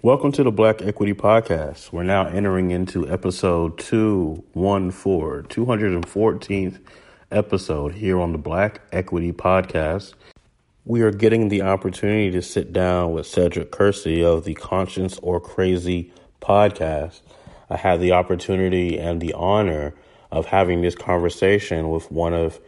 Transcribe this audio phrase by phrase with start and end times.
[0.00, 1.90] Welcome to the Black Equity Podcast.
[1.90, 6.78] We're now entering into episode 214, 214th
[7.32, 10.14] episode here on the Black Equity Podcast.
[10.84, 15.40] We are getting the opportunity to sit down with Cedric Kersey of the Conscience or
[15.40, 17.20] Crazy podcast.
[17.68, 19.94] I had the opportunity and the honor
[20.30, 22.60] of having this conversation with one of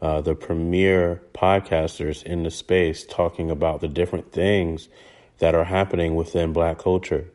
[0.00, 4.88] uh, the premier podcasters in the space talking about the different things
[5.38, 7.30] that are happening within black culture.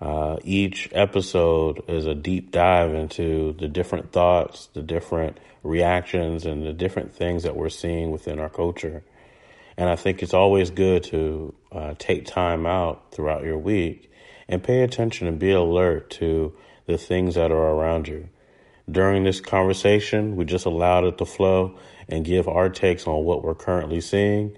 [0.00, 6.64] Uh, each episode is a deep dive into the different thoughts, the different reactions, and
[6.64, 9.02] the different things that we're seeing within our culture.
[9.76, 14.10] And I think it's always good to uh, take time out throughout your week
[14.48, 16.54] and pay attention and be alert to
[16.86, 18.28] the things that are around you.
[18.90, 23.44] During this conversation, we just allowed it to flow and give our takes on what
[23.44, 24.56] we're currently seeing.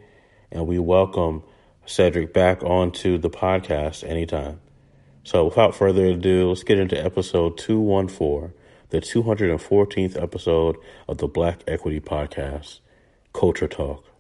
[0.51, 1.43] And we welcome
[1.85, 4.61] Cedric back onto the podcast anytime.
[5.25, 8.53] So without further ado, let's get into episode 214,
[8.91, 10.77] the 214th episode
[11.09, 12.81] of the Black Equity Podcast,
[13.33, 14.12] Culture Talk.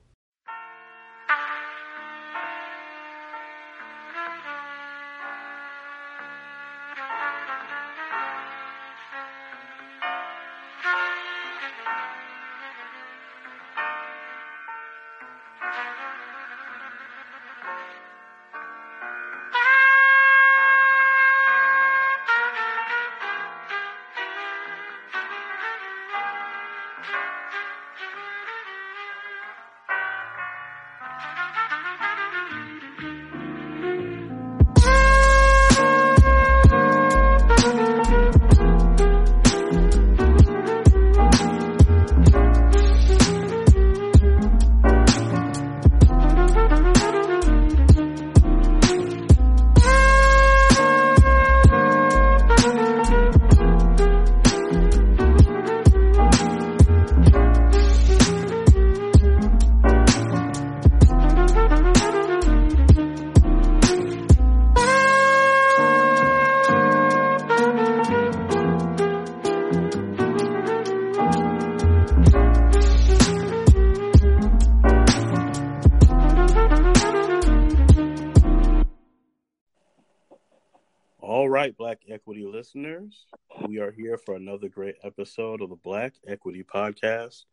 [84.25, 87.45] For another great episode of the Black Equity Podcast.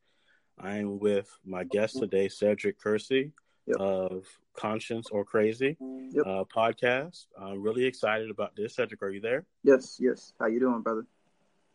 [0.60, 3.32] I am with my guest today, Cedric Kersey
[3.66, 3.78] yep.
[3.78, 5.78] of Conscience or Crazy
[6.12, 6.26] yep.
[6.26, 7.26] uh, podcast.
[7.40, 8.76] I'm really excited about this.
[8.76, 9.46] Cedric, are you there?
[9.64, 10.34] Yes, yes.
[10.40, 11.06] How you doing, brother?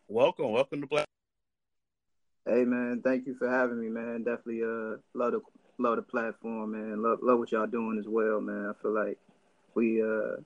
[0.06, 1.06] Welcome, welcome to Black.
[2.46, 4.18] Hey man, thank you for having me, man.
[4.18, 5.40] Definitely uh love the
[5.78, 7.02] love the platform, man.
[7.02, 8.66] Love love what y'all doing as well, man.
[8.66, 9.18] I feel like
[9.74, 10.36] we uh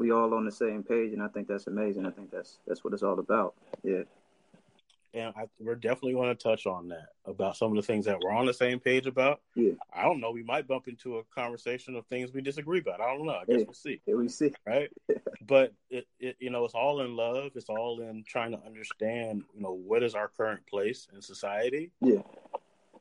[0.00, 2.06] we all on the same page, and I think that's amazing.
[2.06, 3.54] I think that's that's what it's all about.
[3.84, 4.02] Yeah.
[5.12, 8.18] And I, we're definitely going to touch on that about some of the things that
[8.20, 9.40] we're on the same page about.
[9.56, 9.72] Yeah.
[9.92, 10.30] I don't know.
[10.30, 13.00] We might bump into a conversation of things we disagree about.
[13.00, 13.32] I don't know.
[13.32, 13.64] I guess yeah.
[13.64, 14.00] we'll see.
[14.06, 14.54] Yeah, we see.
[14.64, 14.88] Right.
[15.48, 17.50] but it, it, you know, it's all in love.
[17.56, 21.90] It's all in trying to understand, you know, what is our current place in society.
[22.00, 22.22] Yeah.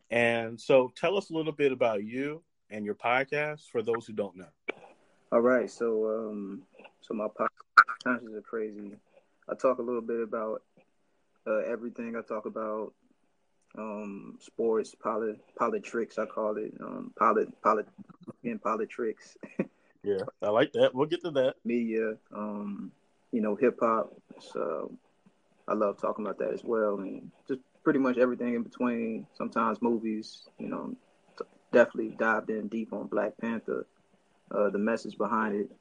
[0.10, 4.14] And so, tell us a little bit about you and your podcast for those who
[4.14, 4.50] don't know.
[5.32, 5.70] All right.
[5.70, 6.64] So, um,
[7.10, 7.28] so my
[8.04, 8.92] conscience are crazy.
[9.50, 10.62] I talk a little bit about
[11.48, 12.16] uh, everything.
[12.16, 12.94] I talk about
[13.78, 16.20] um, sports, polit, politics.
[16.20, 17.88] I call it um, polit, polit,
[18.44, 19.38] and politics.
[20.04, 20.94] yeah, I like that.
[20.94, 21.56] We'll get to that.
[21.66, 22.92] Media, um,
[23.32, 24.14] you know, hip hop.
[24.40, 24.92] So
[25.68, 29.26] I love talking about that as well, and just pretty much everything in between.
[29.36, 30.44] Sometimes movies.
[30.60, 30.96] You know,
[31.72, 33.88] definitely dived in deep on Black Panther.
[34.52, 35.72] Uh, the message behind it,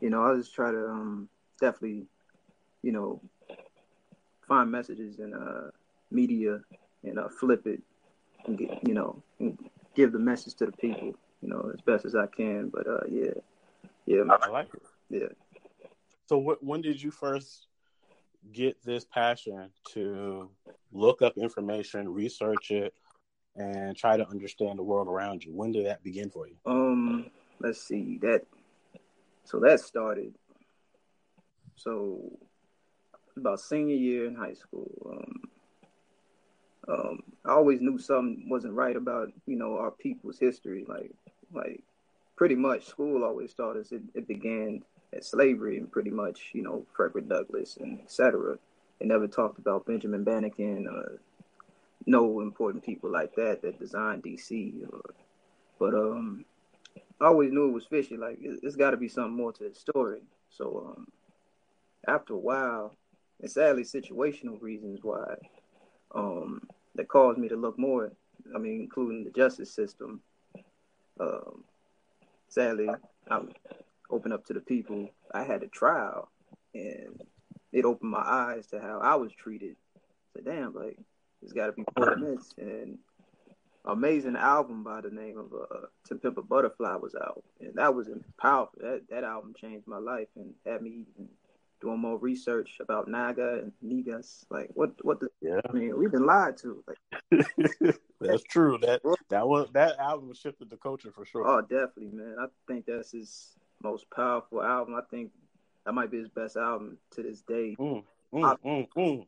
[0.00, 1.28] you know, I just try to um,
[1.60, 2.06] definitely,
[2.82, 3.20] you know,
[4.48, 5.70] find messages in uh,
[6.10, 6.60] media
[7.04, 7.82] and uh, flip it
[8.46, 9.58] and get, you know, and
[9.94, 12.68] give the message to the people, you know, as best as I can.
[12.68, 13.32] But uh, yeah,
[14.06, 14.82] yeah, I like it.
[15.08, 15.28] Yeah.
[16.28, 17.66] So, what, when did you first
[18.52, 20.50] get this passion to
[20.92, 22.94] look up information, research it,
[23.56, 25.52] and try to understand the world around you?
[25.52, 26.54] When did that begin for you?
[26.66, 27.30] Um,
[27.60, 28.42] let's see that
[29.50, 30.32] so that started.
[31.74, 32.38] So
[33.36, 34.90] about senior year in high school.
[35.10, 35.40] Um,
[36.88, 40.84] um, I always knew something wasn't right about you know our people's history.
[40.88, 41.10] Like
[41.52, 41.82] like
[42.36, 44.82] pretty much school always taught us it, it began
[45.12, 48.56] at slavery and pretty much you know Frederick Douglass and etc.
[49.00, 51.16] It never talked about Benjamin Banneker, uh,
[52.06, 54.74] no important people like that that designed DC.
[54.92, 55.14] Or,
[55.78, 56.44] but um,
[57.20, 58.16] I always knew it was fishy.
[58.16, 60.20] Like it, has got to be something more to the story.
[60.50, 61.06] So um,
[62.06, 62.94] after a while,
[63.40, 65.34] and sadly situational reasons why
[66.14, 66.62] um,
[66.94, 68.12] that caused me to look more.
[68.54, 70.22] I mean, including the justice system.
[71.18, 71.64] Um,
[72.48, 72.88] sadly,
[73.30, 73.40] I
[74.10, 75.10] opened up to the people.
[75.32, 76.30] I had a trial,
[76.74, 77.22] and
[77.72, 79.76] it opened my eyes to how I was treated.
[80.34, 80.98] So "Damn, like
[81.42, 82.98] it's got to be more than this." And
[83.84, 87.94] amazing album by the name of uh, "To Pimp a Butterfly" was out, and that
[87.94, 88.08] was
[88.40, 88.78] powerful.
[88.80, 91.04] That that album changed my life and had me
[91.80, 94.44] doing more research about Negus and Niggas.
[94.50, 95.28] Like, what what the?
[95.40, 95.60] Yeah.
[95.68, 96.84] I mean, we've been lied to.
[96.86, 97.46] Like,
[98.20, 98.78] that's true.
[98.82, 99.00] That
[99.30, 101.46] that was that album shifted the culture for sure.
[101.46, 102.36] Oh, definitely, man.
[102.38, 104.94] I think that's his most powerful album.
[104.94, 105.30] I think
[105.84, 107.76] that might be his best album to this day.
[107.78, 109.26] Mm, mm, I, mm, mm.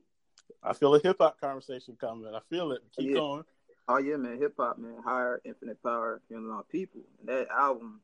[0.63, 2.35] I feel a hip hop conversation coming.
[2.35, 2.83] I feel it.
[2.97, 3.15] Keep yeah.
[3.15, 3.45] going.
[3.89, 4.39] Oh yeah, man.
[4.39, 4.97] Hip hop, man.
[5.05, 7.03] Higher, infinite power, feeling on people.
[7.21, 8.01] And that album,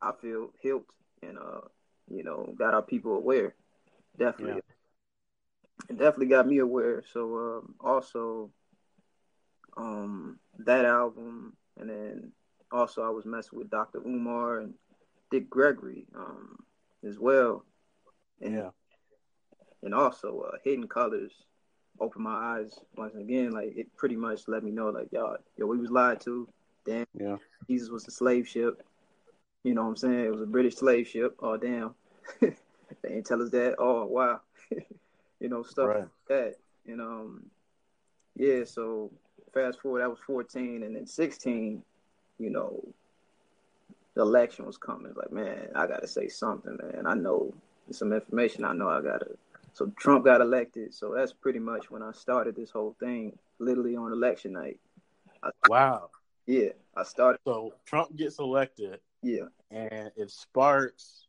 [0.00, 0.92] I feel helped
[1.22, 1.62] and uh,
[2.08, 3.54] you know, got our people aware.
[4.18, 4.62] Definitely.
[5.88, 5.90] Yeah.
[5.90, 7.02] It definitely got me aware.
[7.12, 8.50] So um, also,
[9.76, 12.32] um, that album, and then
[12.72, 14.00] also I was messing with Dr.
[14.04, 14.74] Umar and
[15.30, 16.56] Dick Gregory um,
[17.06, 17.64] as well.
[18.40, 18.70] And, yeah.
[19.82, 21.32] And also uh, Hidden Colors
[22.00, 23.50] opened my eyes once again.
[23.50, 26.48] Like it pretty much let me know, like y'all, yo, we was lied to.
[26.84, 27.36] Damn, yeah.
[27.68, 28.82] Jesus was a slave ship.
[29.64, 30.24] You know what I'm saying?
[30.24, 31.36] It was a British slave ship.
[31.40, 31.94] Oh damn,
[32.40, 32.54] they
[33.02, 33.76] didn't tell us that.
[33.78, 34.40] Oh wow,
[35.40, 35.98] you know stuff right.
[36.00, 36.54] like that.
[36.86, 37.42] And um,
[38.36, 38.64] yeah.
[38.64, 39.10] So
[39.52, 41.82] fast forward, I was 14, and then 16.
[42.38, 42.80] You know,
[44.14, 45.12] the election was coming.
[45.16, 47.06] Like man, I gotta say something, man.
[47.06, 47.52] I know
[47.90, 48.64] some information.
[48.64, 49.30] I know I gotta
[49.76, 50.94] so Trump got elected.
[50.94, 54.80] So that's pretty much when I started this whole thing, literally on election night.
[55.42, 56.08] I, wow.
[56.46, 57.40] Yeah, I started.
[57.46, 59.00] So Trump gets elected.
[59.22, 59.48] Yeah.
[59.70, 61.26] And it sparks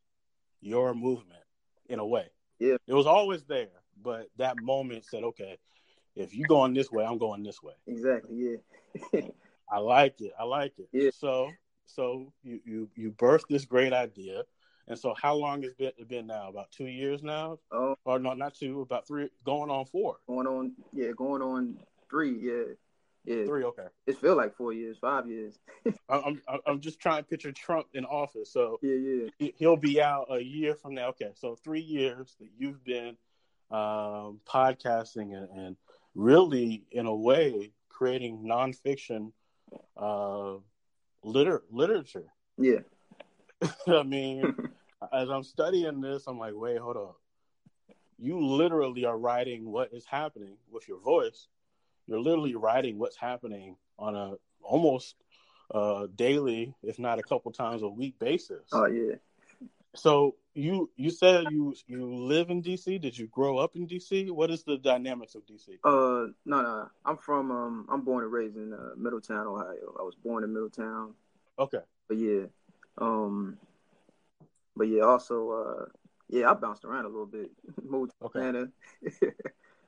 [0.61, 1.43] your movement
[1.89, 2.29] in a way.
[2.57, 2.77] Yeah.
[2.87, 3.67] It was always there,
[4.01, 5.57] but that moment said, okay,
[6.15, 7.73] if you're going this way, I'm going this way.
[7.85, 8.55] Exactly.
[9.13, 9.21] Yeah.
[9.69, 10.31] I like it.
[10.39, 10.87] I like it.
[10.93, 11.09] Yeah.
[11.13, 11.51] So
[11.85, 14.43] so you you you birthed this great idea
[14.87, 16.49] and so, how long has it been now?
[16.49, 17.59] About two years now?
[17.71, 18.81] Oh, or no, not two.
[18.81, 20.17] About three, going on four.
[20.27, 21.77] Going on, yeah, going on
[22.09, 22.37] three.
[22.39, 22.73] Yeah,
[23.25, 23.45] yeah.
[23.45, 23.63] Three.
[23.65, 23.87] Okay.
[24.05, 25.59] It feel like four years, five years.
[26.09, 28.51] I'm I'm just trying to picture Trump in office.
[28.51, 29.49] So yeah, yeah.
[29.57, 31.09] He'll be out a year from now.
[31.09, 33.17] Okay, so three years that you've been
[33.69, 35.75] um, podcasting and, and,
[36.15, 39.31] really, in a way, creating nonfiction
[39.97, 40.53] uh,
[41.23, 42.25] liter- literature.
[42.57, 42.79] Yeah.
[43.87, 44.55] I mean,
[45.13, 47.17] as I'm studying this, I'm like, wait, hold up.
[48.19, 51.47] You literally are writing what is happening with your voice.
[52.07, 55.15] You're literally writing what's happening on a almost
[55.73, 58.63] uh, daily, if not a couple times a week basis.
[58.71, 59.15] Oh yeah.
[59.95, 62.99] So you you said you you live in DC.
[63.01, 64.31] Did you grow up in DC?
[64.31, 65.69] What is the dynamics of DC?
[65.83, 66.89] Uh, no, no.
[67.05, 69.95] I'm from um, I'm born and raised in uh, Middletown, Ohio.
[69.99, 71.13] I was born in Middletown.
[71.59, 71.79] Okay.
[72.07, 72.45] But yeah,
[72.97, 73.57] um,
[74.77, 75.85] but yeah, also, uh,
[76.29, 77.51] yeah, I bounced around a little bit.
[77.83, 78.39] Moved to okay.
[78.39, 78.69] Atlanta.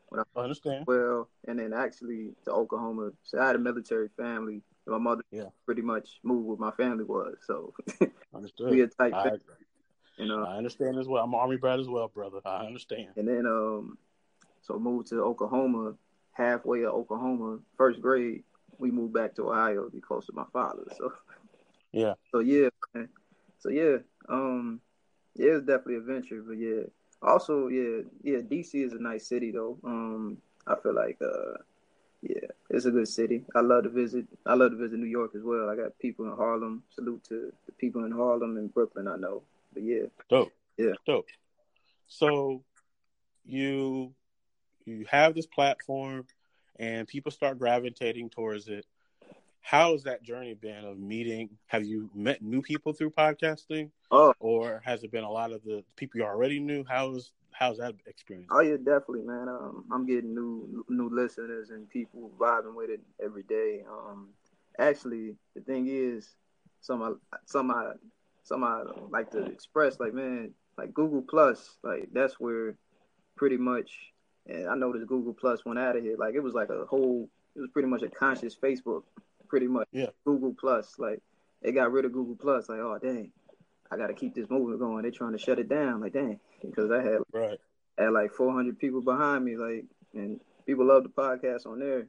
[0.09, 0.85] when I, I understand.
[0.87, 3.11] Well, and then actually to Oklahoma.
[3.23, 4.61] So I had a military family.
[4.85, 5.45] My mother yeah.
[5.65, 7.35] pretty much moved where my family was.
[7.45, 7.73] So
[8.35, 8.71] understood.
[8.71, 9.33] we a tight I,
[10.17, 10.43] you know?
[10.43, 11.23] I understand as well.
[11.23, 12.39] I'm Army brat as well, brother.
[12.43, 13.09] I understand.
[13.15, 13.97] And then um,
[14.61, 15.93] so moved to Oklahoma.
[16.31, 18.43] Halfway of Oklahoma, first grade,
[18.77, 20.83] we moved back to Ohio to be close to my father.
[20.97, 21.11] So
[21.91, 22.13] yeah.
[22.31, 23.09] So yeah, man.
[23.59, 23.97] So yeah,
[24.27, 24.81] um,
[25.35, 26.83] yeah, it's definitely a venture, but yeah.
[27.21, 29.77] Also, yeah, yeah, DC is a nice city though.
[29.83, 31.57] Um, I feel like uh,
[32.21, 33.43] yeah, it's a good city.
[33.55, 34.25] I love to visit.
[34.45, 35.69] I love to visit New York as well.
[35.69, 36.83] I got people in Harlem.
[36.95, 39.07] Salute to the people in Harlem and Brooklyn.
[39.07, 40.53] I know, but yeah, dope.
[40.77, 41.27] Yeah, dope.
[42.07, 42.63] So
[43.45, 44.13] you
[44.85, 46.25] you have this platform,
[46.77, 48.85] and people start gravitating towards it
[49.61, 51.49] how has that journey been of meeting?
[51.67, 53.91] Have you met new people through podcasting?
[54.11, 56.83] Oh, or has it been a lot of the people you already knew?
[56.87, 58.49] How's how's that experience?
[58.51, 59.47] Oh yeah, definitely, man.
[59.47, 63.83] Um, I'm getting new new listeners and people vibing with it every day.
[63.89, 64.29] Um,
[64.79, 66.29] actually, the thing is,
[66.81, 67.11] some I,
[67.45, 67.91] some I
[68.43, 72.75] some I like to express, like man, like Google Plus, like that's where
[73.35, 73.91] pretty much.
[74.47, 76.15] And I noticed Google Plus went out of here.
[76.17, 77.29] Like it was like a whole.
[77.55, 79.03] It was pretty much a conscious Facebook
[79.49, 79.87] pretty much.
[79.91, 80.07] Yeah.
[80.25, 81.21] Google Plus, like
[81.61, 82.69] they got rid of Google Plus.
[82.69, 83.31] Like, oh dang,
[83.91, 85.03] I got to keep this movement going.
[85.03, 86.01] They're trying to shut it down.
[86.01, 87.59] Like, dang, because I had right
[87.97, 89.57] had like 400 people behind me.
[89.57, 92.07] Like, and people love the podcast on there,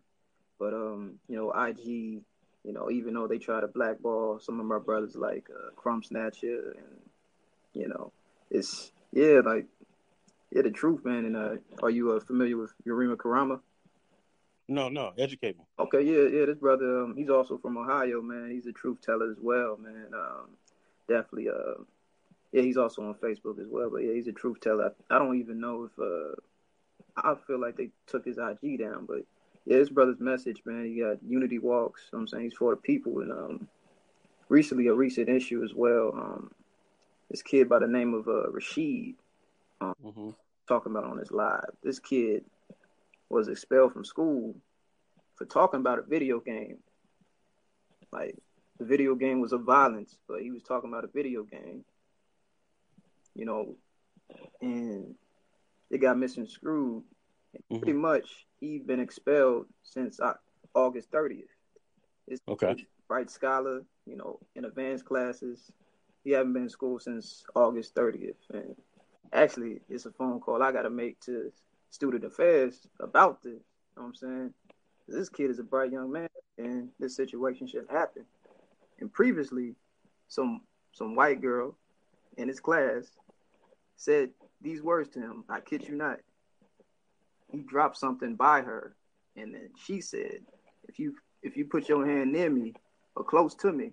[0.59, 2.23] but um, you know, IG
[2.64, 6.02] you know, even though they try to blackball some of my brothers like uh, Crumb
[6.02, 7.00] Snatcher and
[7.73, 8.12] you know,
[8.50, 9.66] it's yeah, like
[10.50, 11.25] yeah, the truth, man.
[11.25, 13.61] And uh, are you uh, familiar with Yurima Karama?
[14.70, 15.64] No, no, educate me.
[15.80, 16.46] Okay, yeah, yeah.
[16.46, 18.52] This brother, um, he's also from Ohio, man.
[18.52, 20.06] He's a truth teller as well, man.
[20.14, 20.50] Um,
[21.08, 21.82] definitely, uh,
[22.52, 23.90] yeah, he's also on Facebook as well.
[23.90, 24.92] But yeah, he's a truth teller.
[25.10, 26.36] I, I don't even know if uh,
[27.16, 29.22] I feel like they took his IG down, but
[29.66, 30.84] yeah, his brother's message, man.
[30.84, 32.02] He got unity walks.
[32.12, 33.68] You know I'm saying he's for the people, and um,
[34.48, 36.12] recently a recent issue as well.
[36.14, 36.52] Um,
[37.28, 39.16] this kid by the name of uh, Rashid,
[39.80, 40.30] um, mm-hmm.
[40.68, 41.70] talking about on his live.
[41.82, 42.44] This kid
[43.30, 44.54] was expelled from school
[45.37, 46.78] for talking about a video game.
[48.12, 48.37] Like
[48.78, 51.84] the video game was of violence, but he was talking about a video game.
[53.34, 53.76] You know,
[54.60, 55.14] and
[55.90, 57.04] it got misconstrued.
[57.56, 57.78] Mm-hmm.
[57.78, 60.34] Pretty much, he's been expelled since uh,
[60.75, 61.44] August 30th.
[62.28, 62.87] It's okay.
[63.08, 65.70] Bright scholar, you know, in advanced classes.
[66.22, 68.34] He haven't been in school since August 30th.
[68.52, 68.76] And
[69.32, 71.50] actually, it's a phone call I got to make to
[71.90, 73.52] student affairs about this.
[73.52, 73.59] You
[73.97, 74.54] know what I'm saying?
[75.09, 78.25] This kid is a bright young man, and this situation shouldn't happen.
[79.00, 79.75] And previously,
[80.28, 81.76] some some white girl
[82.37, 83.11] in his class
[83.97, 84.30] said
[84.61, 85.44] these words to him.
[85.49, 86.18] I kid you not.
[87.50, 88.94] He dropped something by her,
[89.37, 90.44] and then she said,
[90.88, 92.75] "If you if you put your hand near me
[93.16, 93.92] or close to me,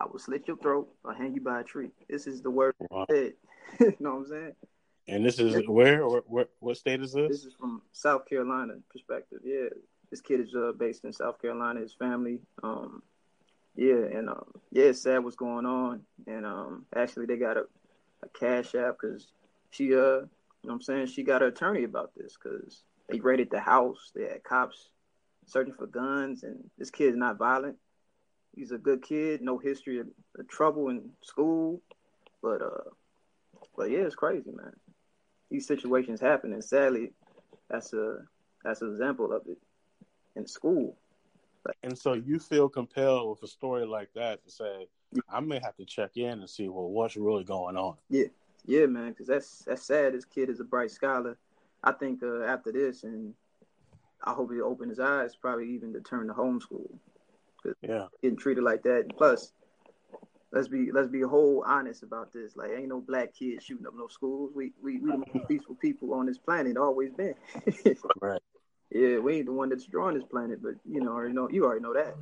[0.00, 2.74] I will slit your throat or hang you by a tree." This is the word
[2.90, 3.06] wow.
[3.08, 3.34] said.
[3.80, 4.52] you know what I'm saying?
[5.06, 7.28] And this is where or where, what state is this?
[7.28, 9.40] This is from South Carolina perspective.
[9.44, 9.68] Yeah,
[10.10, 11.80] this kid is uh, based in South Carolina.
[11.80, 13.02] His family, um,
[13.76, 16.00] yeah, and um, yeah, it's sad what's going on.
[16.26, 17.64] And um, actually, they got a,
[18.22, 19.26] a cash app because
[19.70, 20.28] she, uh, you know,
[20.62, 24.10] what I'm saying she got an attorney about this because they raided the house.
[24.14, 24.88] They had cops
[25.44, 27.76] searching for guns, and this kid's not violent.
[28.56, 30.06] He's a good kid, no history of,
[30.38, 31.82] of trouble in school,
[32.40, 32.88] but uh,
[33.76, 34.72] but yeah, it's crazy, man
[35.50, 37.12] these situations happen, and sadly,
[37.68, 38.18] that's a
[38.62, 39.58] that's an example of it
[40.36, 40.96] in school.
[41.66, 44.86] Like, and so you feel compelled with a story like that to say,
[45.28, 47.96] I may have to check in and see well what's really going on.
[48.10, 48.26] Yeah,
[48.66, 50.14] yeah, man, because that's that's sad.
[50.14, 51.38] This kid is a bright scholar.
[51.82, 53.34] I think uh, after this, and
[54.22, 56.90] I hope he open his eyes, probably even to turn to homeschool.
[57.82, 59.02] Yeah, getting treated like that.
[59.02, 59.52] And plus,
[60.54, 62.56] let's be let's be whole honest about this.
[62.56, 64.52] Like, ain't no black kids shooting up no schools.
[64.54, 67.34] We we we the most peaceful people on this planet, always been.
[68.20, 68.40] right.
[68.90, 71.64] Yeah, we ain't the one that's drawing this planet, but you know, already know you
[71.64, 72.14] already know that.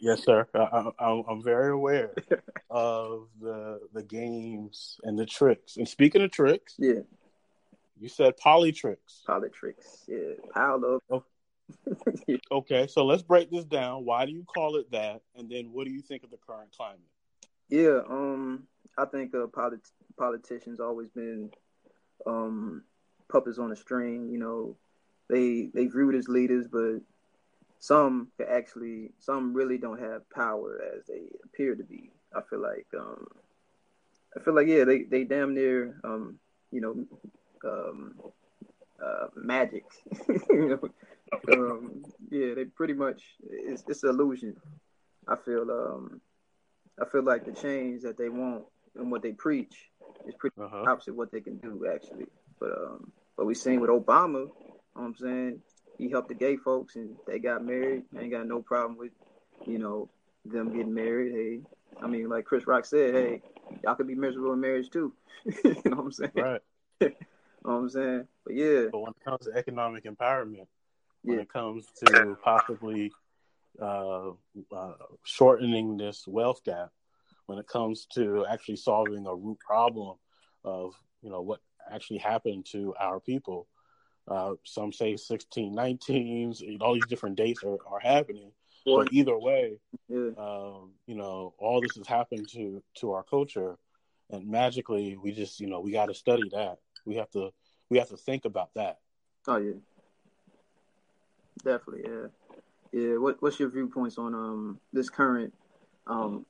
[0.00, 0.46] yes, sir.
[0.52, 2.12] I, I, I'm very aware
[2.70, 5.76] of the the games and the tricks.
[5.76, 7.00] And speaking of tricks, yeah,
[8.00, 9.24] you said polytricks.
[9.28, 11.02] Polytricks, yeah, piled up.
[11.10, 11.24] Oh.
[12.50, 14.04] okay, so let's break this down.
[14.04, 15.20] Why do you call it that?
[15.36, 17.00] And then what do you think of the current climate?
[17.68, 18.64] Yeah, um,
[18.96, 21.50] I think uh, polit- politicians always been
[22.26, 22.82] um,
[23.30, 24.28] puppets on a string.
[24.30, 24.76] You know,
[25.28, 27.00] they they viewed as leaders, but
[27.78, 32.10] some actually some really don't have power as they appear to be.
[32.34, 33.26] I feel like um,
[34.36, 36.38] I feel like yeah, they they damn near um,
[36.70, 37.06] you know
[37.68, 38.14] um,
[39.02, 39.84] uh, magic.
[40.50, 40.80] you
[41.48, 44.56] know, um, yeah, they pretty much it's it's illusion.
[45.28, 46.20] I feel um
[47.00, 48.64] I feel like the change that they want
[48.96, 49.90] and what they preach
[50.26, 50.84] is pretty uh-huh.
[50.86, 52.26] opposite what they can do actually.
[52.58, 55.60] But um, but we seen with Obama, you know I'm saying
[55.96, 58.04] he helped the gay folks and they got married.
[58.16, 59.12] I ain't got no problem with
[59.66, 60.08] you know
[60.44, 61.32] them getting married.
[61.32, 61.60] Hey,
[62.02, 63.42] I mean like Chris Rock said, hey,
[63.84, 65.12] y'all could be miserable in marriage too.
[65.44, 66.32] you know what I'm saying?
[66.34, 66.60] Right.
[67.00, 67.14] you know
[67.62, 68.28] what I'm saying?
[68.44, 68.84] But yeah.
[68.90, 70.66] But when it comes to economic empowerment,
[71.22, 71.42] when yeah.
[71.42, 73.12] it comes to possibly
[73.80, 74.30] uh,
[74.74, 74.92] uh,
[75.24, 76.90] shortening this wealth gap
[77.46, 80.16] when it comes to actually solving a root problem
[80.64, 83.66] of you know what actually happened to our people.
[84.26, 88.52] Uh, some say 1619s, all these different dates are, are happening.
[88.84, 90.30] But either way, yeah.
[90.38, 93.76] um, you know, all this has happened to to our culture,
[94.30, 96.78] and magically, we just you know we got to study that.
[97.04, 97.50] We have to
[97.90, 98.98] we have to think about that.
[99.46, 99.72] Oh yeah,
[101.64, 102.28] definitely, yeah,
[102.92, 103.16] yeah.
[103.16, 105.54] What what's your viewpoints on um this current
[106.06, 106.46] um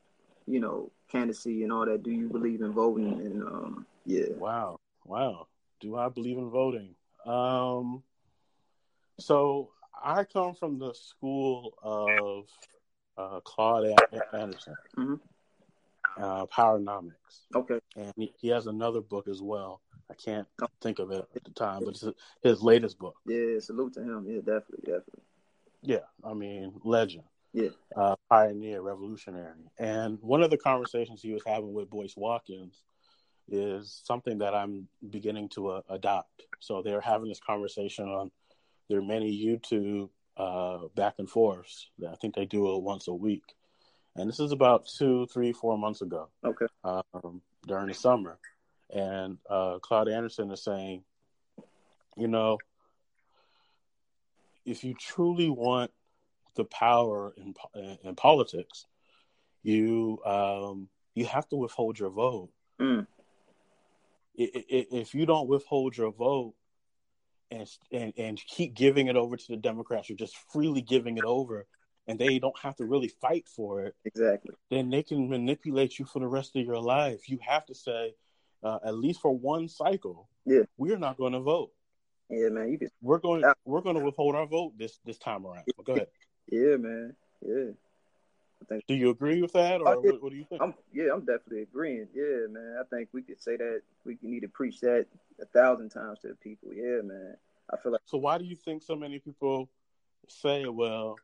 [0.49, 2.03] you know, candidacy and all that.
[2.03, 3.21] Do you believe in voting?
[3.21, 4.33] And um, yeah.
[4.37, 5.47] Wow, wow.
[5.81, 6.95] Do I believe in voting?
[7.27, 8.03] Um,
[9.19, 9.71] so
[10.03, 12.47] I come from the school of
[13.17, 13.95] uh, Claude
[14.33, 15.15] Anderson, mm-hmm.
[16.23, 17.13] uh, Powernomics.
[17.55, 17.79] Okay.
[17.97, 19.81] And he, he, has another book as well.
[20.11, 20.49] I can't
[20.81, 22.05] think of it at the time, but it's
[22.43, 23.17] his latest book.
[23.27, 24.25] Yeah, salute to him.
[24.27, 25.23] Yeah, definitely, definitely.
[25.83, 27.25] Yeah, I mean, legend.
[27.53, 27.71] Yeah.
[27.97, 29.71] Uh, pioneer, revolutionary.
[29.79, 32.83] And one of the conversations he was having with Boyce Watkins
[33.49, 36.45] is something that I'm beginning to uh, adopt.
[36.61, 38.31] So they're having this conversation on
[38.89, 41.89] their many YouTube uh, back and forths.
[42.07, 43.45] I think they do it once a week.
[44.17, 46.29] And this is about two, three, four months ago.
[46.45, 46.67] Okay.
[46.85, 48.39] Um, during the summer.
[48.91, 51.05] And uh, Claude Anderson is saying,
[52.17, 52.59] you know,
[54.69, 55.91] if you truly want
[56.55, 57.55] the power in,
[58.03, 58.87] in politics,
[59.63, 62.51] you um, you have to withhold your vote.
[62.81, 63.07] Mm.
[64.35, 66.55] If you don't withhold your vote
[67.51, 71.25] and, and and keep giving it over to the Democrats, you're just freely giving it
[71.25, 71.67] over,
[72.07, 73.97] and they don't have to really fight for it.
[74.05, 74.55] Exactly.
[74.71, 77.29] Then they can manipulate you for the rest of your life.
[77.29, 78.15] You have to say,
[78.63, 81.73] uh, at least for one cycle, yeah, we're not going to vote.
[82.31, 82.89] Yeah, man, you can.
[83.01, 83.45] We're going.
[83.65, 85.65] We're going to withhold our vote this this time around.
[85.85, 86.09] Go ahead.
[86.51, 87.15] Yeah, man.
[87.41, 87.73] Yeah.
[88.69, 90.61] Think, do you agree with that, or what, what, do you think?
[90.61, 92.09] I'm, yeah, I'm definitely agreeing.
[92.13, 92.77] Yeah, man.
[92.81, 93.83] I think we could say that.
[94.05, 95.07] We need to preach that
[95.41, 96.75] a thousand times to the people.
[96.75, 97.37] Yeah, man.
[97.73, 98.01] I feel like.
[98.07, 99.71] So why do you think so many people
[100.29, 101.17] say, "Well,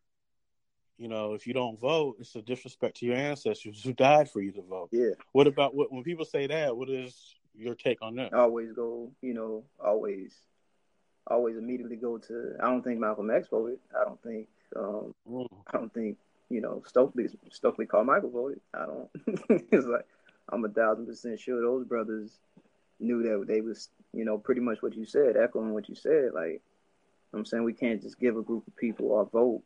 [0.96, 4.40] you know, if you don't vote, it's a disrespect to your ancestors who died for
[4.40, 4.90] you to vote"?
[4.92, 5.10] Yeah.
[5.32, 6.76] What about what, when people say that?
[6.76, 8.32] What is your take on that?
[8.32, 10.34] I always go, you know, always,
[11.26, 12.56] always immediately go to.
[12.62, 13.78] I don't think Malcolm X voted.
[13.98, 14.48] I don't think.
[14.76, 15.48] Um, mm.
[15.68, 16.16] I don't think
[16.50, 18.60] you know Stokely Stokely Carmichael voted.
[18.74, 19.08] I don't.
[19.72, 20.06] it's like
[20.50, 22.38] I'm a thousand percent sure those brothers
[23.00, 26.30] knew that they was you know pretty much what you said, echoing what you said.
[26.34, 26.62] Like
[27.32, 29.62] I'm saying, we can't just give a group of people our vote,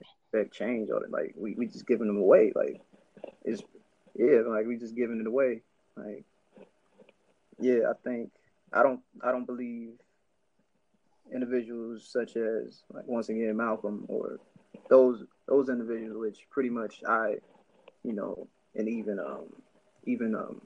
[0.00, 1.10] expect change on it.
[1.10, 2.52] Like we we just giving them away.
[2.54, 2.80] Like
[3.44, 3.62] it's
[4.14, 5.62] yeah, like we just giving it away.
[5.96, 6.24] Like
[7.60, 8.30] yeah, I think
[8.72, 9.90] I don't I don't believe
[11.34, 14.38] individuals such as like once again Malcolm or
[14.88, 17.36] those those individuals which pretty much I
[18.02, 19.46] you know and even um
[20.04, 20.60] even um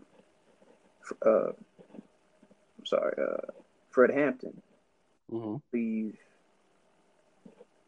[1.24, 1.50] uh
[2.78, 3.52] I'm sorry uh
[3.90, 4.60] Fred Hampton.
[5.32, 5.56] Mm-hmm.
[5.72, 6.14] believe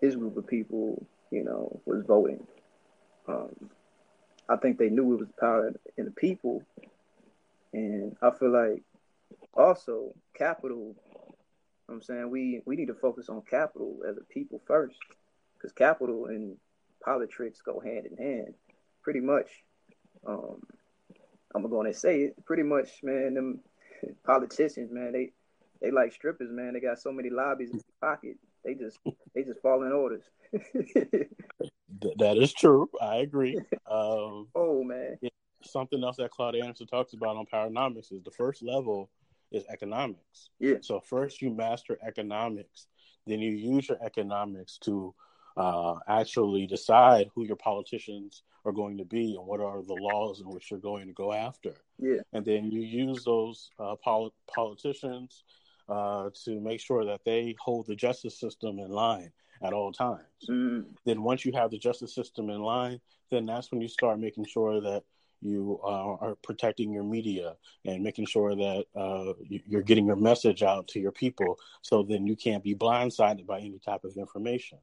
[0.01, 2.47] his group of people you know was voting.
[3.29, 3.71] Um
[4.49, 6.63] I think they knew it was power in the people.
[7.75, 8.83] And I feel like
[9.55, 10.95] also capital
[11.89, 14.99] I'm saying we we need to focus on capital as a people first,
[15.55, 16.57] because capital and
[17.03, 18.55] politics go hand in hand,
[19.03, 19.49] pretty much.
[20.27, 20.61] Um,
[21.55, 23.35] I'm gonna say it pretty much, man.
[23.35, 23.61] Them
[24.25, 25.33] politicians, man, they
[25.81, 26.75] they like strippers, man.
[26.75, 28.37] They got so many lobbies in their pocket.
[28.65, 28.99] They just
[29.35, 30.25] they just fall in orders.
[30.53, 32.89] that is true.
[33.01, 33.59] I agree.
[33.91, 35.19] Um, oh man.
[35.63, 39.09] Something else that Claude Anderson talks about on Powernomics is the first level
[39.51, 40.51] is economics.
[40.59, 40.77] Yeah.
[40.81, 42.87] So first you master economics,
[43.27, 45.15] then you use your economics to
[45.57, 50.41] uh, actually decide who your politicians are going to be and what are the laws
[50.41, 51.75] in which you're going to go after.
[51.99, 52.21] Yeah.
[52.33, 55.45] And then you use those uh, pol- politicians
[55.89, 59.33] uh, to make sure that they hold the justice system in line
[59.63, 60.23] at all times.
[60.49, 60.85] Mm.
[61.05, 64.45] Then once you have the justice system in line, then that's when you start making
[64.45, 65.03] sure that
[65.41, 70.63] you uh, are protecting your media and making sure that uh, you're getting your message
[70.63, 74.79] out to your people so then you can't be blindsided by any type of information.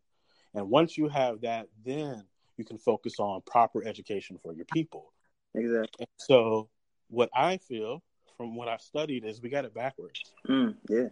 [0.53, 2.23] And once you have that then
[2.57, 5.11] you can focus on proper education for your people.
[5.53, 5.87] Exactly.
[5.99, 6.69] And so
[7.09, 8.01] what i feel
[8.35, 10.33] from what i studied is we got it backwards.
[10.47, 11.09] Mm, yeah.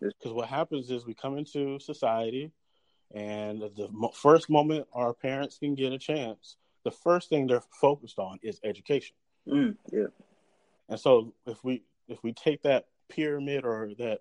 [0.00, 2.52] Because what happens is we come into society
[3.14, 6.56] and the first moment our parents can get a chance
[6.88, 9.14] the first thing they're focused on is education.
[9.46, 10.06] Mm, yeah.
[10.88, 14.20] And so if we if we take that pyramid or that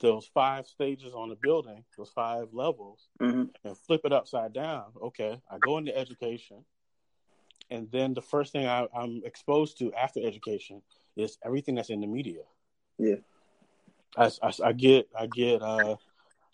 [0.00, 3.44] those five stages on the building, those five levels, mm-hmm.
[3.64, 6.64] and flip it upside down, okay, I go into education,
[7.70, 10.80] and then the first thing I, am exposed to after education
[11.16, 12.44] is everything that's in the media.
[12.98, 13.16] Yeah.
[14.16, 15.96] I, I, I get I get uh,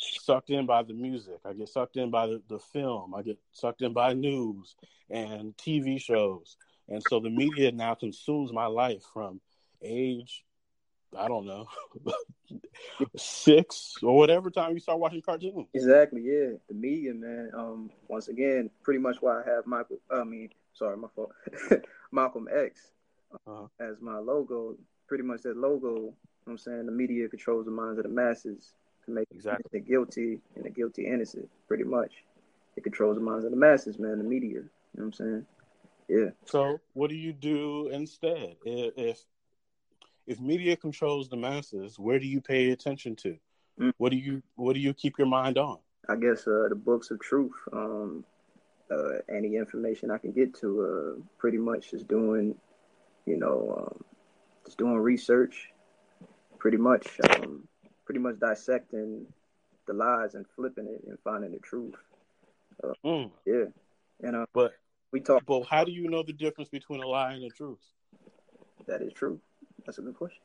[0.03, 1.38] sucked in by the music.
[1.45, 3.15] I get sucked in by the, the film.
[3.15, 4.75] I get sucked in by news
[5.11, 6.57] and TV shows.
[6.88, 9.41] And so the media now consumes my life from
[9.83, 10.45] age,
[11.17, 11.69] I don't know,
[13.17, 15.69] six or whatever time you start watching cartoons.
[15.75, 16.57] Exactly, yeah.
[16.69, 17.51] The media, man.
[17.57, 19.99] Um, once again, pretty much why I have Michael.
[20.11, 21.33] I mean, sorry, my fault.
[22.12, 22.91] Malcolm X
[23.47, 23.67] uh-huh.
[23.81, 24.77] as my logo.
[25.07, 25.95] Pretty much that logo.
[25.97, 26.15] You
[26.47, 28.75] know I'm saying the media controls the minds of the masses
[29.07, 29.69] to make exactly.
[29.73, 31.49] the guilty and the guilty innocent.
[31.69, 32.12] Pretty much,
[32.77, 34.19] it controls the minds of the masses, man.
[34.19, 34.49] The media.
[34.49, 34.61] You
[34.95, 35.47] know what I'm saying?
[36.09, 36.31] Yeah.
[36.45, 38.57] So, what do you do instead?
[38.65, 39.25] If if
[40.27, 43.37] if media controls the masses, where do you pay attention to?
[43.81, 43.93] Mm.
[43.99, 45.79] What do you What do you keep your mind on?
[46.09, 47.55] I guess uh, the books of truth.
[47.73, 48.25] Um,
[48.91, 50.83] uh, any information I can get to.
[50.83, 52.55] Uh, pretty much just doing,
[53.27, 54.05] you know, um,
[54.65, 55.69] just doing research.
[56.59, 57.67] Pretty much, um,
[58.05, 59.27] pretty much dissecting
[59.87, 61.95] the lies and flipping it and finding the truth.
[62.83, 63.31] Uh, Mm.
[63.47, 63.65] yeah,
[64.23, 64.47] you know.
[64.53, 64.73] But
[65.12, 65.45] we talk.
[65.47, 67.81] but how do you know the difference between a lie and the truth?
[68.87, 69.41] That is true.
[69.85, 70.43] That's a good question.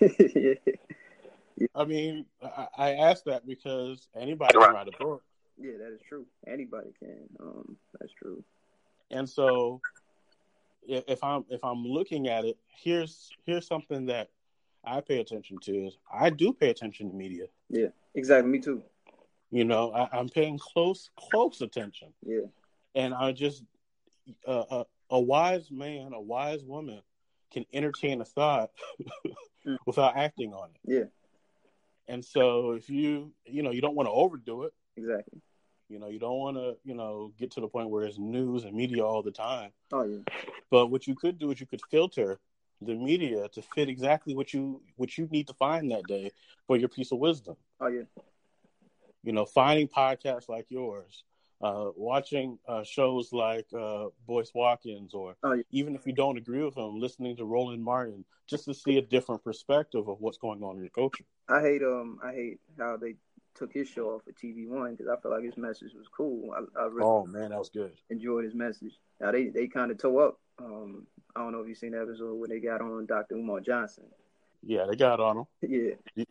[0.34, 1.66] yeah.
[1.74, 5.22] I mean, I, I ask that because anybody can write a book,
[5.60, 6.26] yeah, that is true.
[6.46, 7.28] Anybody can.
[7.40, 8.42] Um, that's true.
[9.10, 9.80] and so
[10.86, 14.30] if I'm if I'm looking at it, here's here's something that
[14.84, 17.46] I pay attention to is I do pay attention to media.
[17.68, 18.50] Yeah, exactly.
[18.50, 18.82] Me too.
[19.50, 22.46] You know, I, I'm paying close close attention, Yeah,
[22.94, 23.64] and I just
[24.46, 27.00] uh, a, a wise man, a wise woman
[27.52, 28.70] can entertain a thought
[29.66, 29.76] Mm.
[29.86, 30.80] without acting on it.
[30.84, 31.04] yeah,
[32.06, 34.72] And so if you you know you don't want to overdo it.
[34.96, 35.40] exactly.
[35.88, 38.64] You know, you don't want to, you know, get to the point where it's news
[38.64, 39.70] and media all the time.
[39.92, 40.18] Oh yeah,
[40.70, 42.38] But what you could do is you could filter
[42.80, 46.30] the media to fit exactly what you what you need to find that day
[46.66, 47.56] for your piece of wisdom.
[47.80, 48.02] oh yeah,
[49.22, 51.24] You know, finding podcasts like yours,
[51.60, 55.62] uh, watching uh, shows like uh, Boyce Watkins, or Oh, yeah.
[55.70, 59.02] even if you don't agree with him, listening to Roland Martin, just to see a
[59.02, 61.24] different perspective of what's going on in your culture.
[61.48, 63.16] I hate um I hate how they
[63.54, 66.52] took his show off of TV One because I feel like his message was cool.
[66.52, 67.92] I, I really Oh man, that was good.
[68.10, 68.94] enjoyed his message.
[69.20, 70.38] Now they they kind of toe up.
[70.62, 73.36] Um, I don't know if you've seen the episode where they got on Dr.
[73.36, 74.04] Umar Johnson.
[74.62, 75.44] Yeah, they got on him.
[75.62, 76.24] yeah,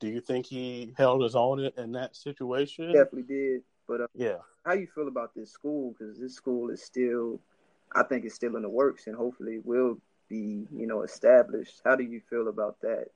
[0.00, 2.86] Do you think he held his own in, that situation?
[2.92, 3.62] definitely did.
[3.86, 4.38] But uh, Yeah.
[4.64, 5.94] how you feel about this school?
[5.98, 7.38] Because this school is still,
[7.94, 11.82] I think, it's still in the works, and hopefully will be, you know, established.
[11.84, 13.08] How do you feel about that?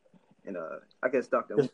[0.46, 1.68] And uh, I guess Dr.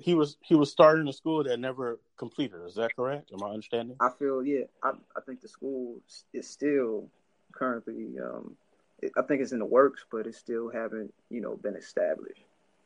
[0.00, 2.60] He was he was starting a school that never completed.
[2.66, 3.30] Is that correct?
[3.32, 3.96] Am I understanding?
[4.00, 6.00] I feel, yeah, I, I think the school
[6.32, 7.08] is still
[7.52, 8.56] currently, um,
[9.02, 12.40] it, I think it's in the works, but it still haven't, you know, been established.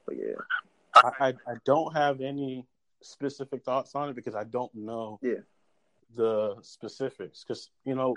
[0.07, 0.35] But yeah,
[0.97, 2.67] I, I, I don't have any
[3.01, 5.41] specific thoughts on it because I don't know Yeah.
[6.17, 7.45] the specifics.
[7.45, 8.15] Because you know,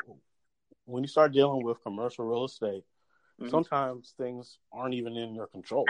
[0.86, 2.84] when you start dealing with commercial real estate,
[3.40, 3.52] Mhm.
[3.52, 5.86] sometimes things aren't even in your control.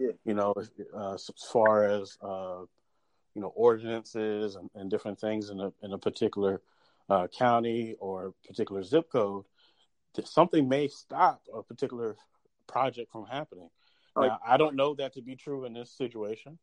[0.00, 0.12] Yeah.
[0.24, 0.54] You know,
[0.96, 2.62] uh, as far as uh,
[3.34, 6.62] you know, ordinances and, and different things in a in a particular
[7.10, 9.44] uh, county or particular zip code,
[10.24, 12.16] something may stop a particular
[12.66, 13.68] project from happening.
[14.16, 16.58] Now, I don't know that to be true in this situation,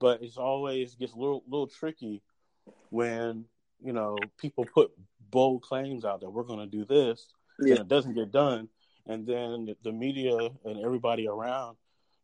[0.00, 2.22] but it's always gets a little little tricky
[2.88, 3.44] when
[3.82, 4.90] you know people put
[5.30, 7.28] bold claims out that we're going to do this
[7.60, 8.68] yeah, and it doesn't get done,
[9.06, 11.76] and then the, the media and everybody around,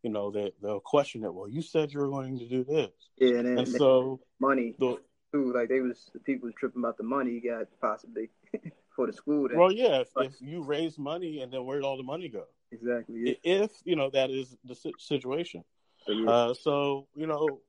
[0.07, 1.33] you know, they they'll question it.
[1.33, 4.73] Well, you said you were going to do this, yeah, and then and so money
[4.79, 4.97] the
[5.33, 5.51] too.
[5.53, 8.29] Like they was, the people was tripping about the money you got possibly
[8.95, 9.49] for the school.
[9.49, 12.45] That, well, yeah, if, if you raise money and then where'd all the money go?
[12.71, 13.37] exactly.
[13.43, 13.63] Yeah.
[13.63, 15.65] If you know that is the situation.
[16.05, 16.29] So, yeah.
[16.29, 17.59] Uh, so you know,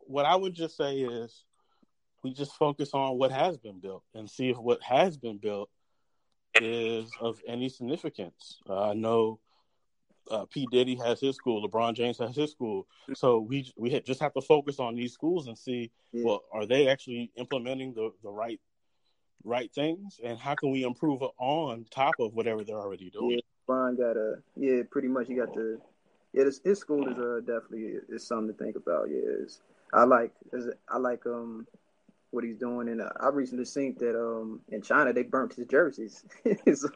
[0.00, 1.44] what I would just say is,
[2.24, 5.70] we just focus on what has been built and see if what has been built
[6.60, 8.58] is of any significance.
[8.68, 9.38] Uh, I know
[10.30, 14.20] uh, P Diddy has his school, LeBron James has his school, so we we just
[14.20, 16.24] have to focus on these schools and see, Yeah.
[16.24, 18.60] well, are they actually implementing the the right
[19.44, 23.32] right things, and how can we improve on top of whatever they're already doing?
[23.32, 25.28] Yeah, Brian got a yeah, pretty much.
[25.28, 25.80] He got the
[26.32, 26.44] yeah.
[26.44, 29.08] This, his school is uh, definitely is something to think about.
[29.10, 29.60] Yeah, it's,
[29.92, 31.66] I like is I like um
[32.30, 35.66] what he's doing, and uh, I recently seen that um in China they burnt his
[35.66, 36.24] jerseys.
[36.74, 36.90] so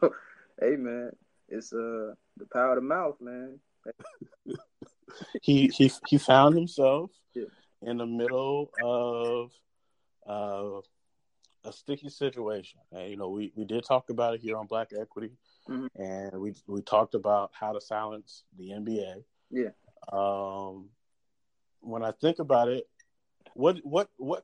[0.59, 1.11] hey man,
[1.51, 3.59] it's uh the power of the mouth, man.
[5.41, 7.45] he he he found himself Yeah.
[7.81, 9.51] in the middle of
[10.27, 10.81] uh,
[11.67, 12.79] a sticky situation.
[12.91, 15.31] And, you know, we, we did talk about it here on Black Equity,
[15.67, 15.87] Mhm.
[15.95, 19.23] and we we talked about how to silence the NBA.
[19.51, 19.69] Yeah.
[20.11, 20.89] Um,
[21.81, 22.87] when I think about it,
[23.53, 24.43] what what what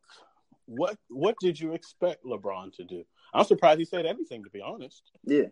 [0.65, 3.03] what what did you expect LeBron to do?
[3.33, 4.43] I'm surprised he said anything.
[4.43, 5.03] To be honest.
[5.23, 5.47] Yeah,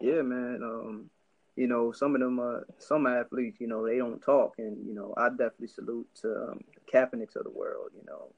[0.00, 0.60] yeah, man.
[0.62, 1.10] Um,
[1.56, 4.94] you know, some of them, uh, some athletes, you know, they don't talk, and you
[4.94, 8.28] know, I definitely salute to um, the Kaepernicks of the world, you know,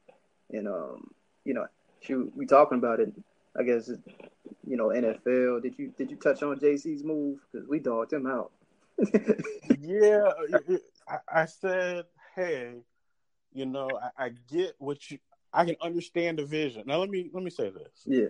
[0.50, 1.10] and um,
[1.44, 1.66] you know,
[2.00, 3.12] shoot, we talking about it.
[3.58, 3.88] I guess,
[4.66, 5.62] you know, NFL.
[5.62, 7.40] Did you did you touch on Jay Z's move?
[7.50, 8.52] Because we dogged him out.
[9.80, 10.30] yeah,
[11.08, 12.04] I, I said,
[12.36, 12.74] hey,
[13.52, 15.18] you know, I, I get what you.
[15.52, 16.84] I can understand the vision.
[16.86, 18.04] Now let me let me say this.
[18.04, 18.28] yeah,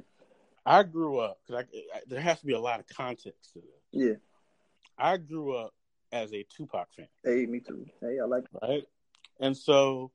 [0.68, 3.60] I grew up because I, I, there has to be a lot of context to
[3.60, 3.68] this.
[3.92, 4.14] yeah.
[4.98, 5.72] I grew up
[6.12, 7.86] as a Tupac fan, Hey, me too.
[8.02, 8.44] Hey, I like.
[8.44, 8.58] It.
[8.60, 8.84] Right?
[9.40, 10.10] And so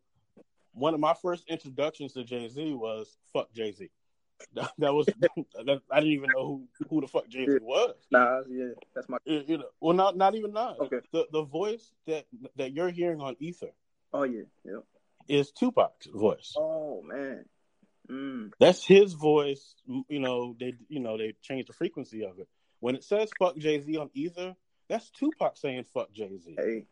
[0.73, 3.89] one of my first introductions to Jay Z was "fuck Jay Z."
[4.55, 7.95] That, that was that, I didn't even know who, who the fuck Jay Z was.
[8.11, 9.17] Nas, yeah, that's my.
[9.25, 10.75] You, you know, well, not not even Nas.
[10.81, 10.99] Okay.
[11.11, 12.25] The the voice that
[12.57, 13.71] that you're hearing on Ether
[14.11, 14.79] Oh yeah, yeah.
[15.29, 16.53] is Tupac's voice.
[16.57, 17.45] Oh man.
[18.09, 18.51] Mm.
[18.59, 19.75] That's his voice.
[19.87, 22.47] You know, they you know they changed the frequency of it.
[22.79, 24.55] When it says "fuck Jay Z" on Ether,
[24.89, 26.85] that's Tupac saying "fuck Jay Z" Hey,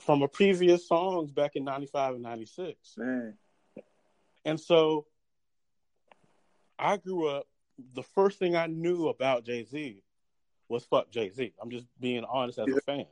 [0.00, 2.94] from a previous songs back in '95 and '96.
[2.96, 3.34] man.
[4.44, 5.06] And so
[6.78, 7.46] I grew up,
[7.94, 10.02] the first thing I knew about Jay Z
[10.68, 11.54] was fuck Jay Z.
[11.60, 13.06] I'm just being honest as a fan.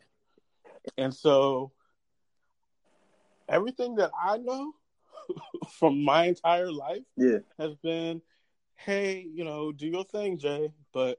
[0.99, 1.73] And so
[3.49, 4.75] everything that I know
[5.79, 8.23] from my entire life Yeah, has been,
[8.77, 10.73] hey, you know, do your thing, Jay.
[10.93, 11.19] But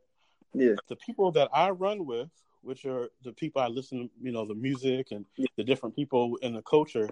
[0.54, 2.30] yeah, the people that I run with,
[2.62, 5.48] which are the people I listen, to, you know, the music and Yeah.
[5.58, 7.10] the different people in the culture,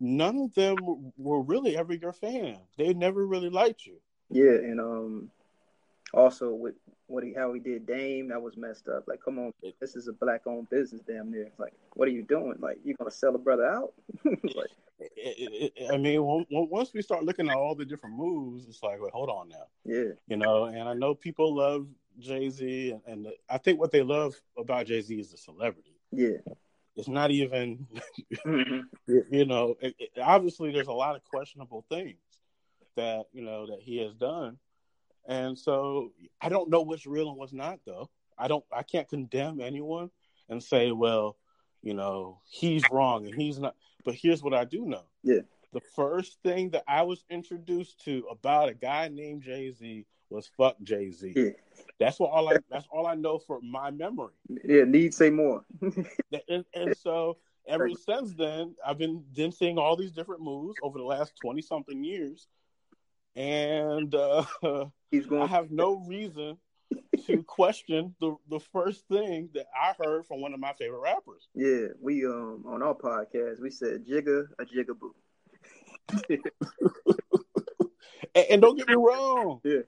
[0.00, 2.58] none of them were really ever your fan.
[2.76, 4.00] They never really liked you.
[4.30, 5.30] yeah, and um,
[6.14, 6.74] also with
[7.06, 9.04] what he how he did Dame, that was messed up.
[9.06, 11.50] Like, come on, this is a black owned business, damn near.
[11.58, 12.56] Like, what are you doing?
[12.58, 13.92] Like, you gonna sell a brother out?
[14.24, 14.70] like,
[15.16, 18.66] It- it- I mean, on- on- once we start looking at all the different moves,
[18.68, 20.64] it's like, wait, hold on now, yeah, you know.
[20.64, 21.86] And I know people love
[22.18, 25.36] Jay Z, and, and the, I think what they love about Jay Z is the
[25.36, 25.96] celebrity.
[26.10, 26.38] yeah,
[26.96, 27.86] It's not even,
[28.44, 28.82] Mhm.
[29.30, 32.18] you know, it- obviously there's a lot of questionable things
[32.96, 34.58] that you know that he has done,
[35.26, 37.80] and so I don't know what's real and what's not.
[37.86, 40.10] Though I don't, I can't condemn anyone
[40.48, 41.36] and say, well,
[41.82, 43.74] you know, he's wrong and he's not.
[44.04, 45.04] But here's what I do know.
[45.22, 45.40] Yeah.
[45.72, 50.50] The first thing that I was introduced to about a guy named Jay Z was
[50.56, 51.32] fuck Jay Z.
[51.34, 51.50] Yeah.
[51.98, 52.56] That's what all I.
[52.70, 54.32] That's all I know for my memory.
[54.64, 54.84] yeah.
[54.84, 55.64] Need say more.
[56.48, 57.36] And, and so
[57.68, 61.62] ever since then, I've been then seeing all these different moves over the last twenty
[61.62, 62.48] something years,
[63.36, 64.44] and uh,
[65.10, 65.42] He's going.
[65.42, 66.58] I have no reason
[67.26, 71.48] to question the the first thing that I heard from one of my favorite rappers.
[71.54, 75.12] Yeah, we um on our podcast we said Jigga a Jigaboo.
[78.34, 79.60] And, and don't get me wrong.
[79.62, 79.80] Yeah.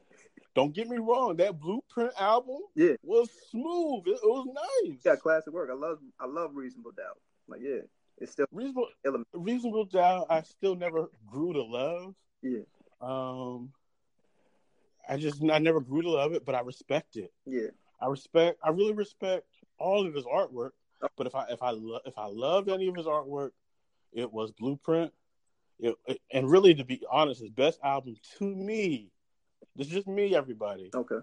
[0.55, 1.37] Don't get me wrong.
[1.37, 2.93] That Blueprint album Yeah.
[3.03, 4.03] was smooth.
[4.07, 4.47] It, it was
[4.85, 5.03] nice.
[5.03, 5.71] Got classic work.
[5.71, 7.19] I love I love Reasonable Doubt.
[7.49, 7.81] Like yeah,
[8.19, 9.29] it's still Reasonable, element.
[9.33, 10.27] reasonable doubt.
[10.29, 12.15] I still never grew to love.
[12.43, 12.61] Yeah,
[13.01, 13.73] Um,
[15.09, 17.33] I just I never grew to love it, but I respect it.
[17.47, 17.69] yeah,
[18.01, 18.59] I respect.
[18.63, 19.47] I really respect
[19.79, 20.71] all of his artwork.
[21.17, 23.51] But if I if I lo- if I loved any of his artwork,
[24.13, 25.13] it was Blueprint.
[25.81, 29.11] It, it- and really, to be honest, his best album to me,
[29.77, 31.19] this is just me, everybody, okay.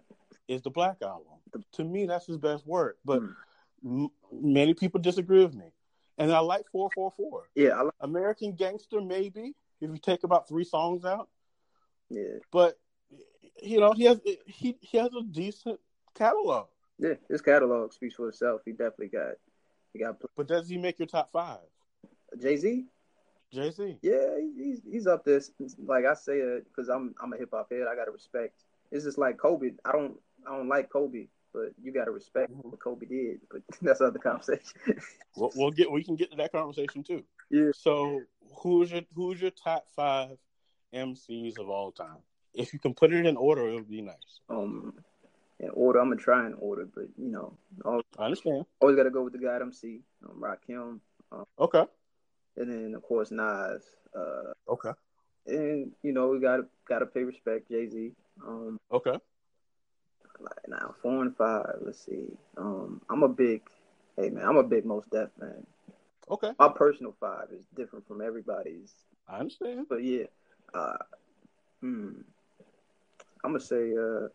[0.48, 1.34] is the Black Album.
[1.74, 2.98] To me, that's his best work.
[3.06, 4.04] But Hmm.
[4.04, 5.72] m- many people disagree with me,
[6.18, 7.50] and I like Four Four Four.
[7.56, 11.28] Yeah, I like American Gangster, maybe if you take about three songs out,
[12.10, 12.78] yeah, but
[13.62, 15.80] you know he has he he has a decent
[16.16, 16.68] catalog.
[17.00, 17.14] yeah.
[17.30, 18.62] His catalog speaks for itself.
[18.66, 19.34] He definitely got
[19.94, 21.60] he got But does he make your top five?
[22.40, 22.86] Jay Z.
[23.52, 23.98] Jay Z.
[24.02, 25.42] Yeah, he's he's up there.
[25.86, 27.86] Like I say it because I'm I'm a hip hop head.
[27.92, 28.64] I gotta respect.
[28.92, 29.72] It's just like Kobe.
[29.86, 32.64] I don't I don't like Kobe, but you gotta respect Mhm.
[32.66, 33.42] what Kobe did.
[33.50, 34.80] But that's other conversation.
[35.38, 37.24] We'll, we'll get we can get to that conversation too.
[37.50, 37.72] yeah.
[37.74, 38.22] So
[38.62, 40.38] who's your who's your top five
[40.94, 42.18] MCs of all time?
[42.54, 44.40] If you can put it in order, it would be nice.
[44.50, 44.94] Um,
[45.60, 47.54] in order, I'm gonna try in order, but you know,
[47.86, 48.66] always, I understand.
[48.82, 51.00] always gotta go with the guy I'm MC, um, Rakim,
[51.60, 51.86] Okay.
[52.58, 53.84] and then of course Nas.
[54.16, 54.92] Uh, Okay.
[55.48, 58.12] and you know we gotta gotta pay respect Jay Z.
[58.46, 59.18] Um, Okay.
[60.40, 61.76] like now four and five.
[61.82, 62.28] Let's see.
[62.58, 63.62] Um, I'm a big,
[64.18, 65.66] hey man, I'm a big Mos Def fan.
[66.30, 66.52] Okay.
[66.60, 68.94] My personal five is different from everybody's,
[69.28, 69.86] I understand.
[69.88, 70.26] but yeah.
[70.74, 70.98] Uh,
[71.82, 72.22] hmm.
[73.44, 74.28] I'm gonna say uh,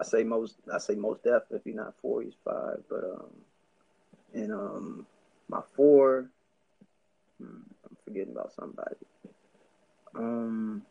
[0.00, 1.42] I say most I say Mos Def.
[1.50, 2.82] If he's not four, he's five.
[2.88, 3.30] But um,
[4.34, 5.06] and um,
[5.48, 6.30] my four.
[7.40, 8.96] Hmm, I'm forgetting about somebody.
[10.16, 10.82] Um,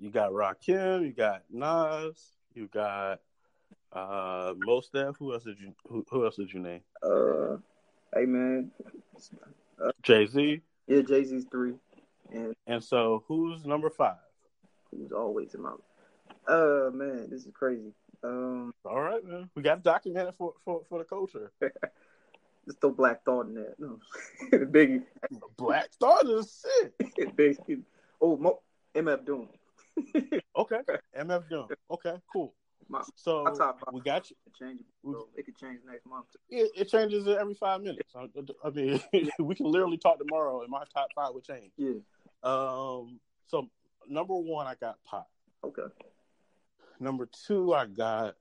[0.00, 3.20] You got Rakim, you got Nas, you got
[3.92, 5.16] uh Mos Def.
[5.18, 6.80] Who else did you who, who else did you name?
[7.02, 7.56] uh,
[8.14, 8.70] hey man,
[10.02, 10.60] Jay Z.
[10.88, 11.74] yeah, Jay Z's three,
[12.32, 14.16] and And so who's number five?
[14.90, 15.72] who's always in my.
[16.46, 17.92] Uh man, this is crazy.
[18.24, 19.50] Um, All right, man.
[19.54, 21.50] We got to document it for, for, for the culture.
[22.64, 23.74] just throw Black Thought in there.
[23.78, 23.98] No,
[24.52, 25.02] Biggie,
[25.56, 26.92] Black Thought is sick.
[27.36, 27.82] Biggie.
[28.20, 28.60] Oh, Mo,
[28.94, 29.48] MF Doom.
[30.56, 30.80] Okay.
[31.18, 31.66] MF Doom.
[31.90, 32.54] Okay, cool.
[32.88, 33.92] My, So my top five.
[33.94, 34.36] we got you.
[34.46, 34.80] It change.
[35.04, 36.26] So it could change next month.
[36.50, 38.12] It, it changes every five minutes.
[38.14, 38.26] I,
[38.64, 39.00] I mean,
[39.38, 41.72] we can literally talk tomorrow, and my top five would change.
[41.76, 41.94] Yeah.
[42.44, 43.18] Um.
[43.48, 43.68] So
[44.08, 45.28] number one, I got Pop.
[45.64, 45.82] Okay.
[47.02, 48.34] Number two, I got.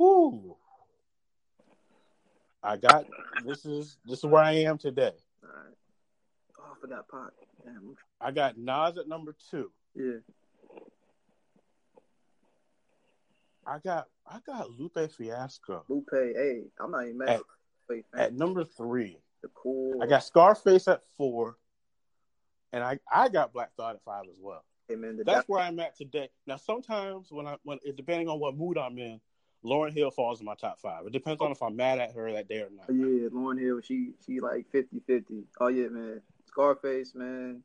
[0.00, 0.56] Ooh.
[2.62, 3.06] I got
[3.46, 5.14] this is this is where I am today.
[5.42, 5.74] All right.
[6.58, 7.30] Oh, I forgot Pac.
[7.64, 7.96] Damn.
[8.20, 9.70] I got Nas at number two.
[9.94, 10.18] Yeah.
[13.66, 16.08] I got I got Lupe Fiasco Lupe.
[16.12, 17.28] Hey, I'm not even mad.
[17.28, 17.42] At-
[18.14, 19.18] at number three.
[19.42, 20.00] the cool.
[20.00, 21.56] I got Scarface at four,
[22.72, 24.64] and I I got Black Thought at five as well.
[24.90, 26.30] Hey, man, the That's where I'm at today.
[26.48, 29.20] Now, sometimes when I when it, depending on what mood I'm in,
[29.64, 31.06] Lauryn Hill falls in my top five.
[31.06, 32.86] It depends on if I'm mad at her that day or not.
[32.88, 35.44] Oh, yeah, Lauryn Hill, she she like 50-50.
[35.60, 36.20] Oh yeah, man.
[36.46, 37.62] Scarface, man.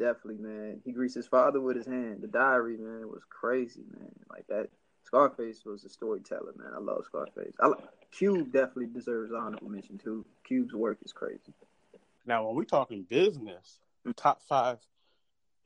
[0.00, 0.80] Definitely, man.
[0.84, 2.22] He greased his father with his hand.
[2.22, 4.10] The diary, man, was crazy, man.
[4.28, 4.68] Like that.
[5.04, 6.72] Scarface was a storyteller, man.
[6.74, 7.54] I love Scarface.
[7.60, 7.72] Ice
[8.10, 10.26] Cube definitely deserves honorable mention too.
[10.42, 11.54] Cube's work is crazy.
[12.26, 13.78] Now, when we're talking business,
[14.16, 14.78] top five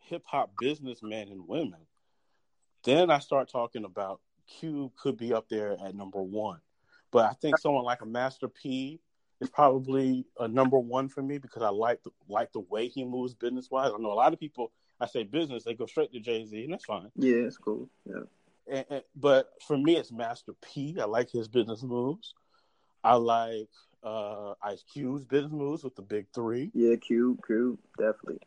[0.08, 1.80] hip hop businessmen and women,
[2.84, 6.60] then I start talking about Cube could be up there at number one.
[7.10, 9.00] But I think someone like a Master P
[9.40, 13.04] is probably a number one for me because I like the, like the way he
[13.04, 13.92] moves business wise.
[13.94, 14.72] I know a lot of people.
[15.00, 17.10] I say business, they go straight to Jay Z, and that's fine.
[17.16, 17.88] Yeah, it's cool.
[18.06, 18.22] Yeah.
[18.70, 20.96] And, and, but for me, it's Master P.
[21.00, 22.34] I like his business moves.
[23.02, 23.68] I like
[24.04, 26.70] uh, Ice Cube's business moves with the big three.
[26.72, 28.38] Yeah, Cube, Cube, definitely.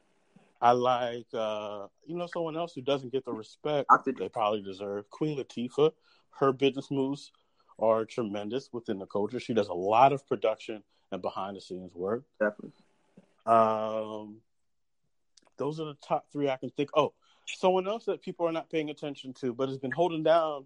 [0.61, 5.09] I like, uh, you know, someone else who doesn't get the respect they probably deserve.
[5.09, 5.91] Queen Latifah,
[6.39, 7.31] her business moves
[7.77, 9.39] are tremendous within the culture.
[9.39, 12.23] She does a lot of production and behind the scenes work.
[12.39, 12.71] Definitely.
[13.45, 14.37] Um,
[15.57, 16.89] those are the top three I can think.
[16.95, 17.13] Oh,
[17.45, 20.65] someone else that people are not paying attention to, but has been holding down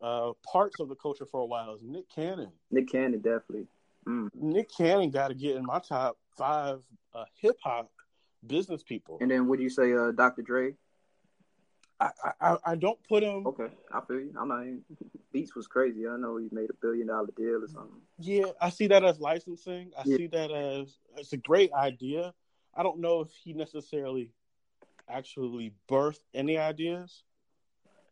[0.00, 2.50] uh, parts of the culture for a while is Nick Cannon.
[2.70, 3.66] Nick Cannon, definitely.
[4.06, 4.30] Mm.
[4.34, 6.80] Nick Cannon got to get in my top five
[7.14, 7.90] uh, hip hop
[8.46, 9.18] business people.
[9.20, 10.42] And then would you say uh, Dr.
[10.42, 10.74] Dre?
[12.00, 13.46] I, I I don't put him.
[13.46, 14.34] Okay, I feel you.
[14.40, 14.82] I'm not even.
[15.32, 16.08] Beats was crazy.
[16.08, 18.00] I know he made a billion dollar deal or something.
[18.18, 19.92] Yeah, I see that as licensing.
[19.98, 20.16] I Yeah.
[20.16, 22.32] see that as it's a great idea.
[22.74, 24.32] I don't know if he necessarily
[25.08, 27.22] actually birthed any ideas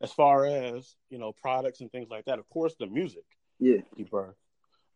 [0.01, 2.38] as far as you know products and things like that.
[2.38, 3.25] Of course, the music
[3.59, 4.35] Yeah, he birthed,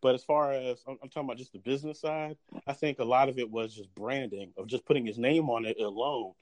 [0.03, 2.35] but as far as I'm, I'm talking about just the business side,
[2.67, 5.65] I think a lot of it was just branding of just putting his name on
[5.65, 6.33] it alone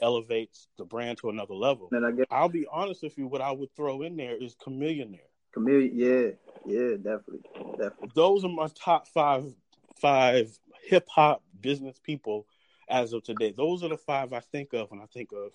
[0.00, 1.88] elevates the brand to another level.
[1.90, 4.54] and I guess I'll be honest with you, what I would throw in there is
[4.54, 5.18] Chamillionaire.
[5.54, 6.36] Chamillionaire.
[6.64, 7.40] Yeah, yeah, definitely,
[7.72, 8.10] definitely.
[8.14, 9.52] those are my top five
[10.00, 12.46] five hip hop business people
[12.88, 13.52] as of today.
[13.54, 15.50] Those are the five I think of when I think of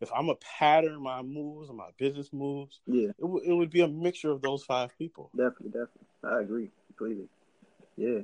[0.00, 2.78] if I'm a pattern my moves and my business moves.
[2.86, 5.32] Yeah, It, w- it would be a mixture of those five people.
[5.36, 6.06] definitely, definitely.
[6.22, 7.28] I agree completely.
[7.96, 8.20] Yeah,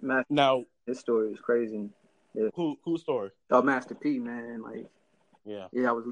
[0.00, 1.88] Master, Now, his story is crazy.
[2.54, 3.30] who whose story?
[3.50, 4.86] Oh, Master P, man, like
[5.44, 6.06] Yeah, yeah, I was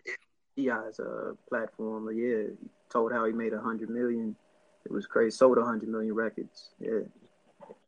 [0.56, 2.08] T.I.'s a platform.
[2.16, 4.34] Yeah, he told how he made a hundred million.
[4.84, 5.36] It was crazy.
[5.36, 6.70] Sold a hundred million records.
[6.80, 7.00] Yeah,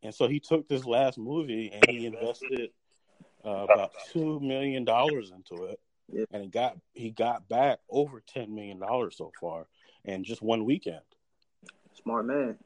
[0.02, 2.70] and so he took this last movie and he invested
[3.44, 5.80] uh, about two million dollars into it,
[6.12, 6.24] Yeah.
[6.32, 9.66] and he got he got back over ten million dollars so far
[10.04, 11.00] in just one weekend.
[12.02, 12.56] smart man.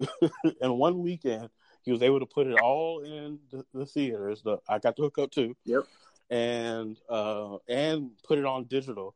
[0.60, 1.48] in one weekend,
[1.82, 4.42] he was able to put it all in the, the theaters.
[4.42, 5.84] The, I got to hook up too, Yep.
[6.30, 9.14] and uh, and put it on digital.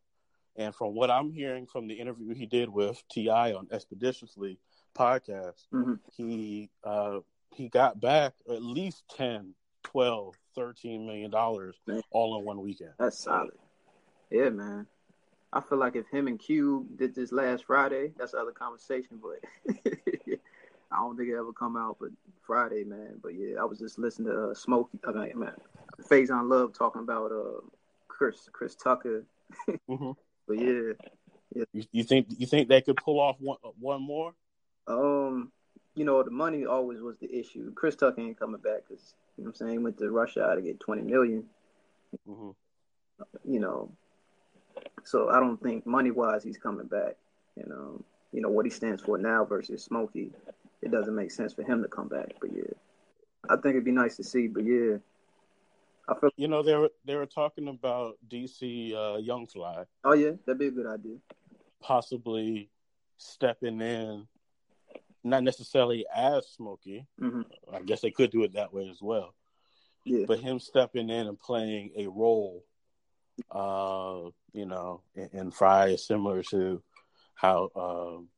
[0.57, 3.53] And from what I'm hearing from the interview he did with T.I.
[3.53, 4.59] on Expeditiously
[4.97, 7.21] podcast, hmm he uh,
[7.55, 11.77] he got back at least 10, 12, 13 million dollars
[12.11, 12.91] all in one weekend.
[12.99, 13.53] That's solid.
[14.31, 14.87] Yeah, man.
[15.53, 19.21] I feel like if him and Cube did this last Friday, that's another conversation.
[19.23, 19.75] But
[20.91, 21.97] I don't think it ever come out.
[22.01, 22.11] But
[22.47, 23.21] Friday, man.
[23.23, 24.99] But yeah, I was just listening to uh, Smokey.
[25.07, 25.53] I mean, man,
[26.03, 27.61] Faizon Love talking about uh
[28.09, 29.25] Chris Chris Tucker.
[29.89, 30.13] hmm
[30.47, 30.93] But yeah,
[31.73, 34.35] You, you think you think they could pull off one one more?
[34.87, 35.53] um,
[35.95, 37.73] you know the money always was the issue.
[37.75, 40.53] Chris Tucker ain't coming back because you know what I'm saying he went to Russia
[40.55, 41.45] to get 20 million.
[42.27, 42.51] hmm
[43.45, 43.91] you know.
[45.05, 47.17] So I don't think money wise he's coming back.
[47.57, 50.31] You know, you know what he stands for now versus Smokey.
[50.83, 52.35] It doesn't make sense for him to come back.
[52.41, 52.73] But yeah,
[53.49, 54.47] I think it'd be nice to see.
[54.47, 54.97] But yeah,
[56.09, 56.31] I feel.
[56.37, 59.85] You know they were they were talking about DC uh, Young Fly.
[60.05, 61.17] Oh yeah, that'd be a good idea.
[61.81, 62.71] possibly
[63.19, 64.27] stepping in,
[65.25, 67.07] not necessarily as Smokey.
[67.19, 69.35] hmm I guess they could do it that way as well.
[70.05, 72.65] Yeah, But him stepping in and playing a role,
[73.51, 76.83] uh, you know, in, in Fry is similar to
[77.35, 78.29] how um,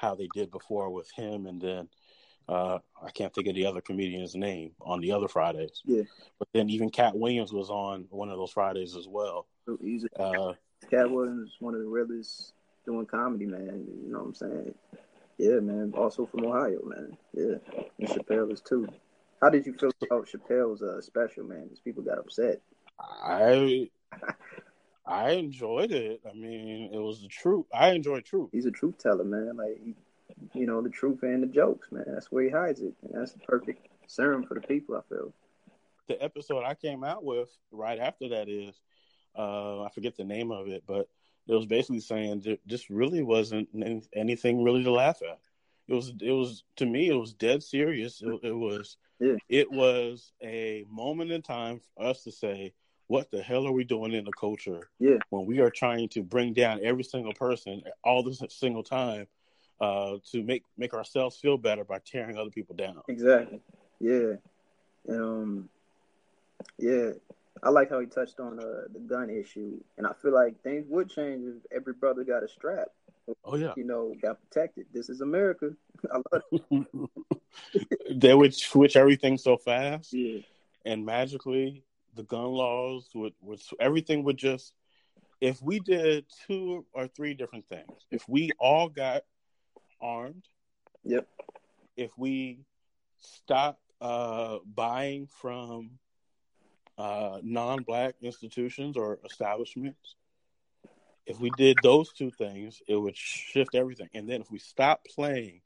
[0.00, 1.88] how they did before with him, and then
[2.48, 5.82] uh, I can't think of the other comedian's name on the other Fridays.
[5.84, 6.02] Yeah.
[6.38, 9.46] But then even Katt Williams was on one of those Fridays as well.
[9.80, 10.54] he's Uh,
[10.90, 12.54] Katt Williams, is one of the realest
[12.86, 13.86] doing comedy, man.
[14.04, 14.74] You know what I'm saying?
[15.38, 15.92] Yeah, man.
[15.96, 17.16] Also from Ohio, man.
[17.34, 17.56] Yeah,
[17.98, 18.88] and Chappelle is too.
[19.40, 21.64] How did you feel about Chappelle's uh, special, man?
[21.64, 22.60] Because people got upset.
[22.98, 23.88] I
[25.10, 26.20] I enjoyed it.
[26.28, 27.66] I mean, it was the truth.
[27.74, 28.50] I enjoy truth.
[28.52, 29.56] He's a truth teller, man.
[29.56, 29.80] Like,
[30.54, 32.04] you know, the truth and the jokes, man.
[32.06, 34.96] That's where he hides it, and that's the perfect serum for the people.
[34.96, 35.32] I feel.
[36.06, 38.80] The episode I came out with right after that is,
[39.36, 41.08] uh, I forget the name of it, but
[41.46, 43.68] it was basically saying this really wasn't
[44.14, 45.38] anything really to laugh at.
[45.88, 48.22] It was, it was to me, it was dead serious.
[48.22, 49.36] It, it was, yeah.
[49.48, 52.74] it was a moment in time for us to say,
[53.10, 55.16] what the hell are we doing in the culture yeah.
[55.30, 59.26] when we are trying to bring down every single person all this single time
[59.80, 63.02] uh, to make make ourselves feel better by tearing other people down.
[63.08, 63.60] Exactly.
[63.98, 64.34] Yeah.
[65.08, 65.68] Um.
[66.78, 67.10] Yeah.
[67.64, 70.86] I like how he touched on uh, the gun issue, and I feel like things
[70.88, 72.88] would change if every brother got a strap.
[73.44, 73.72] Oh yeah.
[73.76, 74.86] You know, got protected.
[74.94, 75.72] This is America.
[76.12, 78.20] I love it.
[78.20, 80.12] they would switch everything so fast.
[80.12, 80.42] Yeah.
[80.84, 81.82] And magically,
[82.20, 84.74] the gun laws would, would everything would just
[85.40, 89.22] if we did two or three different things if we all got
[90.02, 90.44] armed.
[91.04, 91.26] Yep.
[91.96, 92.58] If we
[93.20, 95.92] stop uh, buying from
[96.98, 100.16] uh, non-black institutions or establishments
[101.24, 104.10] if we did those two things it would shift everything.
[104.12, 105.62] And then if we stop playing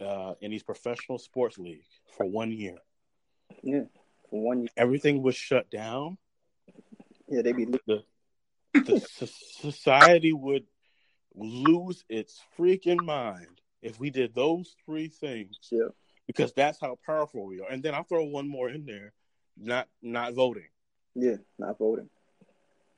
[0.00, 1.86] uh, in these professional sports leagues
[2.16, 2.78] for one year
[3.62, 3.82] yeah
[4.30, 4.68] one year.
[4.76, 6.18] everything was shut down.
[7.28, 8.02] Yeah, they be the,
[8.74, 9.00] the
[9.60, 10.64] society would
[11.34, 15.56] lose its freaking mind if we did those three things.
[15.70, 15.88] Yeah.
[16.26, 17.68] Because that's how powerful we are.
[17.70, 19.12] And then I'll throw one more in there.
[19.56, 20.68] Not not voting.
[21.14, 22.08] Yeah, not voting.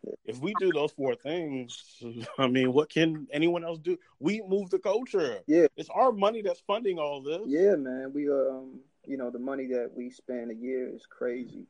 [0.05, 0.15] Yeah.
[0.25, 2.03] If we do those four things,
[2.39, 3.99] I mean, what can anyone else do?
[4.21, 5.41] We move the culture.
[5.47, 5.67] Yeah.
[5.77, 7.43] It's our money that's funding all this.
[7.47, 8.13] Yeah, man.
[8.15, 11.67] We um you know the money that we spend a year is crazy.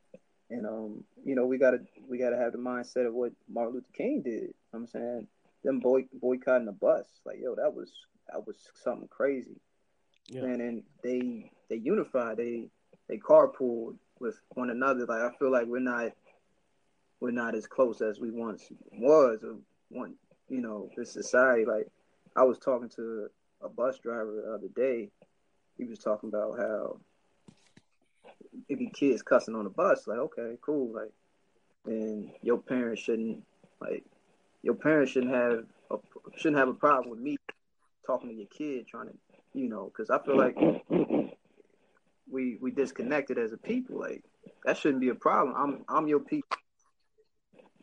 [0.49, 3.87] And um you know we gotta we gotta have the mindset of what martin luther
[3.93, 4.33] king did.
[4.33, 5.27] You know what i'm saying?
[5.63, 7.05] Them boy boycotting the bus.
[7.25, 7.91] Like yo that was
[8.31, 9.59] that was something crazy.
[10.29, 10.43] Yeah.
[10.43, 12.37] and then they they unified.
[12.37, 12.69] They
[13.07, 15.05] they carpooled with one another.
[15.05, 16.11] Like i feel like we're not
[17.19, 19.57] we're not as close as we once was or
[19.89, 20.15] one
[20.49, 21.65] you know this society.
[21.65, 21.87] Like
[22.35, 23.27] i was talking to
[23.61, 25.09] a bus driver the other day.
[25.77, 26.99] He was talking about how
[28.69, 30.07] it be kids cussing on the bus.
[30.07, 30.93] Like, okay, cool.
[30.93, 31.11] Like,
[31.85, 33.43] and your parents shouldn't
[33.79, 34.03] like
[34.61, 35.97] your parents shouldn't have a
[36.35, 37.37] shouldn't have a problem with me
[38.05, 39.13] talking to your kid, trying to
[39.53, 40.55] you know, because I feel like
[42.29, 43.99] we we disconnected as a people.
[43.99, 44.23] Like
[44.65, 45.55] that shouldn't be a problem.
[45.57, 46.57] I'm I'm your people.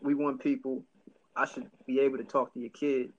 [0.01, 0.85] We want people.
[1.37, 3.12] I should be able to talk to your kid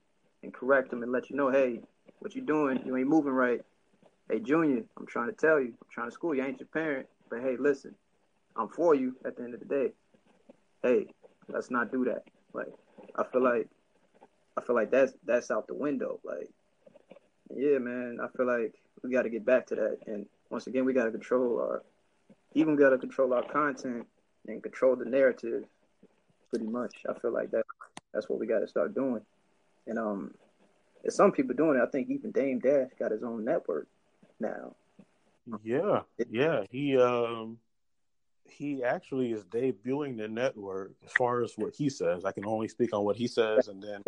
[0.43, 1.81] and correct them and let you know, hey,
[2.19, 2.81] what you doing?
[2.85, 3.59] You ain't moving right.
[4.29, 5.67] Hey, Junior, I'm trying to tell you.
[5.67, 6.43] I'm trying to school you.
[6.43, 7.07] Ain't your parent.
[7.35, 7.93] But hey, listen,
[8.55, 9.91] I'm for you at the end of the day.
[10.81, 11.07] Hey,
[11.49, 12.23] let's not do that.
[12.53, 12.71] Like,
[13.17, 13.67] I feel like,
[14.55, 16.21] I feel like that's that's out the window.
[16.23, 16.49] Like,
[17.53, 19.97] yeah, man, I feel like we got to get back to that.
[20.07, 21.83] And once again, we got to control our,
[22.53, 24.07] even got to control our content
[24.47, 25.65] and control the narrative.
[26.49, 27.65] Pretty much, I feel like that.
[28.13, 29.19] That's what we got to start doing.
[29.87, 30.33] And um,
[31.01, 31.83] there's some people doing it.
[31.85, 33.89] I think even Dame Dash got his own network
[34.39, 34.73] now.
[35.63, 36.63] Yeah, yeah.
[36.69, 37.59] He um
[38.47, 42.25] he actually is debuting the network as far as what he says.
[42.25, 44.03] I can only speak on what he says and then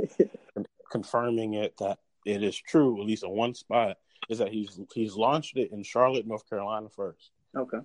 [0.92, 3.98] confirming it that it is true, at least in one spot,
[4.30, 7.32] is that he's he's launched it in Charlotte, North Carolina first.
[7.56, 7.80] Okay.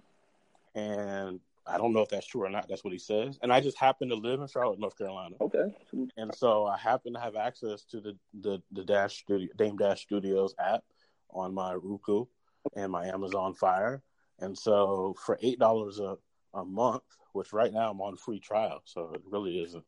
[0.74, 2.68] And I don't know if that's true or not.
[2.68, 3.38] That's what he says.
[3.42, 5.36] And I just happen to live in Charlotte, North Carolina.
[5.40, 5.72] Okay.
[6.16, 10.02] And so I happen to have access to the the, the Dash Studio Dame Dash
[10.02, 10.82] Studios app
[11.30, 12.26] on my Roku
[12.74, 14.02] and my Amazon Fire.
[14.38, 16.16] And so for eight dollars a
[16.54, 17.02] a month,
[17.32, 19.84] which right now I'm on free trial, so it really isn't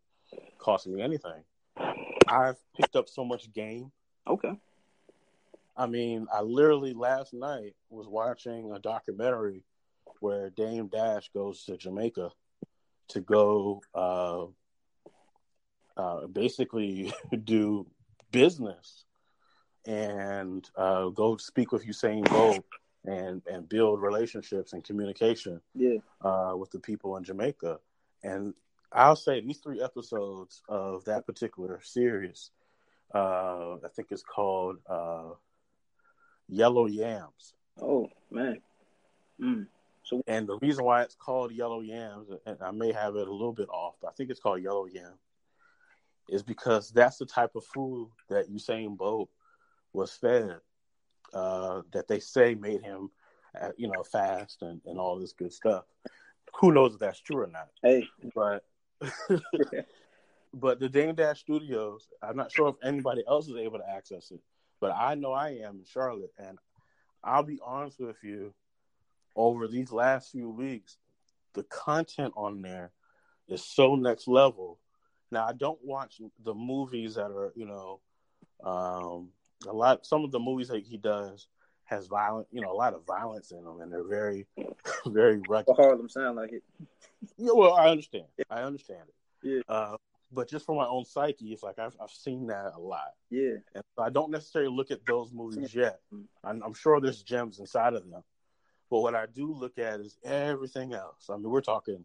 [0.59, 1.43] costing me anything.
[2.29, 3.93] I've picked up so much game.
[4.27, 4.53] Okay.
[5.77, 9.65] I mean, I literally last night was watching a documentary
[10.21, 12.31] where Dame Dash goes to Jamaica
[13.09, 14.47] to go uh,
[15.97, 17.13] uh, basically
[17.45, 17.87] do
[18.31, 19.05] business
[19.87, 22.65] and uh, go speak with Usain Bolt
[23.05, 25.99] and and build relationships and communication yeah.
[26.23, 27.79] uh, with the people in Jamaica.
[28.23, 28.55] And
[28.93, 32.51] I'll say these three episodes of that particular series,
[33.15, 35.31] uh, I think it's called uh,
[36.49, 37.55] Yellow Yams.
[37.81, 38.61] Oh man.
[39.41, 39.67] Mm.
[40.05, 43.33] So, and the reason why it's called Yellow Yams, and I may have it a
[43.33, 45.15] little bit off, but I think it's called Yellow Yam,
[46.29, 49.31] is because that's the type of food that Usain Bolt
[49.95, 50.59] was fed,
[51.33, 53.11] uh, that they say made him,
[53.61, 55.85] uh, you know, fast and, and all this good stuff.
[56.61, 57.69] Who knows if that's true or not?
[57.83, 58.65] Hey, But
[60.55, 64.31] but the Dame Dash Studios, I'm not sure if anybody else is able to access
[64.31, 64.41] it,
[64.81, 66.59] but I know I am in Charlotte, and
[67.23, 68.53] I'll be honest with you.
[69.37, 70.97] Over these last few weeks,
[71.55, 72.93] the content on there
[73.49, 74.79] is so next level.
[75.33, 78.01] Now I don't watch the movies that are, you know,
[78.63, 79.31] um,
[79.67, 80.07] a lot.
[80.07, 81.49] Some of the movies that he does
[81.85, 84.47] has violent, you know, a lot of violence in them, and they're very,
[85.07, 85.67] very rugged.
[85.69, 86.63] well, Harlem sound like it.
[87.37, 88.25] Yeah, well, I understand.
[88.51, 89.15] I understand it.
[89.43, 89.75] Yeah.
[89.75, 89.97] Uh,
[90.33, 93.13] but just for my own psyche, it's like I've, I've seen that a lot.
[93.31, 96.01] Yeah, And so I don't necessarily look at those movies yet.
[96.43, 98.23] I'm, I'm sure there's gems inside of them.
[98.91, 101.29] But what I do look at is everything else.
[101.31, 102.05] I mean, we're talking,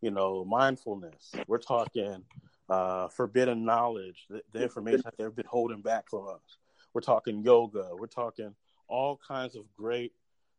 [0.00, 1.32] you know, mindfulness.
[1.46, 2.22] We're talking
[2.68, 6.58] uh, forbidden knowledge, the, the information that they've been holding back from us.
[6.92, 7.90] We're talking yoga.
[7.92, 8.54] We're talking
[8.88, 10.12] all kinds of great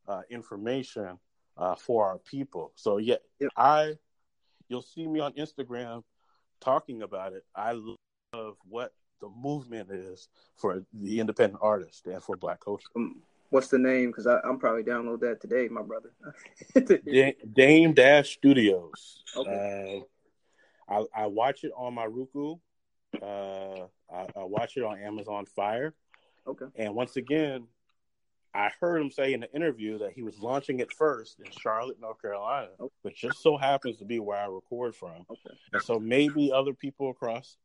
[0.08, 1.20] uh, information
[1.58, 2.72] uh, for our people.
[2.76, 3.16] So, yeah,
[3.58, 3.96] I,
[4.70, 6.04] you'll see me on Instagram
[6.62, 7.44] talking about it.
[7.56, 12.88] I love what the movement is for the independent artist and for Black culture.
[12.96, 14.10] um, what's the name?
[14.10, 16.12] Because I'm probably download that today, my brother.
[17.06, 19.24] Da- Dame Dash Studios.
[19.36, 20.06] Okay.
[20.90, 22.56] Uh, I, I watch it on my Roku.
[23.22, 25.94] Uh, I, I watch it on Amazon Fire.
[26.48, 27.68] Okay, And once again,
[28.54, 32.00] I heard him say in the interview that he was launching it first in Charlotte,
[32.02, 32.94] North Carolina, Okay.
[33.04, 35.26] which just so happens to be where I record from.
[35.30, 37.58] okay, And so maybe other people across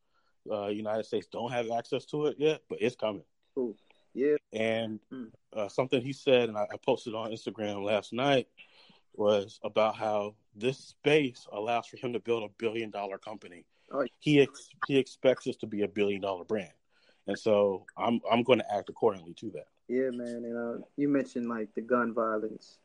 [0.50, 3.24] uh, United States don't have access to it yet, but it's coming.
[3.54, 3.74] cool.
[4.14, 5.30] Yeah, And Mm.
[5.52, 8.46] uh, something he said, and I, I posted on Instagram last night,
[9.14, 13.64] was about how this space allows for him to build a billion dollar company.
[13.90, 14.08] Oh, yeah.
[14.20, 16.72] He ex- he expects us to be a billion dollar brand,
[17.26, 19.66] and so I'm I'm going to act accordingly to that.
[19.88, 20.44] yeah, man.
[20.44, 22.78] And uh, you mentioned like the gun violence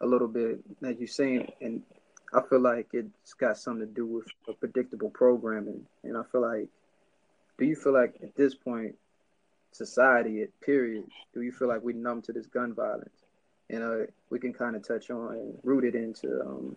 [0.00, 1.82] a little bit, that you're saying, and
[2.32, 5.86] I feel like it's got something to do with a predictable programming.
[6.04, 6.68] And I feel like,
[7.58, 8.96] do you feel like at this point,
[9.72, 13.24] society, at period, do you feel like we numb to this gun violence?
[13.70, 16.76] And uh, we can kind of touch on and root it into um,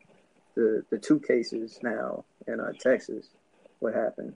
[0.56, 3.28] the the two cases now in uh, Texas.
[3.80, 4.36] What happened?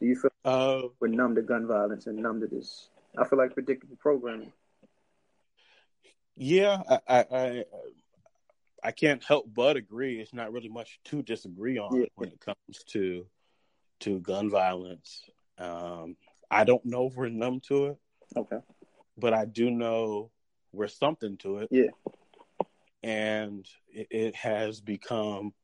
[0.00, 2.90] Do you feel Uh, we're numb to gun violence and numb to this?
[3.16, 4.52] I feel like predictable programming.
[6.36, 7.64] yeah, I, I I
[8.82, 10.20] I can't help but agree.
[10.20, 12.06] It's not really much to disagree on Yeah.
[12.14, 13.26] when it comes to
[14.00, 15.22] to gun violence.
[15.58, 16.16] Um,
[16.50, 17.98] I don't know if we're numb to it.
[18.36, 18.58] Okay.
[19.16, 20.30] but I do know
[20.72, 21.68] we're something to it.
[21.70, 21.90] Yeah.
[23.02, 25.54] And it, it has become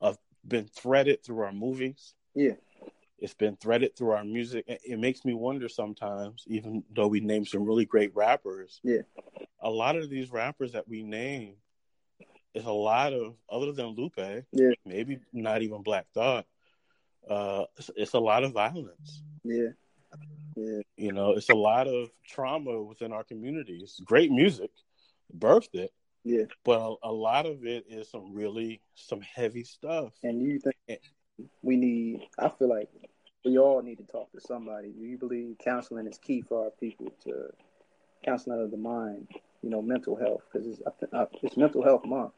[0.00, 0.14] uh,
[0.46, 2.14] been threaded through our movies.
[2.34, 2.54] Yeah.
[3.20, 4.64] It's been threaded through our music.
[4.66, 8.80] It, makes me wonder sometimes, even though we name some really great rappers.
[8.82, 9.02] Yeah.
[9.60, 11.56] A lot of these rappers that we name
[12.54, 14.44] is a lot of other than Lupe.
[14.52, 14.70] Yeah.
[14.86, 16.46] Maybe not even Black Thought.
[17.28, 19.22] Uh, it's, it's a lot of violence.
[19.44, 19.68] Yeah.
[20.56, 20.80] Yeah.
[20.96, 24.00] You know, it's a lot of trauma within our communities.
[24.04, 24.70] Great music,
[25.36, 25.92] birthed it,
[26.24, 26.44] Yeah.
[26.64, 30.12] but a, a lot of it is some really some heavy stuff.
[30.22, 31.00] And you think
[31.62, 32.22] we need?
[32.38, 32.88] I feel like
[33.44, 34.88] we all need to talk to somebody.
[34.88, 37.50] Do you believe counseling is key for our people to
[38.24, 39.28] counseling of the mind?
[39.62, 40.80] You know, mental health because it's,
[41.12, 42.32] uh, it's mental health month.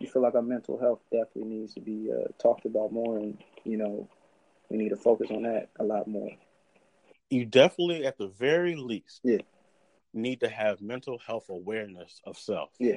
[0.00, 3.38] You feel like our mental health definitely needs to be uh, talked about more, and
[3.64, 4.08] you know,
[4.68, 6.30] we need to focus on that a lot more.
[7.30, 9.38] You definitely, at the very least, Yeah.
[10.14, 12.70] need to have mental health awareness of self.
[12.78, 12.96] Yeah.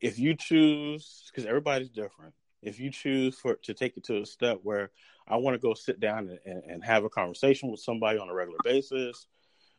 [0.00, 4.26] If you choose, because everybody's different, if you choose for to take it to a
[4.26, 4.90] step where
[5.30, 8.34] I want to go sit down and, and, have a conversation with somebody on a
[8.34, 9.26] regular basis,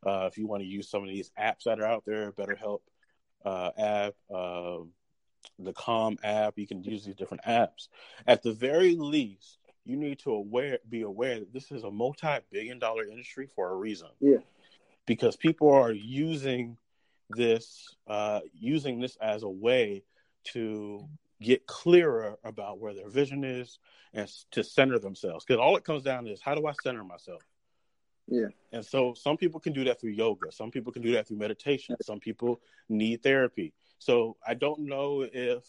[0.05, 2.79] uh, if you want to use some of these apps that are out there, BetterHelp
[3.45, 4.91] uh, app, um
[5.59, 7.87] the Calm app, you can use these different apps.
[8.27, 12.79] At the very least, you need to aware be aware that this is a multi-billion
[12.79, 14.09] dollar industry for a reason.
[14.19, 14.37] Yeah.
[15.05, 16.77] Because people are using
[17.29, 20.03] this uh, using this as a way
[20.53, 21.07] to
[21.41, 23.79] get clearer about where their vision is
[24.13, 25.43] and to center themselves.
[25.43, 27.41] Because all it comes down to is how do I center myself?
[28.27, 28.47] Yeah.
[28.71, 30.51] And so some people can do that through yoga.
[30.51, 31.95] Some people can do that through meditation.
[32.01, 33.73] Some people need therapy.
[33.99, 35.63] So I don't know if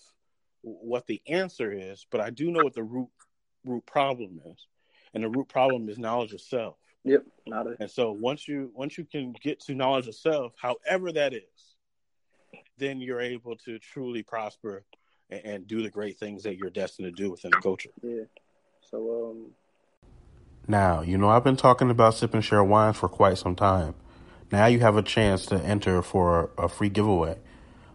[0.60, 3.08] what the answer is, but I do know what the root
[3.64, 4.66] root problem is.
[5.14, 6.76] And the root problem is knowledge of self.
[7.04, 7.24] Yep.
[7.46, 11.12] Not a And so once you once you can get to knowledge of self, however
[11.12, 11.42] that is,
[12.78, 14.84] then you're able to truly prosper
[15.32, 17.90] and, and do the great things that you're destined to do within the culture.
[18.02, 18.24] Yeah.
[18.90, 19.52] So um
[20.68, 23.94] Now, you know I've been talking about Sip and Share wines for quite some time.
[24.50, 27.38] Now you have a chance to enter for a free giveaway.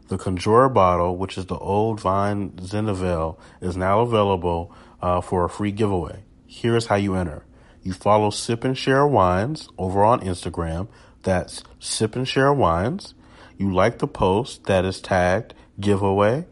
[0.07, 5.49] The Conjurer bottle, which is the Old Vine Zinfandel, is now available uh, for a
[5.49, 6.23] free giveaway.
[6.47, 7.43] Here's how you enter.
[7.83, 10.88] You follow Sip and Share Wines over on Instagram.
[11.23, 13.13] That's Sip and Share Wines.
[13.57, 16.45] You like the post that is tagged giveaway,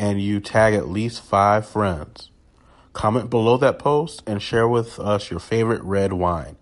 [0.00, 2.30] and you tag at least five friends.
[2.94, 6.56] Comment below that post and share with us your favorite red wine.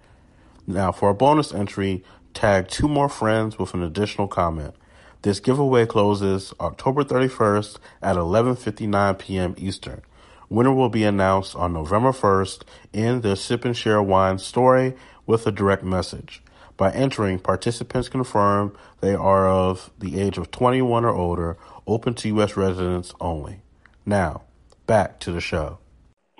[0.67, 2.03] Now, for a bonus entry,
[2.35, 4.75] tag two more friends with an additional comment.
[5.23, 9.55] This giveaway closes October 31st at 11:59 p.m.
[9.57, 10.03] Eastern.
[10.49, 12.63] Winner will be announced on November 1st
[12.93, 16.43] in the Sip and Share Wine story with a direct message.
[16.77, 21.57] By entering, participants confirm they are of the age of 21 or older,
[21.89, 22.57] open to U.S.
[22.57, 23.63] residents only.
[24.07, 24.43] Now,
[24.87, 25.79] back to the show.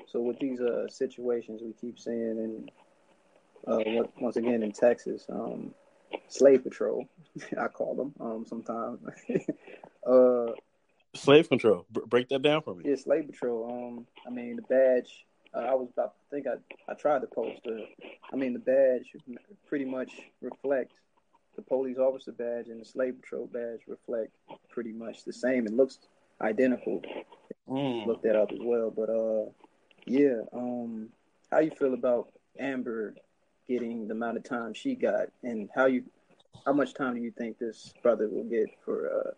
[0.07, 2.71] So with these uh, situations we keep seeing, and
[3.67, 5.75] uh, once again in Texas, um,
[6.29, 7.07] slave patrol,
[7.61, 9.01] I call them um, sometimes.
[10.07, 10.53] uh,
[11.15, 11.87] slave control.
[11.91, 12.85] B- break that down for me.
[12.87, 13.69] Yeah, slave patrol.
[13.71, 15.27] Um, I mean the badge.
[15.55, 17.61] Uh, I was about to think I I tried to post.
[18.33, 19.15] I mean the badge
[19.67, 20.95] pretty much reflects
[21.59, 24.31] the police officer badge and the slave patrol badge reflect
[24.71, 25.67] pretty much the same.
[25.67, 25.99] It looks
[26.41, 27.03] identical.
[27.69, 28.07] Mm.
[28.07, 29.51] Look that up as well, but uh
[30.07, 30.43] yeah.
[30.53, 31.09] Um,
[31.51, 33.15] how you feel about Amber
[33.69, 36.05] getting the amount of time she got, and how you,
[36.65, 39.31] how much time do you think this brother will get for uh,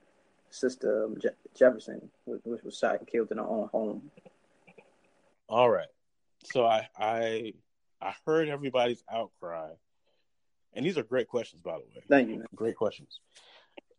[0.50, 4.10] sister um, Je- Jefferson, which was shot and killed in her own home?
[5.48, 5.88] All right.
[6.44, 7.54] So I I
[8.00, 9.70] I heard everybody's outcry,
[10.74, 12.04] and these are great questions, by the way.
[12.08, 12.38] Thank you.
[12.38, 12.46] Man.
[12.54, 13.20] Great questions.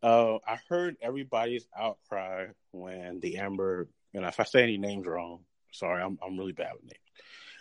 [0.02, 5.40] Uh, I heard everybody's outcry when the Amber, and if I say any names wrong,
[5.72, 6.98] Sorry, I'm I'm really bad with names.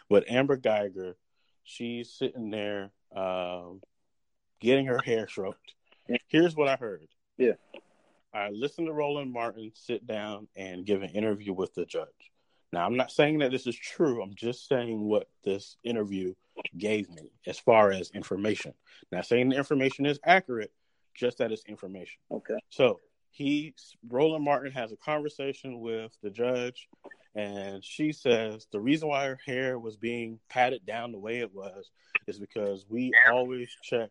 [0.10, 1.16] But Amber Geiger,
[1.64, 3.82] she's sitting there um,
[4.60, 5.74] getting her hair stroked.
[6.28, 7.08] Here's what I heard.
[7.38, 7.54] Yeah.
[8.34, 12.08] I listened to Roland Martin sit down and give an interview with the judge.
[12.74, 14.22] Now, I'm not saying that this is true.
[14.22, 16.34] I'm just saying what this interview
[16.78, 18.74] gave me as far as information.
[19.12, 20.72] Not saying the information is accurate,
[21.14, 22.20] just that it's information.
[22.32, 22.58] Okay.
[22.70, 23.00] So
[23.30, 23.74] he,
[24.10, 26.88] Roland Martin, has a conversation with the judge
[27.34, 31.54] and she says the reason why her hair was being patted down the way it
[31.54, 31.90] was
[32.28, 34.10] is because we always check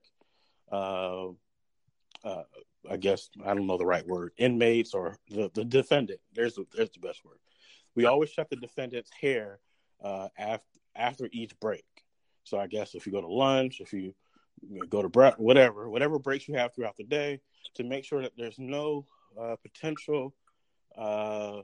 [0.72, 1.26] uh,
[2.24, 2.42] uh,
[2.88, 6.20] I guess I don't know the right word, inmates or the, the defendant.
[6.34, 7.38] There's the, there's the best word.
[7.94, 9.58] We always check the defendant's hair
[10.02, 10.64] uh, after
[10.96, 11.84] after each break.
[12.50, 14.12] So I guess if you go to lunch, if you
[14.88, 17.40] go to break, whatever, whatever breaks you have throughout the day,
[17.74, 19.06] to make sure that there's no
[19.40, 20.34] uh, potential
[20.98, 21.60] uh,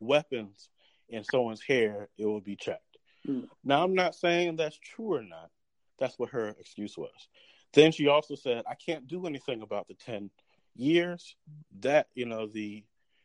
[0.00, 0.70] weapons
[1.10, 2.96] in someone's hair, it will be checked.
[3.28, 3.48] Mm.
[3.62, 5.50] Now, I'm not saying that's true or not.
[5.98, 7.28] That's what her excuse was.
[7.74, 10.30] Then she also said, I can't do anything about the 10
[10.74, 11.36] years.
[11.80, 12.82] That, you know, the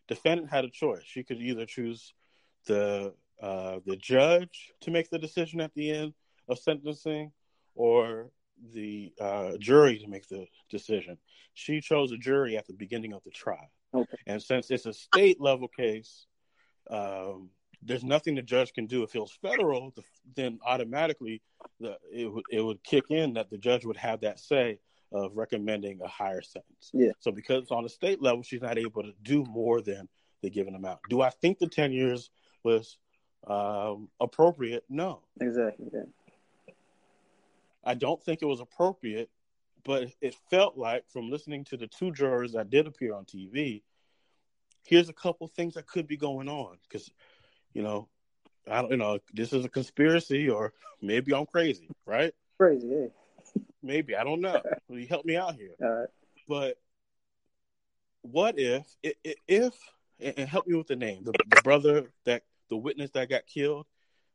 [0.10, 1.04] defendant had a choice.
[1.06, 2.14] She could either choose
[2.66, 6.14] the uh, the judge to make the decision at the end
[6.50, 7.32] of sentencing
[7.76, 8.32] or
[8.74, 11.18] the uh, jury to make the decision.
[11.54, 13.72] She chose a jury at the beginning of the trial.
[13.94, 14.18] Okay.
[14.28, 16.26] And since it's a state level case,
[16.90, 17.50] um,
[17.82, 19.94] there's nothing the judge can do if it was federal
[20.36, 21.42] then automatically
[21.80, 24.80] the, it would it would kick in that the judge would have that say
[25.12, 28.78] of recommending a higher sentence yeah so because it's on a state level she's not
[28.78, 30.08] able to do more than
[30.44, 32.30] the given amount do i think the 10 years
[32.64, 32.98] was
[33.48, 36.02] um, appropriate no exactly yeah.
[37.84, 39.30] I don't think it was appropriate
[39.86, 43.82] but it felt like from listening to the two jurors that did appear on tv
[44.86, 47.10] here's a couple things that could be going on because
[47.74, 48.08] you know,
[48.70, 52.34] I don't, you know, this is a conspiracy, or maybe I'm crazy, right?
[52.58, 53.08] Crazy, yeah.
[53.82, 54.62] Maybe I don't know.
[54.90, 55.72] you help me out here.
[55.82, 56.10] All right.
[56.48, 56.78] But
[58.22, 59.74] what if, if,
[60.20, 63.88] and help me with the name, the, the brother that the witness that got killed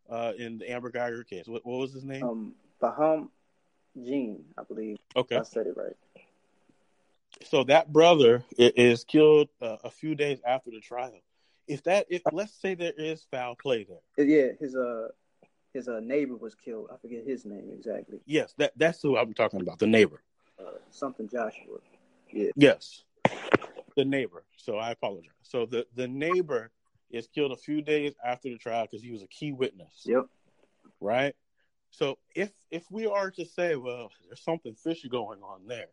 [0.09, 1.47] uh, in the Amber Geiger case.
[1.47, 2.25] What, what was his name?
[2.25, 2.55] Um,
[2.85, 3.31] Botham
[3.97, 4.97] Jean, I believe.
[5.17, 5.97] Okay, I said it right.
[7.45, 11.13] So that brother is killed uh, a few days after the trial
[11.67, 14.27] if that if let's say there is foul play there.
[14.27, 15.09] Yeah, his uh
[15.73, 16.89] his uh neighbor was killed.
[16.93, 18.19] I forget his name exactly.
[18.27, 19.79] Yes, that that's who I'm talking about.
[19.79, 20.23] The neighbor.
[20.59, 21.79] Uh, something Joshua.
[22.33, 22.51] Yeah.
[22.57, 23.05] Yes.
[23.97, 24.45] The neighbor.
[24.57, 25.33] So I apologize.
[25.43, 26.71] So the the neighbor
[27.11, 30.03] is killed a few days after the trial because he was a key witness.
[30.05, 30.27] Yep.
[31.01, 31.35] Right.
[31.95, 35.91] So if if we are to say, well, there's something fishy going on there,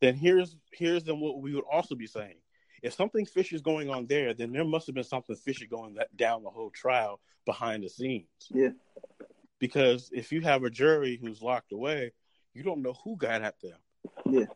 [0.00, 2.36] then here's here's then what we would also be saying
[2.82, 5.94] if something fishy is going on there, then there must have been something fishy going
[5.94, 8.26] that, down the whole trial behind the scenes.
[8.48, 8.70] Yeah.
[9.58, 12.12] Because if you have a jury who's locked away,
[12.54, 13.78] you don't know who got at them.
[14.26, 14.46] Yeah.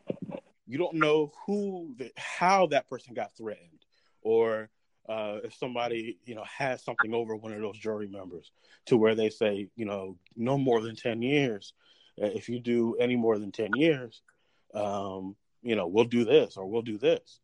[0.65, 3.85] You don't know who, how that person got threatened,
[4.23, 4.69] or
[5.07, 8.51] uh, if somebody you know has something over one of those jury members
[8.85, 11.73] to where they say you know no more than 10 years.
[12.21, 14.21] Uh, if you do any more than 10 years
[14.73, 17.39] um, you know we'll do this or we'll do this.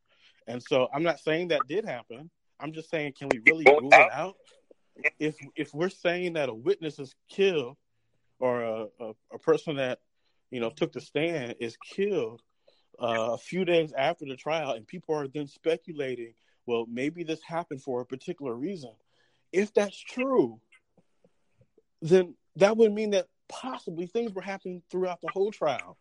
[0.48, 2.30] And so i'm not saying that did happen.
[2.60, 4.36] I'm just saying can we really rule it out?
[5.20, 7.78] If if we're saying that a witness is killed
[8.40, 10.00] or a, a, a person that
[10.50, 12.42] you know took the stand is killed
[13.02, 16.34] uh, a few days after the trial and people are then speculating
[16.72, 18.92] well, maybe this happened for a particular reason.
[19.52, 20.62] If that's true,
[22.02, 25.98] then that would mean that possibly things were happening throughout the whole trial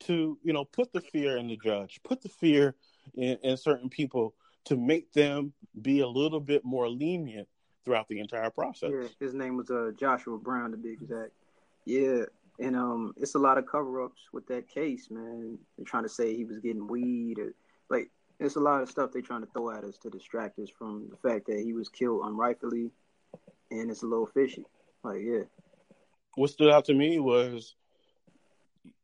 [0.00, 2.74] to, you know, put the fear in the judge, put the fear
[3.14, 4.34] in, in certain people
[4.66, 7.48] to make them be a little bit more lenient
[7.86, 8.90] throughout the entire process.
[8.92, 11.30] Yeah, his name was uh, Joshua Brown to be exact.
[11.86, 12.24] Yeah,
[12.58, 15.56] and um, it's a lot of cover-ups with that case, man.
[15.78, 17.54] They're trying to say he was getting weed or
[17.88, 20.70] like it's a lot of stuff they're trying to throw at us to distract us
[20.70, 22.90] from the fact that he was killed unrightfully,
[23.70, 24.64] and it's a little fishy.
[25.02, 25.42] Like, yeah.
[26.34, 27.74] What stood out to me was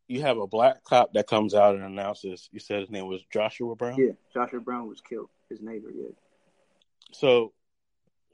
[0.07, 2.49] you have a black cop that comes out and announces.
[2.53, 3.97] You said his name was Joshua Brown.
[3.99, 5.29] Yeah, Joshua Brown was killed.
[5.49, 6.09] His neighbor, yeah.
[7.13, 7.53] So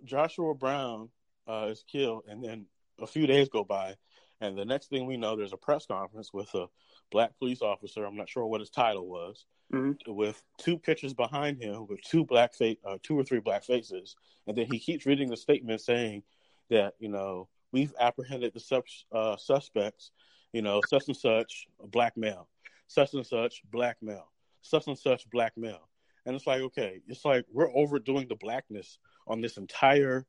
[0.04, 1.10] Joshua Brown
[1.46, 2.66] uh, is killed, and then
[3.00, 3.94] a few days go by,
[4.40, 6.66] and the next thing we know, there's a press conference with a
[7.10, 8.04] black police officer.
[8.04, 10.12] I'm not sure what his title was, mm-hmm.
[10.12, 14.16] with two pictures behind him with two black face, uh, two or three black faces,
[14.46, 16.22] and then he keeps reading the statement saying
[16.70, 20.10] that you know we've apprehended the sub, uh, suspects,
[20.52, 22.48] you know such and such black male,
[22.86, 24.30] such and such black male,
[24.62, 25.88] such and such black male,
[26.26, 30.26] and it's like okay, it's like we're overdoing the blackness on this entire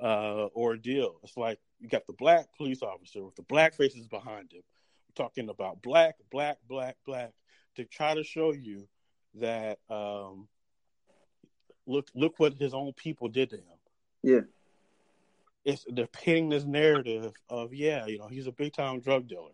[0.00, 1.20] uh, ordeal.
[1.22, 4.62] It's like you got the black police officer with the black faces behind him,
[5.14, 7.32] talking about black, black, black, black,
[7.76, 8.88] to try to show you
[9.34, 10.48] that um,
[11.86, 13.78] look look what his own people did to him.
[14.22, 14.40] Yeah.
[15.64, 19.52] It's they're painting this narrative of yeah, you know, he's a big time drug dealer.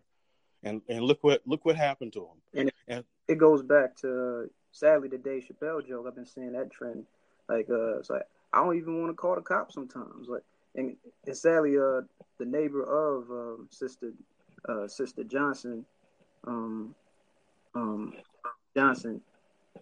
[0.62, 2.40] And and look what look what happened to him.
[2.54, 6.06] And, and it goes back to sadly the Dave Chappelle joke.
[6.06, 7.04] I've been seeing that trend.
[7.48, 10.28] Like uh it's like I don't even want to call the cops sometimes.
[10.28, 10.42] Like
[10.74, 10.96] and,
[11.26, 12.02] and sadly uh
[12.38, 14.12] the neighbor of um, sister
[14.68, 15.84] uh sister Johnson
[16.46, 16.94] um
[17.76, 18.14] um,
[18.74, 19.20] Johnson,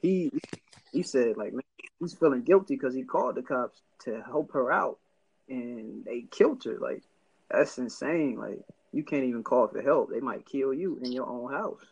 [0.03, 0.31] he
[0.93, 1.63] he said like man,
[2.01, 4.99] he's feeling guilty because he called the cops to help her out,
[5.49, 6.79] and they killed her.
[6.79, 7.03] Like
[7.51, 8.37] that's insane.
[8.39, 8.61] Like
[8.93, 11.83] you can't even call for help; they might kill you in your own house.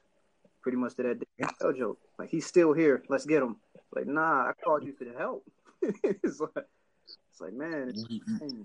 [0.62, 1.98] Pretty much to that NFL joke.
[2.18, 3.02] Like he's still here.
[3.08, 3.56] Let's get him.
[3.94, 5.44] Like nah, I called you for the help.
[5.82, 6.66] it's like
[7.30, 7.88] it's like man.
[7.88, 8.62] It's mm-hmm.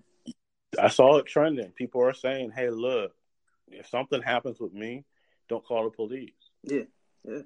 [0.79, 1.71] I saw it trending.
[1.71, 3.13] People are saying, "Hey, look,
[3.67, 5.05] if something happens with me,
[5.49, 6.31] don't call the police."
[6.63, 6.83] Yeah.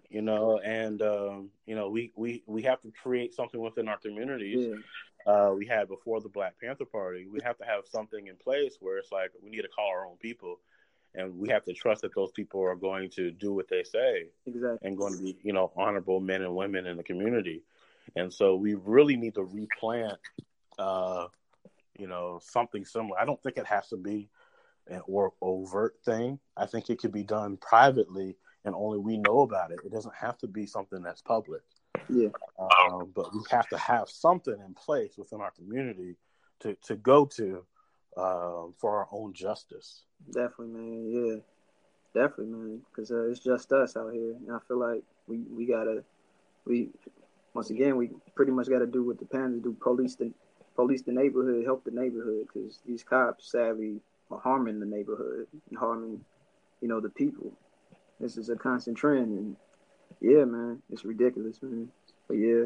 [0.10, 3.98] You know, and um, you know, we, we we have to create something within our
[3.98, 4.68] communities.
[4.68, 4.76] Yeah.
[5.26, 7.28] Uh, we had before the Black Panther Party.
[7.28, 10.06] We have to have something in place where it's like we need to call our
[10.06, 10.60] own people,
[11.16, 14.28] and we have to trust that those people are going to do what they say,
[14.46, 17.64] exactly, and going to be you know honorable men and women in the community.
[18.16, 20.18] And so we really need to replant,
[20.78, 21.28] uh,
[21.98, 23.20] you know, something similar.
[23.20, 24.30] I don't think it has to be
[25.08, 26.40] or overt thing.
[26.58, 29.80] I think it could be done privately and only we know about it.
[29.84, 31.62] It doesn't have to be something that's public.
[32.10, 32.30] Yeah.
[32.60, 36.16] Um, but we have to have something in place within our community
[36.62, 37.66] to, to go to
[38.18, 40.04] um, for our own justice.
[40.28, 41.12] Definitely, man.
[41.12, 41.40] Yeah.
[42.14, 42.82] Definitely, man.
[42.90, 44.36] Because uh, it's just us out here.
[44.36, 46.04] And I feel like we, we got to,
[46.66, 46.90] we,
[47.54, 50.32] once again, we pretty much got to do what the parents do police the,
[50.76, 52.48] police the neighborhood, help the neighborhood.
[52.54, 54.00] Because these cops, sadly, are
[54.40, 56.24] harming the neighborhood and harming,
[56.82, 57.52] you know, the people.
[58.20, 59.56] This is a constant trend, and
[60.20, 61.90] yeah, man, it's ridiculous, man.
[62.28, 62.66] But yeah.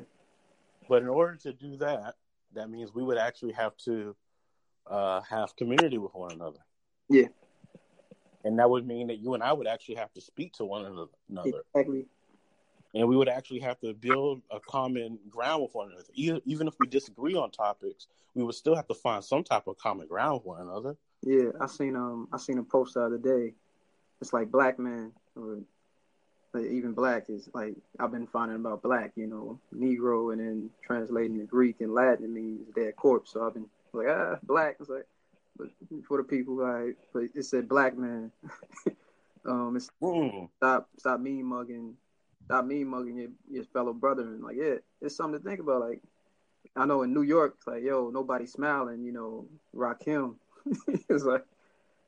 [0.89, 2.15] But in order to do that,
[2.53, 4.15] that means we would actually have to
[4.87, 6.59] uh, have community with one another.
[7.09, 7.27] Yeah.
[8.43, 10.85] And that would mean that you and I would actually have to speak to one
[10.85, 11.63] another.
[11.73, 12.05] Exactly.
[12.93, 16.05] And we would actually have to build a common ground with one another.
[16.13, 19.77] Even if we disagree on topics, we would still have to find some type of
[19.77, 20.95] common ground with one another.
[21.25, 23.53] Yeah, I seen um I seen a post the other day.
[24.21, 25.57] It's like black man or
[26.53, 30.69] like even black is like I've been finding about black, you know, Negro, and then
[30.85, 33.33] translating the Greek and Latin it means dead corpse.
[33.33, 34.77] So I've been like ah black.
[34.79, 35.07] It's like,
[35.57, 35.67] but
[36.07, 38.31] for the people, like, but it said black man.
[39.45, 39.89] um, it's
[40.57, 41.95] stop stop mean mugging,
[42.45, 45.81] stop mean mugging your, your fellow brother, and like yeah, it's something to think about.
[45.81, 46.01] Like
[46.75, 50.35] I know in New York, it's like yo, nobody smiling, you know, Rakim.
[51.09, 51.45] it's like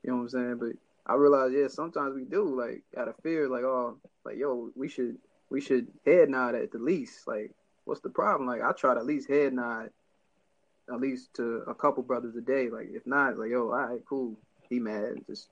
[0.03, 0.57] You know what I'm saying?
[0.59, 0.71] But
[1.11, 4.89] I realize, yeah, sometimes we do like out of fear, like oh, like yo, we
[4.89, 5.17] should
[5.49, 7.27] we should head nod at the least.
[7.27, 7.51] Like,
[7.85, 8.47] what's the problem?
[8.49, 9.89] Like, I try to at least head nod
[10.91, 12.69] at least to a couple brothers a day.
[12.69, 14.35] Like, if not, like yo, all right, cool.
[14.69, 15.49] He mad, just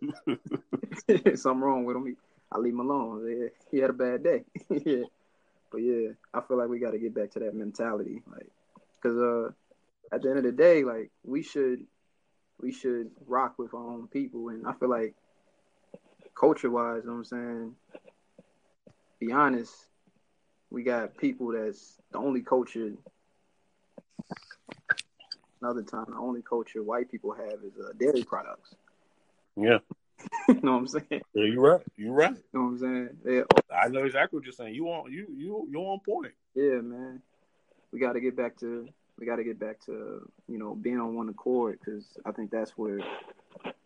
[1.36, 2.16] something wrong with him.
[2.52, 3.26] I leave him alone.
[3.28, 4.44] Yeah, he had a bad day.
[4.70, 5.04] yeah,
[5.70, 8.48] but yeah, I feel like we got to get back to that mentality, like,
[9.00, 9.50] because uh,
[10.14, 11.86] at the end of the day, like we should
[12.60, 14.48] we should rock with our own people.
[14.48, 15.14] And I feel like
[16.38, 17.74] culture wise, you know what I'm saying?
[19.18, 19.74] Be honest,
[20.70, 22.92] we got people that's the only culture
[25.60, 28.74] another time, the only culture white people have is uh, dairy products.
[29.56, 29.78] Yeah.
[30.48, 31.22] you know what I'm saying?
[31.34, 31.82] Yeah, you're right.
[31.96, 32.30] You're right.
[32.30, 33.08] You know what I'm saying?
[33.24, 33.42] Yeah.
[33.74, 34.74] I know exactly what you're saying.
[34.74, 36.32] You on you you you're on point.
[36.54, 37.22] Yeah, man.
[37.92, 38.88] We got to get back to
[39.20, 42.50] we got to get back to you know being on one accord because I think
[42.50, 43.00] that's where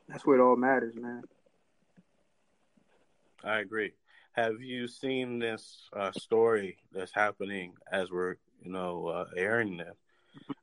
[0.09, 1.25] that's where it all matters, man.
[3.43, 3.93] I agree.
[4.33, 9.97] Have you seen this uh, story that's happening as we're you know uh, airing this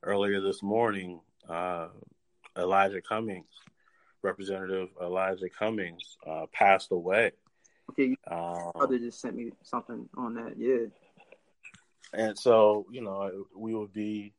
[0.02, 1.20] earlier this morning?
[1.48, 1.88] Uh,
[2.56, 3.52] Elijah Cummings,
[4.22, 7.32] Representative Elijah Cummings, uh, passed away.
[7.90, 10.54] Okay, um, brother just sent me something on that.
[10.56, 10.86] Yeah.
[12.14, 14.34] And so, you know, we would be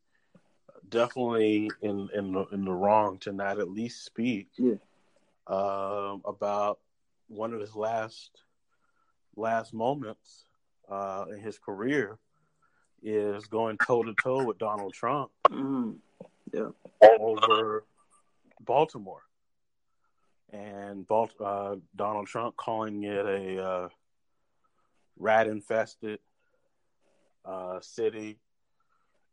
[0.94, 4.76] definitely in in the, in the wrong to not at least speak yeah.
[5.48, 6.80] um, about
[7.28, 8.44] one of his last
[9.36, 10.46] last moments
[10.90, 12.20] uh, in his career
[13.02, 15.32] is going toe to toe with Donald Trump.
[15.50, 15.92] Mm-hmm.
[16.54, 16.70] Yeah.
[17.20, 17.84] Over
[18.62, 19.24] Baltimore,
[20.52, 23.90] and Balt- uh, Donald Trump calling it a uh,
[25.18, 26.20] rat infested
[27.44, 28.38] uh, city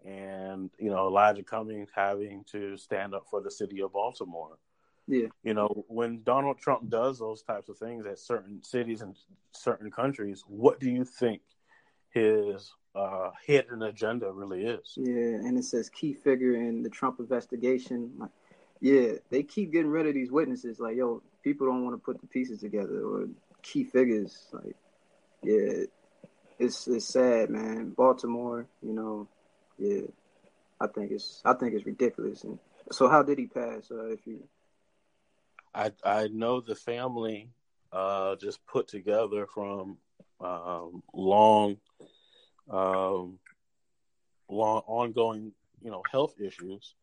[0.05, 4.59] and you know Elijah Cummings having to stand up for the city of Baltimore.
[5.07, 5.27] Yeah.
[5.43, 9.17] You know, when Donald Trump does those types of things at certain cities and
[9.53, 11.43] certain countries, what do you think
[12.11, 14.95] his uh, hidden agenda really is?
[14.97, 18.13] Yeah, and it says key figure in the Trump investigation.
[18.19, 18.31] Like,
[18.81, 20.79] yeah, they keep getting rid of these witnesses.
[20.79, 23.29] Like, yo, people don't want to put the pieces together or
[23.63, 24.47] key figures.
[24.53, 24.77] Like,
[25.43, 25.85] yeah,
[26.59, 27.91] it's it's sad, man.
[27.91, 29.29] Baltimore, you know,
[29.81, 30.03] yeah,
[30.81, 32.45] I think it's I think it's ridiculous.
[32.45, 32.59] And
[32.93, 33.91] so, how did he pass?
[33.91, 34.43] Uh, if you,
[35.75, 37.49] I I know the family
[37.93, 39.97] uh, just put together from
[40.41, 41.79] um, long,
[42.71, 43.39] um,
[44.49, 45.53] long ongoing,
[45.83, 46.95] you know, health issues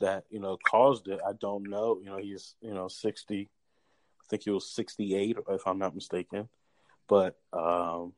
[0.00, 1.20] that you know caused it.
[1.26, 1.98] I don't know.
[1.98, 3.48] You know, he's you know sixty.
[4.20, 6.48] I think he was sixty eight, if I'm not mistaken.
[7.08, 8.12] But um,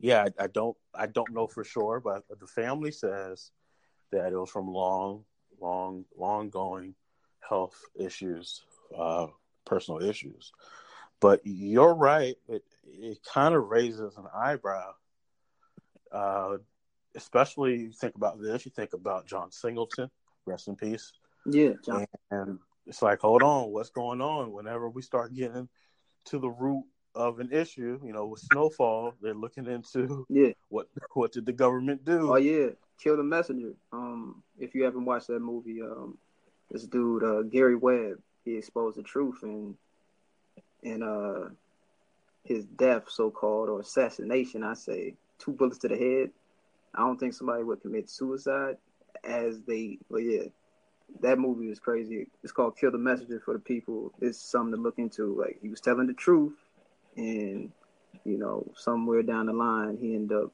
[0.00, 3.50] yeah, I, I, don't I don't know for sure, but the family says
[4.12, 5.24] that it was from long,
[5.60, 6.94] long, long going
[7.40, 8.62] health issues,
[8.96, 9.26] uh,
[9.64, 10.52] personal issues.
[11.20, 14.92] But you're right; it it kind of raises an eyebrow,
[16.12, 16.58] uh,
[17.16, 18.64] especially you think about this.
[18.64, 20.10] You think about John Singleton,
[20.46, 21.12] rest in peace.
[21.44, 22.06] Yeah, John.
[22.30, 24.52] And, and it's like, hold on, what's going on?
[24.52, 25.68] Whenever we start getting
[26.26, 26.84] to the root
[27.18, 31.52] of an issue, you know, with snowfall, they're looking into yeah what what did the
[31.52, 32.32] government do?
[32.32, 32.68] Oh yeah,
[33.02, 33.74] kill the messenger.
[33.92, 36.16] Um, if you haven't watched that movie, um,
[36.70, 39.74] this dude uh, Gary Webb, he exposed the truth and
[40.84, 41.48] and uh
[42.44, 44.62] his death, so called or assassination.
[44.62, 46.30] I say two bullets to the head.
[46.94, 48.76] I don't think somebody would commit suicide
[49.24, 49.98] as they.
[50.08, 50.44] Well, yeah,
[51.20, 52.28] that movie was crazy.
[52.44, 54.12] It's called Kill the Messenger for the people.
[54.20, 55.34] It's something to look into.
[55.38, 56.54] Like he was telling the truth
[57.16, 57.70] and
[58.24, 60.52] you know somewhere down the line he ended up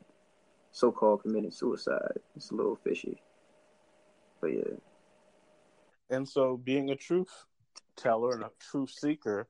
[0.72, 2.18] so-called committing suicide.
[2.34, 3.22] It's a little fishy,
[4.40, 4.74] but yeah.
[6.10, 7.30] And so, being a truth
[7.96, 9.48] teller and a truth seeker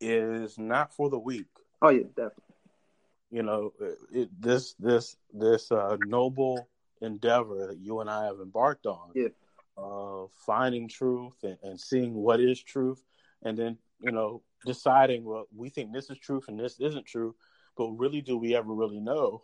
[0.00, 1.46] is not for the weak.
[1.82, 2.42] Oh yeah, definitely.
[3.30, 3.72] You know,
[4.12, 6.68] it, this this this uh, noble
[7.02, 9.28] endeavor that you and I have embarked on, yeah.
[9.76, 13.02] uh, finding truth and, and seeing what is truth,
[13.42, 17.34] and then you know deciding well we think this is truth and this isn't true
[17.76, 19.42] but really do we ever really know?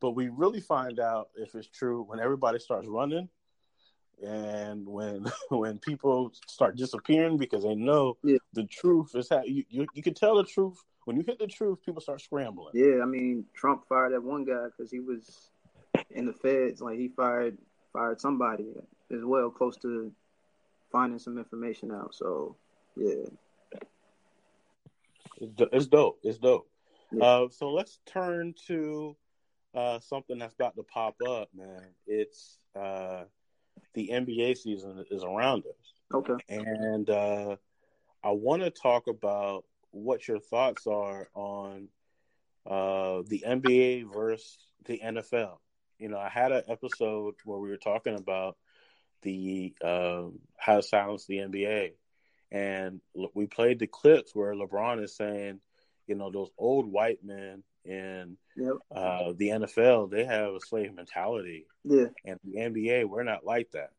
[0.00, 3.28] But we really find out if it's true when everybody starts running
[4.22, 8.38] and when when people start disappearing because they know yeah.
[8.54, 10.78] the truth is how you, you, you can tell the truth.
[11.04, 12.72] When you hit the truth people start scrambling.
[12.74, 15.50] Yeah i mean trump fired that one guy because he was
[16.10, 17.58] in the feds like he fired
[17.92, 18.66] fired somebody
[19.14, 20.10] as well close to
[20.90, 22.56] finding some information out so
[22.96, 23.26] yeah
[25.40, 26.18] it's dope.
[26.22, 26.68] It's dope.
[27.12, 27.24] Yeah.
[27.24, 29.16] Uh, so let's turn to
[29.74, 31.82] uh, something that's about to pop up, man.
[32.06, 33.24] It's uh,
[33.94, 35.92] the NBA season is around us.
[36.14, 36.34] Okay.
[36.48, 37.56] And uh,
[38.22, 41.88] I want to talk about what your thoughts are on
[42.66, 45.58] uh, the NBA versus the NFL.
[45.98, 48.56] You know, I had an episode where we were talking about
[49.22, 50.24] the uh,
[50.56, 51.92] how to silence the NBA,
[52.52, 53.00] and
[53.34, 55.60] we played the clips where LeBron is saying,
[56.06, 58.74] you know, those old white men in Yep.
[58.90, 62.06] uh, the NFL they have a slave mentality, Yeah.
[62.24, 63.90] and the NBA we're not like that.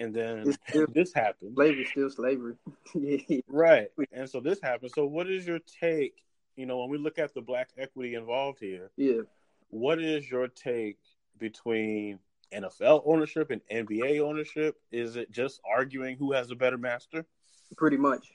[0.00, 2.56] And then still- this happened, Slavery still slavery.
[2.94, 3.40] yeah.
[3.48, 3.88] right?
[4.12, 4.92] And so this happened.
[4.94, 6.22] So what is your take?
[6.56, 9.22] You know, when we look at the black equity involved here, Yeah.
[9.68, 10.98] what is your take
[11.38, 12.18] between
[12.52, 14.76] NFL ownership and NBA ownership?
[14.90, 17.24] Is it just arguing who has a better master?
[17.76, 18.32] Pretty much.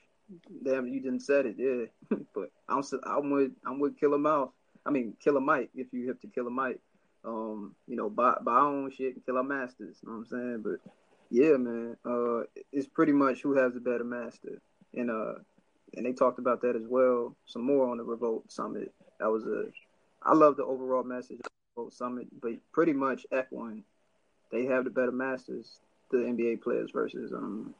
[0.62, 2.16] Damn, you didn't said it, yeah.
[2.34, 4.50] but I'm I'm with I'm with Killer Mouth.
[4.84, 5.70] I mean Killer Mike.
[5.74, 6.80] If you have to Killer Mike,
[7.24, 9.96] um, you know, buy buy own shit and kill our masters.
[10.02, 10.62] You know what I'm saying?
[10.62, 10.92] But
[11.30, 14.60] yeah, man, uh, it's pretty much who has the better master,
[14.94, 15.34] and uh,
[15.94, 17.36] and they talked about that as well.
[17.46, 18.92] Some more on the Revolt Summit.
[19.20, 19.64] That was a,
[20.22, 23.84] I love the overall message of the Revolt Summit, but pretty much echoing,
[24.50, 25.80] they have the better masters,
[26.10, 27.74] the NBA players versus um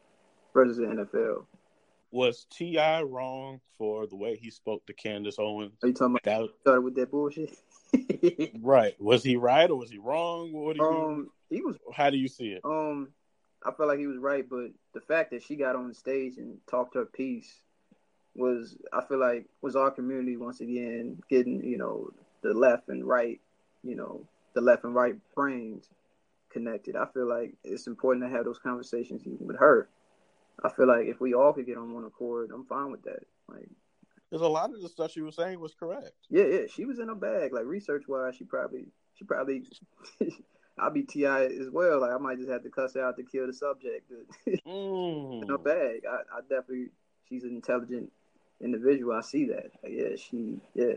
[0.59, 1.45] versus the NFL.
[2.11, 3.03] Was T.I.
[3.03, 5.75] wrong for the way he spoke to Candace Owens?
[5.83, 7.57] Are you talking about That started with that bullshit?
[8.63, 9.01] right?
[9.01, 10.53] Was he right or was he wrong?
[10.53, 10.89] What do you?
[10.89, 12.61] um, he was how do you see it?
[12.65, 13.09] um,
[13.65, 16.39] I felt like he was right, but the fact that she got on the stage
[16.39, 17.61] and talked her piece
[18.35, 22.11] was, I feel like, was our community once again getting you know
[22.43, 23.41] the left and right,
[23.83, 25.89] you know, the left and right brains
[26.51, 26.97] connected.
[26.97, 29.89] I feel like it's important to have those conversations even with her.
[30.65, 33.21] I feel like if we all could get on one accord, I'm fine with that.
[33.49, 33.69] Like,
[34.31, 36.13] Because a lot of the stuff she was saying was correct.
[36.31, 37.53] yeah, yeah, she was in a bag.
[37.53, 39.63] Like research wise, she probably, she probably,
[40.79, 41.45] I'll be T.I.
[41.45, 42.01] as well.
[42.01, 44.11] Like I might just have to cuss out to kill the subject.
[44.67, 45.43] Mm.
[45.43, 46.89] in her bag, I, I definitely,
[47.29, 48.11] she's an intelligent
[48.61, 49.15] individual.
[49.15, 49.71] I see that.
[49.83, 50.95] Like, yeah, she, yeah,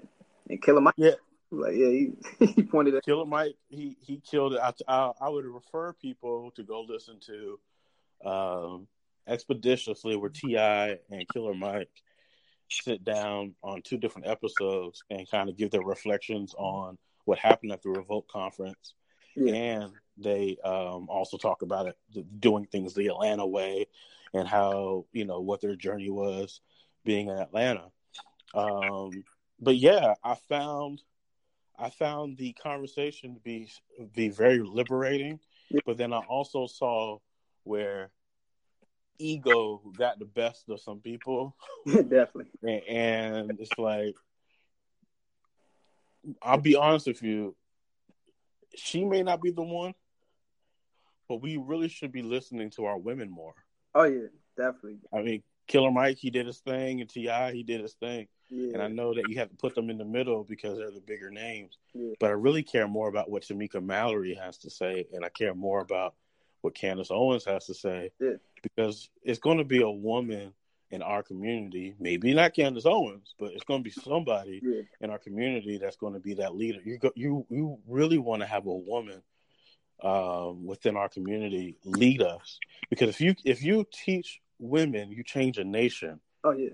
[0.49, 0.95] and Killer Mike.
[0.97, 1.11] Yeah.
[1.51, 2.11] like yeah, he,
[2.55, 3.03] he pointed at.
[3.05, 4.59] Killer Mike, he he killed it.
[4.61, 7.59] I, I, I would refer people to go listen to
[8.29, 8.87] um,
[9.27, 10.97] ExpediTIously where T.I.
[11.09, 11.89] and Killer Mike
[12.69, 17.71] sit down on two different episodes and kind of give their reflections on what happened
[17.71, 18.93] at the Revolt conference,
[19.35, 19.53] Yeah.
[19.53, 21.97] and they um, also talk about it
[22.39, 23.87] doing things the Atlanta way
[24.33, 26.61] and how you know what their journey was
[27.03, 27.91] being in Atlanta.
[28.53, 29.23] Um,
[29.59, 31.01] but yeah, I found
[31.77, 33.69] I found the conversation to be
[34.13, 35.39] be very liberating,
[35.85, 37.19] but then I also saw
[37.63, 38.11] where
[39.21, 41.55] ego got the best of some people,
[41.85, 42.47] definitely.
[42.63, 44.15] and, and it's like
[46.41, 47.55] I'll be honest with you,
[48.75, 49.93] she may not be the one,
[51.27, 53.53] but we really should be listening to our women more.
[53.95, 54.99] Oh yeah, definitely.
[55.13, 58.27] I mean, Killer Mike, he did his thing, and T.I., he did his thing.
[58.49, 60.91] Yeah, And I know that you have to put them in the middle because they're
[60.91, 61.77] the bigger names.
[61.93, 62.13] Yeah.
[62.19, 65.55] But I really care more about what Tamika Mallory has to say, and I care
[65.55, 66.15] more about
[66.61, 68.11] what Candace Owens has to say.
[68.19, 68.33] Yeah.
[68.61, 70.53] Because it's going to be a woman
[70.91, 75.09] in our community, maybe not Candace Owens, but it's going to be somebody yeah, in
[75.09, 76.79] our community that's going to be that leader.
[76.83, 79.21] You go, you you really want to have a woman
[80.03, 82.59] um, within our community lead us
[82.89, 86.19] because if you if you teach women, you change a nation.
[86.43, 86.69] oh yeah,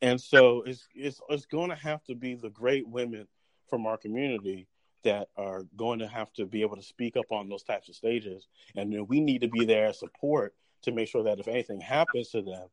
[0.00, 3.28] And so it's it's it's going to have to be the great women
[3.68, 4.66] from our community
[5.04, 7.94] that are going to have to be able to speak up on those types of
[7.94, 8.46] stages,
[8.76, 11.80] and then we need to be there as support to make sure that if anything
[11.80, 12.66] happens to them,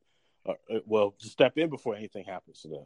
[0.45, 2.85] uh, uh, well, to step in before anything happens to them.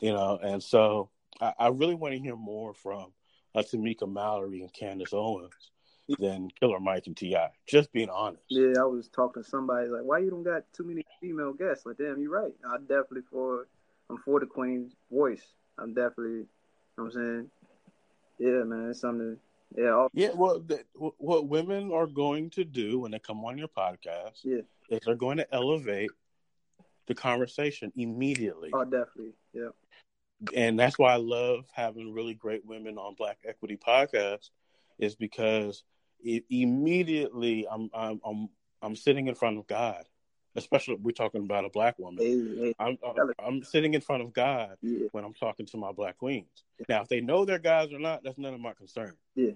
[0.00, 1.10] You know, and so
[1.40, 3.12] I, I really want to hear more from
[3.54, 5.52] uh, Tamika Mallory and Candace Owens
[6.18, 7.48] than Killer Mike and T.I.
[7.66, 8.44] Just being honest.
[8.48, 8.80] yeah.
[8.80, 11.86] I was talking to somebody like, why you don't got too many female guests?
[11.86, 12.52] Like, damn, you're right.
[12.68, 13.68] I definitely for,
[14.10, 15.44] I'm for the queen's voice.
[15.78, 16.48] I'm definitely, you
[16.98, 17.50] know what I'm saying,
[18.42, 19.36] yeah, man, it's something.
[19.76, 23.56] Yeah, all, Yeah, well, th- what women are going to do when they come on
[23.56, 24.60] your podcast Yeah.
[24.90, 26.10] is they're going to elevate
[27.06, 29.70] the conversation immediately, oh, definitely, yeah,
[30.54, 34.50] and that's why I love having really great women on Black Equity Podcast,
[34.98, 35.84] is because
[36.20, 38.48] it immediately I'm I'm I'm
[38.82, 40.04] I'm sitting in front of God,
[40.56, 42.22] especially we're talking about a black woman.
[42.22, 45.66] hey, hey, I'm uh, I'm, I'm sitting in front of God yeah, when I'm talking
[45.66, 46.64] to my black queens.
[46.88, 49.14] Now, if they know they're guys or not, that's none of my concern.
[49.34, 49.52] Yeah.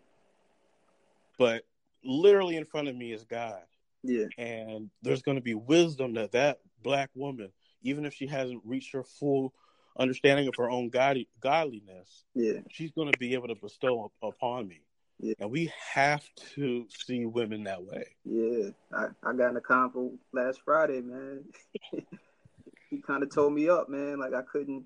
[1.39, 1.65] But
[2.05, 3.61] literally in front of me is God,
[4.03, 7.51] yeah, and there's going to be wisdom that that black woman,
[7.83, 9.53] even if she hasn't reached her full
[9.99, 14.13] understanding of her own god- godliness, yeah, she's going to be able to bestow up-
[14.23, 14.81] upon me.
[15.21, 15.35] Yeah.
[15.41, 16.23] And we have
[16.55, 18.05] to see women that way.
[18.25, 18.69] yeah.
[18.93, 21.45] I, I got in a convo last Friday, man.
[22.91, 24.19] he kind of told me up, man.
[24.19, 24.85] Like I couldn't.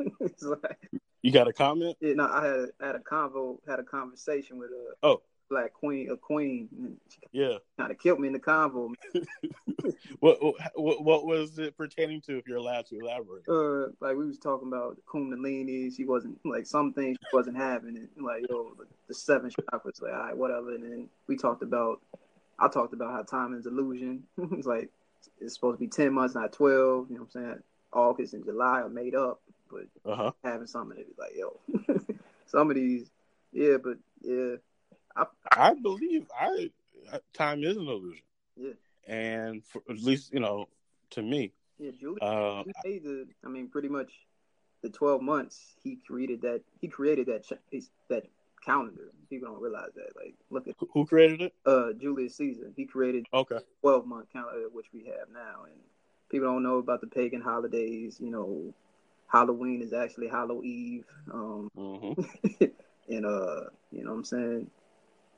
[0.42, 0.90] like,
[1.22, 1.96] You got a comment?
[2.00, 6.10] yeah, no, I had had a convo, had a conversation with a Oh, black queen,
[6.10, 6.98] a queen,
[7.32, 7.58] yeah.
[7.78, 8.92] kind of killed me in the convo.
[10.20, 10.38] What,
[10.74, 12.36] what what was it pertaining to?
[12.38, 13.48] If you're allowed to elaborate.
[13.48, 17.96] Uh, like we was talking about Kundalini, she wasn't like some things she wasn't having,
[17.96, 18.10] it.
[18.20, 20.74] like yo, the, the seven chakras, like all right, whatever.
[20.74, 22.00] And then we talked about,
[22.58, 24.24] I talked about how time is illusion.
[24.52, 24.90] it's like
[25.40, 27.06] it's supposed to be ten months, not twelve.
[27.08, 27.62] You know what I'm saying?
[27.92, 29.40] August and July are made up,
[29.70, 30.32] but Uh huh.
[30.42, 31.60] having something to be like yo,
[32.46, 33.10] some of these,
[33.52, 34.56] yeah, but yeah,
[35.52, 36.70] I believe I
[37.32, 38.22] time is an illusion,
[38.56, 38.72] yeah,
[39.06, 40.68] and for, at least you know
[41.10, 41.52] to me.
[41.78, 41.90] yeah.
[41.98, 44.12] Julie, Uh, the, I mean, pretty much
[44.82, 45.74] the twelve months.
[45.82, 46.62] He created that.
[46.80, 47.44] He created that
[48.08, 48.24] that
[48.64, 49.10] calendar.
[49.30, 50.16] People don't realize that.
[50.16, 51.54] Like, look at who- created it?
[51.66, 52.70] uh Julius Caesar.
[52.76, 53.58] He created Okay.
[53.80, 55.80] twelve month calendar, which we have now, and
[56.30, 58.18] people don't know about the pagan holidays.
[58.20, 58.74] You know,
[59.28, 62.12] Halloween is actually Hallow Eve, um, hmm
[63.08, 64.70] and uh, you know what I'm saying?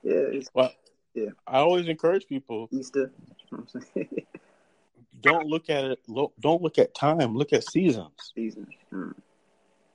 [0.02, 0.72] Yeah, it's Well,
[1.14, 1.30] Yeah.
[1.46, 3.12] I always encourage people Easter.
[3.50, 4.08] You know what I'm saying?
[5.20, 5.98] don't look at it.
[6.08, 7.34] lo- Don't look at time.
[7.36, 8.32] Look at seasons.
[8.34, 8.66] Season.
[8.92, 9.14] Mm,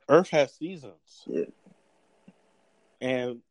[0.10, 1.46] Earth has seasons, yeah,
[3.02, 3.42] and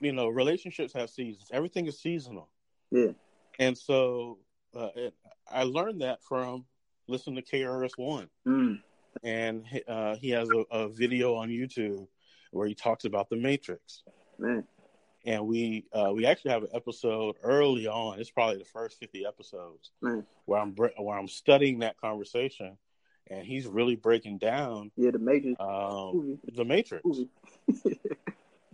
[0.00, 1.48] you know relationships have seasons.
[1.52, 2.48] Everything is seasonal,
[2.90, 3.12] yeah,
[3.58, 4.38] and so
[4.76, 5.14] uh, it,
[5.50, 6.66] I learned that from
[7.06, 8.28] listening to KRS One.
[8.46, 8.78] mm,
[9.22, 12.06] and uh, he has a, a video on YouTube
[12.50, 14.02] where he talks about the Matrix.
[14.38, 14.64] man.
[15.26, 18.20] And we uh, we actually have an episode early on.
[18.20, 20.24] It's probably the first fifty episodes Man.
[20.44, 22.76] where I'm where I'm studying that conversation,
[23.30, 27.28] and he's really breaking down Yeah, the major um, the Matrix movie.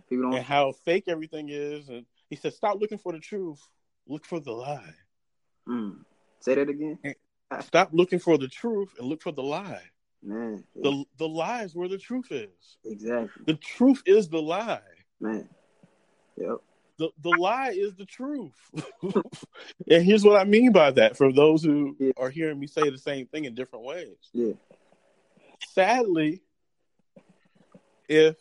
[0.09, 0.33] people don't.
[0.33, 1.87] and how fake everything is.
[1.89, 3.61] And he said, "Stop looking for the truth.
[4.07, 4.93] Look for the lie.
[5.69, 5.99] Mm.
[6.41, 6.97] Say that again,
[7.61, 9.83] Stop looking for the truth and look for the lie.
[10.23, 10.63] man.
[10.75, 12.77] Yeah, The the lie is where the truth is.
[12.83, 14.81] exactly, The truth is the lie."
[15.21, 15.47] man.
[16.37, 16.57] Yep.
[16.97, 18.53] the the lie is the truth.
[19.89, 22.11] and here's what I mean by that for those who Yeah.
[22.17, 24.17] are hearing me say the same thing in different ways.
[24.33, 24.53] Yeah.
[25.69, 26.41] Sadly,
[28.09, 28.35] if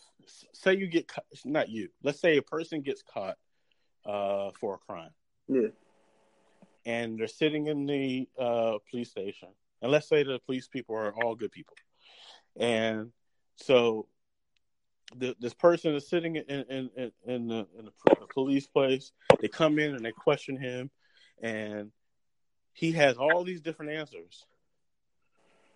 [0.53, 3.37] say you get caught, not you, let's say a person gets caught
[4.05, 5.11] uh, for a crime
[5.49, 5.69] Yeah.
[6.87, 9.49] and they're sitting in the uh, police station,
[9.83, 11.77] and let's say the police people are all good people,
[12.57, 13.13] and
[13.57, 14.07] so
[15.17, 19.13] the, this person is sitting in in in, in the, in the police place.
[19.41, 20.91] They come in and they question him,
[21.43, 21.91] and
[22.73, 24.47] he has all these different answers,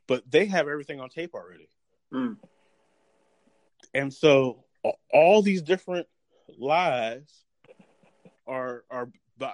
[0.06, 1.68] but they have everything on tape already,
[2.12, 2.36] Mm.
[3.92, 4.64] and so
[5.12, 6.06] all these different
[6.58, 7.44] lies
[8.46, 9.10] are are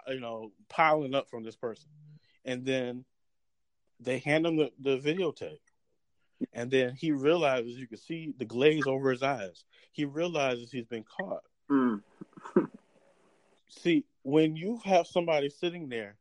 [0.08, 1.88] you know piling up from this person,
[2.44, 3.04] and then
[4.00, 5.58] they hand him the, the videotape.
[6.52, 9.64] And then he realizes you can see the glaze over his eyes.
[9.92, 11.42] He realizes he's been caught.
[11.70, 12.02] Mm.
[13.68, 16.16] See, when you have somebody sitting there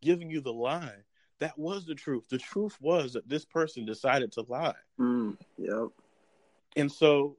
[0.00, 1.04] giving you the lie,
[1.40, 2.24] that was the truth.
[2.28, 4.74] The truth was that this person decided to lie.
[4.98, 5.36] Mm.
[5.56, 5.88] Yep.
[6.76, 7.36] And so,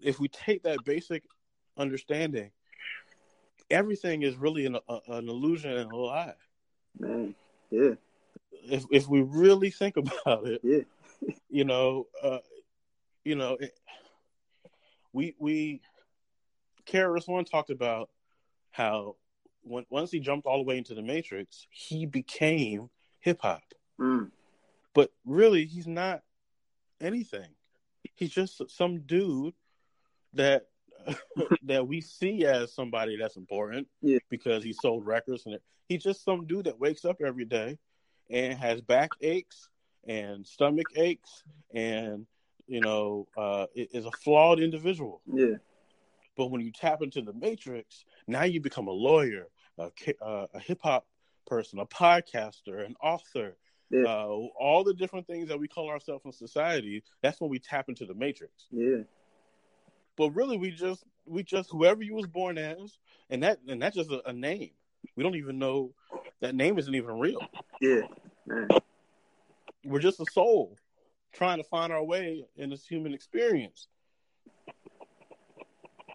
[0.00, 1.22] if we take that basic
[1.76, 2.50] understanding,
[3.70, 6.34] everything is really an, a, an illusion and a lie.
[6.98, 7.34] Man.
[7.70, 7.94] Yeah.
[8.64, 10.80] If if we really think about it, Yeah.
[11.48, 12.38] You know, uh,
[13.24, 13.72] you know, it,
[15.12, 15.80] we we
[16.86, 18.10] KRS One talked about
[18.70, 19.16] how
[19.62, 22.90] when once he jumped all the way into the Matrix, he became
[23.20, 23.62] hip hop.
[24.00, 24.30] Mm.
[24.94, 26.22] But really, he's not
[27.00, 27.48] anything.
[28.14, 29.54] He's just some dude
[30.34, 30.66] that
[31.64, 34.18] that we see as somebody that's important Yeah.
[34.28, 37.78] because he sold records and it, he's just some dude that wakes up every day
[38.30, 39.68] and has back aches
[40.06, 42.26] and stomach aches and
[42.66, 45.20] you know uh, is a flawed individual.
[45.26, 45.56] Yeah.
[46.36, 49.48] But when you tap into the matrix, now you become a lawyer,
[49.78, 49.90] a,
[50.24, 51.06] uh, a hip hop
[51.46, 53.56] person, a podcaster, an author,
[53.90, 54.04] Yeah.
[54.04, 54.26] uh,
[54.58, 57.02] all the different things that we call ourselves in society.
[57.20, 58.66] That's when we tap into the matrix.
[58.70, 59.02] Yeah.
[60.16, 62.98] But really, we just we just whoever you was born as,
[63.30, 64.70] and that and that's just a, a name.
[65.16, 65.92] We don't even know
[66.40, 67.40] that name isn't even real.
[67.80, 68.02] Yeah.
[68.46, 68.68] Man.
[69.84, 70.76] We're just a soul
[71.32, 73.88] trying to find our way in this human experience.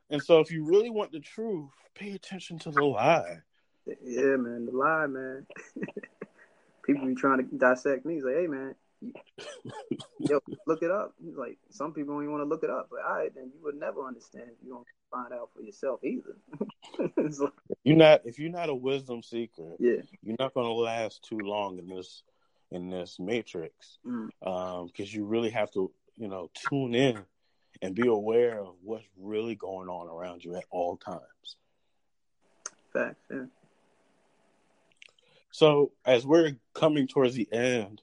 [0.10, 3.40] And so, if you really want the truth, pay attention to the lie.
[3.86, 4.66] Yeah, man.
[4.66, 5.46] The lie, man.
[6.86, 8.16] people be trying to dissect me.
[8.16, 8.74] He's like, hey, man,
[10.20, 11.14] yo, look it up.
[11.24, 12.88] He's like, some people don't even want to look it up.
[12.90, 16.00] But all right, then you would never understand if you don't find out for yourself
[16.04, 16.36] either.
[17.18, 17.52] Like,
[17.84, 21.38] You're not if you're not a wisdom seeker, yeah, you're not going to last too
[21.38, 22.24] long in this
[22.72, 24.88] in this matrix Mm.
[24.88, 27.26] because you really have to, you know, tune in
[27.82, 31.58] and be aware of what's really going on around you at all times.
[32.92, 33.26] Facts.
[33.30, 33.46] Yeah.
[35.52, 38.02] So, as we're coming towards the end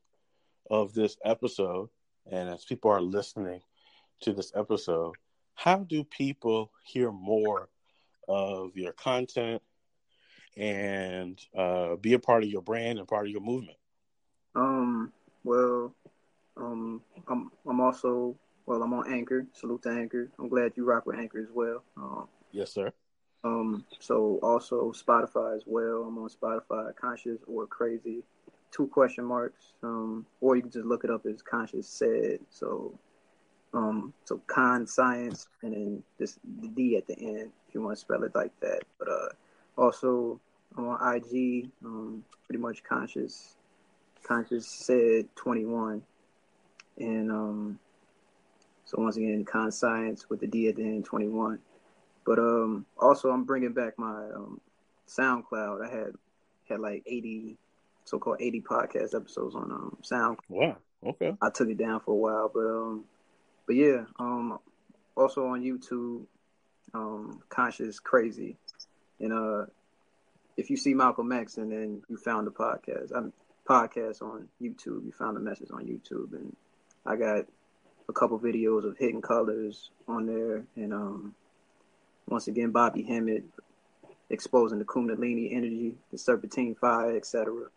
[0.70, 1.88] of this episode,
[2.30, 3.60] and as people are listening
[4.22, 5.14] to this episode,
[5.54, 7.68] how do people hear more
[8.26, 9.62] of your content
[10.56, 13.76] and uh, be a part of your brand and part of your movement?
[14.55, 15.12] Um.
[15.43, 15.94] Well.
[16.56, 17.01] Um.
[17.28, 17.51] I'm.
[17.66, 18.36] I'm also.
[18.66, 19.47] Well, I'm on Anchor.
[19.52, 20.31] Salute to Anchor.
[20.39, 21.82] I'm glad you rock with Anchor as well.
[21.97, 22.28] Um.
[22.52, 22.93] Yes, sir.
[23.43, 23.85] Um.
[24.01, 26.05] So also Spotify as well.
[26.09, 26.94] I'm on Spotify.
[26.97, 28.22] Conscious or crazy.
[28.70, 29.72] Two question marks.
[29.82, 30.26] Um.
[30.40, 32.39] Or you can just look it up as Conscious said.
[32.51, 32.98] So.
[33.72, 34.14] Um.
[34.24, 38.01] So con science and then this the D at the end if you want to
[38.01, 38.82] spell it like that.
[38.98, 39.28] But uh.
[39.76, 40.40] Also
[40.76, 41.70] I'm on IG.
[41.85, 42.24] Um.
[42.47, 43.56] Pretty much conscious.
[44.24, 46.02] Conscious said 21.
[46.98, 47.78] And um,
[48.84, 51.59] so once again, con science with the D at the end, 21.
[52.26, 54.60] But um, also I'm bringing back my um,
[55.09, 55.86] SoundCloud.
[55.86, 56.12] I had
[56.68, 57.56] had like 80,
[58.05, 60.38] so-called 80 podcast episodes on um, Sound.
[60.48, 60.78] Wow.
[61.06, 61.36] Okay.
[61.40, 63.05] I took it down for a while, but um,
[63.66, 64.59] but yeah, um,
[65.16, 66.24] also on YouTube,
[66.94, 68.56] um, Conscious Crazy,
[69.20, 69.66] and uh,
[70.56, 73.34] if you see Malcolm X and then you found the podcast, I'm
[73.68, 75.04] podcast on YouTube.
[75.04, 76.54] You found the message on YouTube, and
[77.06, 77.46] I got
[78.08, 81.34] a couple videos of Hidden Colors on there, and um,
[82.28, 83.44] once again Bobby Hemmitt
[84.30, 87.68] exposing the Kundalini energy, the Serpentine fire, etc.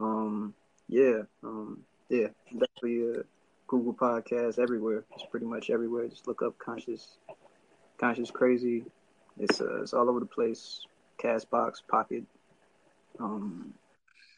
[0.00, 0.54] Um,
[0.88, 3.22] yeah, um, yeah, definitely a
[3.66, 5.04] Google Podcast everywhere.
[5.14, 6.08] It's pretty much everywhere.
[6.08, 7.16] Just look up Conscious,
[7.98, 8.84] Conscious Crazy.
[9.38, 10.86] It's uh, it's all over the place.
[11.22, 12.24] Castbox, Pocket.
[13.18, 13.72] Um,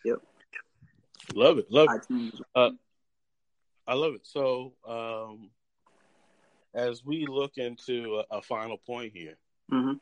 [0.04, 0.20] yep.
[1.34, 1.66] Love it.
[1.70, 2.34] Love it.
[2.54, 2.70] Uh,
[3.86, 4.26] I love it.
[4.26, 5.50] So, um,
[6.74, 9.36] as we look into a, a final point here,
[9.70, 9.94] hmm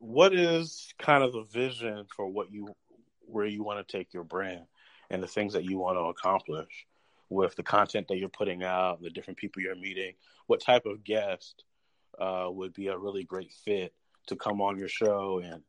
[0.00, 2.74] what is kind of the vision for what you,
[3.20, 4.64] where you want to take your brand
[5.10, 6.86] and the things that you want to accomplish
[7.28, 10.14] with the content that you're putting out, the different people you're meeting?
[10.46, 11.64] What type of guest
[12.18, 13.92] uh, would be a really great fit
[14.26, 15.62] to come on your show and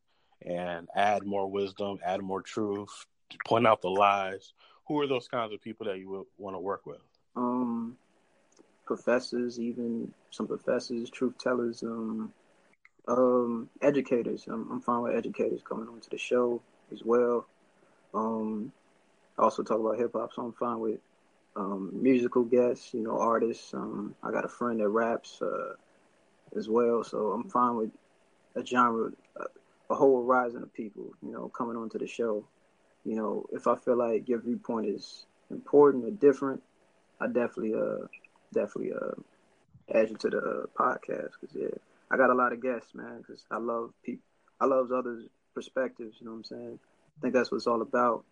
[0.44, 3.06] and add more wisdom, add more truth,
[3.46, 4.54] point out the lies?
[4.88, 7.02] Who are those kinds of people that you would want to work with?
[7.36, 7.98] um,
[8.86, 12.34] professors, even some professors, truth tellers, um,
[13.08, 14.46] um, educators.
[14.48, 17.48] I'm, I'm fine with educators coming onto the show as well.
[18.14, 18.72] Um,
[19.38, 21.00] I also talk about hip hop, so I'm fine with
[21.56, 23.74] um, musical guests, you know, artists.
[23.74, 25.74] Um, I got a friend that raps uh,
[26.58, 27.92] as well, so I'm fine with
[28.56, 29.46] a genre, a,
[29.90, 32.46] a whole horizon of people, you know, coming onto the show.
[33.04, 36.62] You know, if I feel like your viewpoint is important or different,
[37.20, 38.06] I definitely, uh,
[38.54, 39.16] definitely, uh,
[39.94, 41.68] add you to the uh, podcast because yeah,
[42.12, 43.18] I got a lot of guests, man.
[43.18, 44.24] Because I love people,
[44.60, 46.18] I love others' perspectives.
[46.20, 46.80] You know what I'm saying?
[47.18, 48.24] I think that's what it's all about.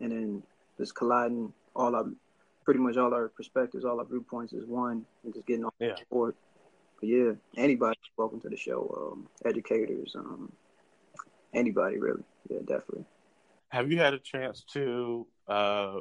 [0.00, 0.42] And then
[0.78, 2.06] just colliding all our,
[2.64, 5.96] pretty much all our perspectives, all our viewpoints is one, and just getting on Yeah.
[6.10, 6.34] board.
[7.00, 9.12] But yeah, anybody welcome to the show.
[9.12, 10.52] Um, educators, um,
[11.54, 12.22] anybody really.
[12.48, 13.06] Yeah, definitely.
[13.70, 16.00] Have you had a chance to uh,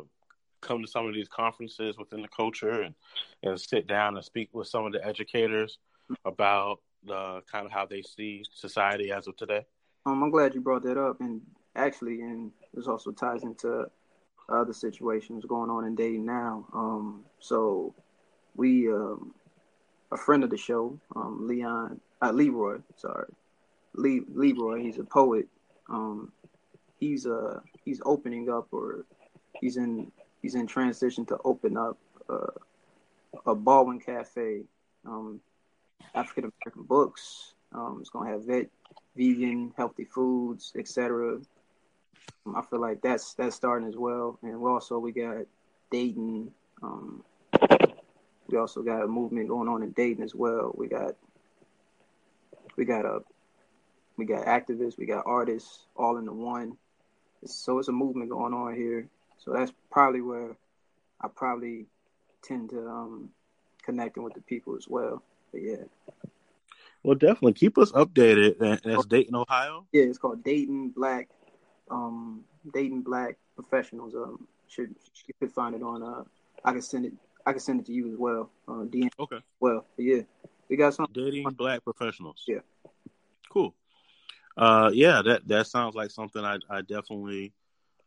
[0.62, 2.96] come to some of these conferences within the culture and,
[3.44, 5.78] and sit down and speak with some of the educators
[6.26, 9.66] about the kind of how they see society as of today?
[10.06, 11.42] Um, I'm glad you brought that up, and
[11.76, 13.86] actually, and this also ties into
[14.50, 16.66] other situations going on in Dayton now.
[16.74, 17.94] Um, so
[18.56, 19.34] we, um,
[20.12, 23.32] a friend of the show, um, Leon, uh, Leroy, sorry,
[23.94, 25.48] Le- Leroy, he's a poet.
[27.00, 29.06] He's uh he's opening up, or
[29.60, 30.12] he's in
[30.42, 31.98] he's in transition to open up
[32.30, 32.52] uh,
[33.46, 34.62] a Baldwin Cafe,
[35.06, 35.40] um,
[36.14, 37.54] African American books.
[37.74, 38.70] Um, it's gonna have vet
[39.16, 41.40] vegan, healthy foods, etc.
[42.46, 45.46] Um, I feel like that's that's starting as well, and we also we got
[45.92, 46.52] Dayton.
[46.82, 47.24] Um,
[48.48, 50.74] we also got a movement going on in Dayton as well.
[50.76, 51.16] We got
[52.76, 53.20] we got a
[54.18, 56.78] we got activists, we got artists, all in the one.
[57.46, 59.08] So it's a movement going on here.
[59.38, 60.56] So that's probably where
[61.22, 61.86] I probably
[62.44, 63.30] tend to um,
[63.84, 65.24] connecting with the people as well.
[65.52, 65.84] But yeah,
[67.04, 68.60] Well, definitely keep us updated.
[68.62, 69.86] And That's Dayton, Ohio.
[69.92, 71.30] yeah, it's called Dayton Black,
[71.90, 72.44] um,
[72.74, 74.14] Dayton Black Professionals.
[74.16, 74.94] Um, should
[75.28, 76.04] you could find it on.
[76.04, 76.24] Uh,
[76.64, 77.14] I can send it.
[77.46, 78.52] I can send it to you as well.
[78.68, 79.40] Uh, DM Okay.
[79.60, 79.86] well.
[79.98, 80.22] Yeah,
[80.70, 81.08] we got some.
[81.12, 82.44] Dayton black professionals.
[82.48, 82.60] Yeah.
[83.50, 83.74] Cool.
[84.58, 87.54] Uh, yeah, that that sounds like something I I definitely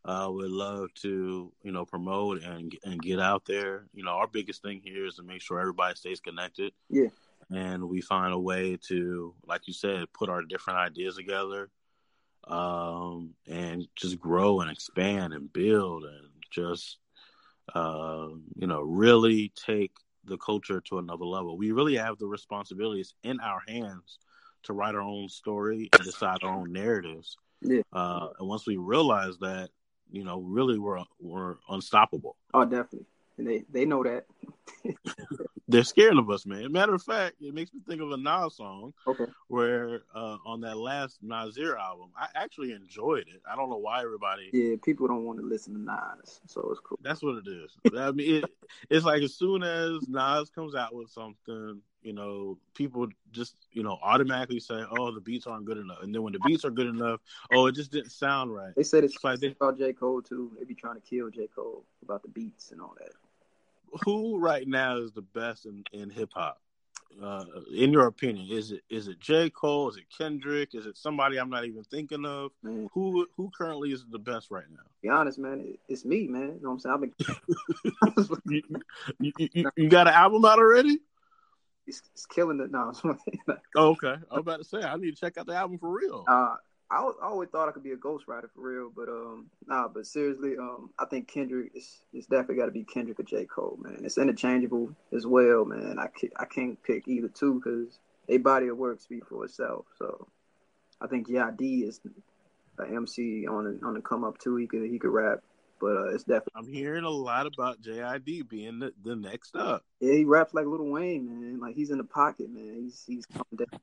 [0.05, 3.87] Uh, would love to, you know, promote and and get out there.
[3.93, 6.73] You know, our biggest thing here is to make sure everybody stays connected.
[6.89, 7.11] Yeah.
[7.49, 11.71] And we find a way to, like you said, put our different ideas together,
[12.47, 16.97] um, and just grow and expand and build and just,
[17.73, 19.93] uh, you know, really take
[20.25, 21.57] the culture to another level.
[21.57, 24.19] We really have the responsibilities in our hands
[24.63, 27.37] to write our own story and decide our own narratives.
[27.61, 27.81] Yeah.
[27.91, 29.69] Uh, and once we realize that,
[30.11, 32.35] you know, really we're we're unstoppable.
[32.53, 33.05] Oh, definitely.
[33.37, 34.25] And they they know that.
[35.67, 36.71] They're scared of us, man.
[36.71, 39.25] Matter of fact, it makes me think of a Nas song Okay.
[39.47, 43.41] where uh, on that last Nasir album, I actually enjoyed it.
[43.49, 44.49] I don't know why everybody.
[44.51, 46.99] Yeah, people don't want to listen to Nas, so it's cool.
[47.01, 47.71] That's what it is.
[47.97, 48.45] I mean, it,
[48.89, 53.83] it's like as soon as Nas comes out with something, you know, people just you
[53.83, 56.71] know automatically say, "Oh, the beats aren't good enough," and then when the beats are
[56.71, 57.21] good enough,
[57.53, 58.73] oh, it just didn't sound right.
[58.75, 59.93] They said it's It's like they, about J.
[59.93, 60.51] Cole too.
[60.59, 61.47] They be trying to kill J.
[61.47, 63.11] Cole about the beats and all that.
[64.05, 66.59] who right now is the best in, in hip hop?
[67.21, 69.87] Uh, in your opinion, is it is it J Cole?
[69.89, 70.73] Is it Kendrick?
[70.73, 72.51] Is it somebody I'm not even thinking of?
[72.63, 74.79] Man, Who who currently is the best right now?
[75.03, 76.41] be honest, man, it's me, man.
[76.41, 76.93] You know what I'm saying?
[76.95, 77.13] I've been
[79.19, 80.97] You, you, you, you got an album out already?
[81.87, 82.93] It's, it's killing it now.
[83.75, 85.89] Oh, okay, I was about to say I need to check out the album for
[85.89, 86.25] real.
[86.27, 86.55] uh,
[86.91, 89.87] I, I always thought I could be a ghostwriter for real, but um, nah.
[89.87, 93.45] But seriously, um, I think Kendrick is it's definitely got to be Kendrick or J
[93.45, 94.01] Cole, man.
[94.03, 95.97] It's interchangeable as well, man.
[95.97, 97.99] I can't, I can't pick either two because
[98.29, 99.85] a body of work speak for itself.
[99.97, 100.27] So
[101.01, 101.99] I think D is
[102.77, 104.55] an MC on the, on the come up too.
[104.57, 105.39] He could he could rap,
[105.83, 109.83] but uh, it's definitely I'm hearing a lot about JID being the, the next up.
[109.99, 110.13] yeah.
[110.13, 111.59] He raps like Lil Wayne, man.
[111.59, 112.73] Like he's in the pocket, man.
[112.81, 113.79] He's he's coming down.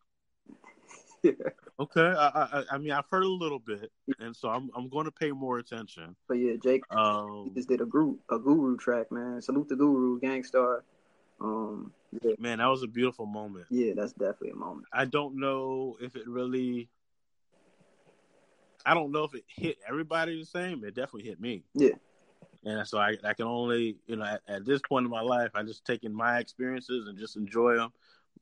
[1.22, 1.32] yeah.
[1.78, 5.04] Okay, I, I I mean I've heard a little bit, and so I'm I'm going
[5.04, 6.16] to pay more attention.
[6.26, 9.42] But yeah, Jake Um, he just did a group a guru track, man.
[9.42, 10.84] Salute the guru, Gang Starr.
[11.38, 13.66] Um, yeah, man, that was a beautiful moment.
[13.70, 14.86] yeah, that's definitely a moment.
[14.92, 16.88] I don't know if it really.
[18.84, 20.84] I don't know if it hit everybody the same.
[20.84, 21.64] It definitely hit me.
[21.74, 21.90] Yeah.
[22.64, 25.50] And so I, I can only, you know, at, at this point in my life,
[25.54, 27.92] I just taking my experiences and just enjoy them,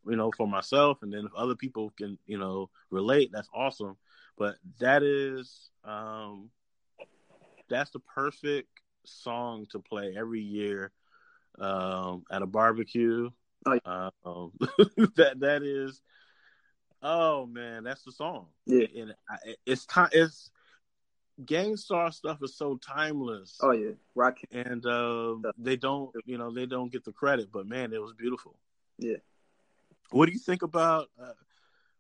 [0.07, 0.99] you know, for myself.
[1.03, 3.97] And then if other people can, you know, relate, that's awesome.
[4.37, 6.51] But that is, um,
[7.69, 8.69] that's the perfect
[9.05, 10.93] song to play every year,
[11.61, 13.31] um, at a barbecue.
[13.67, 13.79] Oh,
[14.25, 14.53] Um,
[15.17, 16.01] that that is,
[17.03, 18.47] oh man, that's the song.
[18.67, 18.87] Yeah.
[18.97, 20.09] and I, it's time.
[20.13, 20.51] It's
[21.45, 24.39] Gang Starr stuff is so timeless, Oh yeah, Rock.
[24.51, 27.51] and uh, they don't, you know, they don't get the credit.
[27.53, 28.57] But man, it was beautiful.
[28.99, 29.19] Yeah.
[30.11, 31.09] What do you think about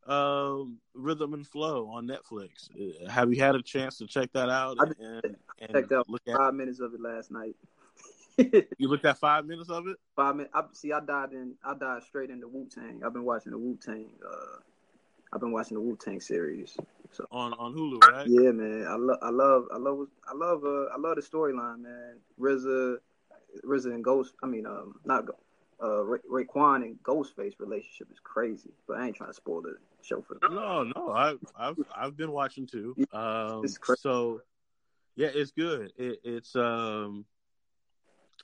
[0.08, 2.68] uh, um, Rhythm and Flow on Netflix?
[2.74, 6.08] Uh, Have you had a chance to check that out I and, and checked out
[6.08, 6.36] look at?
[6.36, 7.54] Five minutes of it last night.
[8.78, 10.52] You looked at five minutes of it Five minutes.
[10.54, 11.54] I, see, I dived in.
[11.64, 13.02] I dived straight into Wu Tang.
[13.04, 14.10] I've been watching the Wu Tang.
[15.32, 16.76] I've been watching the Wu Tang series.
[17.12, 18.26] So on on Hulu, right?
[18.26, 18.86] yeah, man.
[18.88, 19.18] I love.
[19.22, 19.64] I love.
[19.72, 20.06] I love.
[20.26, 20.64] I love.
[20.64, 22.16] Uh, I love the storyline, man.
[22.40, 22.98] RZA,
[23.64, 24.34] RZA and Ghost.
[24.42, 25.24] I mean, um, not
[25.82, 28.70] uh, Ra- Raekwon and Ghostface relationship is crazy.
[28.86, 30.54] But I ain't trying to spoil the show for them.
[30.54, 32.96] No, no, I've I've I've been watching too.
[33.12, 33.64] Um,
[33.96, 34.40] so
[35.16, 35.92] yeah, it's good.
[35.96, 37.24] It, it's um.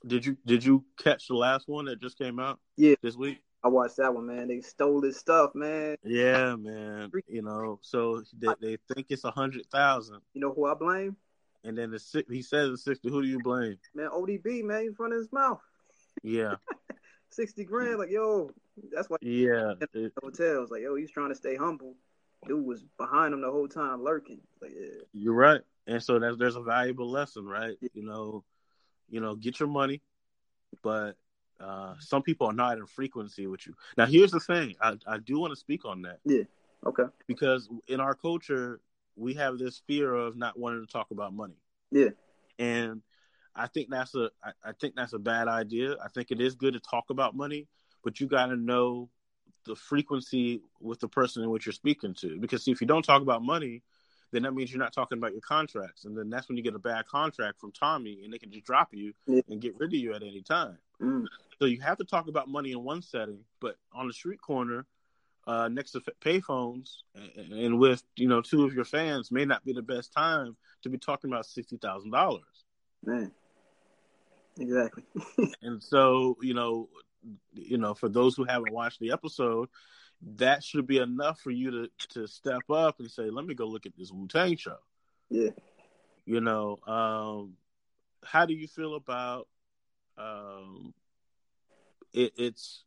[0.06, 2.59] Did you did you catch the last one that just came out?
[2.77, 2.94] Yeah.
[3.01, 3.43] this week.
[3.65, 4.49] I watched that one, man.
[4.49, 5.97] They stole his stuff, man.
[6.05, 7.11] Yeah, man.
[7.27, 11.16] You know, so they, they think it's a hundred thousand, You know who I blame?
[11.65, 13.09] and then the he says it's sixty.
[13.09, 13.78] Who do you blame?
[13.95, 15.61] Man, ODB, man, in front of his mouth.
[16.23, 16.57] Yeah,
[17.31, 18.51] Sixty grand, like yo.
[18.93, 19.73] That's why yeah.
[19.95, 20.70] It- hotels.
[20.70, 21.95] Like, yo, he's trying to stay humble.
[22.47, 24.41] Dude was behind him the whole time, lurking.
[24.61, 27.77] Like, yeah, You're right, and so there's there's a valuable lesson, right?
[27.95, 28.45] You know,
[29.09, 30.03] you know, get your money,
[30.82, 31.16] but
[31.65, 33.74] uh, some people are not in frequency with you.
[33.97, 36.43] Now, here's the thing: I, I do want to speak on that Yeah.
[36.86, 38.81] okay, because in our culture,
[39.16, 41.57] we have this fear of not wanting to talk about money.
[41.91, 42.11] Yeah.
[42.59, 43.03] and
[43.57, 45.97] I think that's a I, I think that's a bad idea.
[46.05, 47.69] I think it is good to talk about money,
[48.03, 49.09] but you got to know
[49.65, 52.39] the frequency with the person in which you're speaking to.
[52.39, 53.82] Because see, if you don't talk about money,
[54.35, 56.74] then that means you're not talking about your contracts, and then that's when you get
[56.74, 59.12] a bad contract from Tommy, and they can just drop you
[59.48, 60.78] and get rid of you at any time.
[61.01, 61.24] mm,
[61.59, 64.86] So you have to talk about money in one setting, but on the street corner,
[65.47, 69.65] uh, next to payphones, and, and with you know two of your fans, may not
[69.65, 72.65] be the best time to be talking about sixty thousand dollars.
[73.05, 73.31] man,
[74.59, 75.05] exactly.
[75.62, 76.89] And so you know,
[77.52, 79.69] you know, for those who haven't watched the episode,
[80.36, 83.66] that should be enough for you to to step up and say, "Let me go
[83.66, 84.78] look at this Wu Tang show."
[85.30, 85.51] yeah,
[86.24, 87.56] You know, um,
[88.22, 89.48] how do you feel about
[90.16, 90.94] um,
[92.12, 92.84] it, it's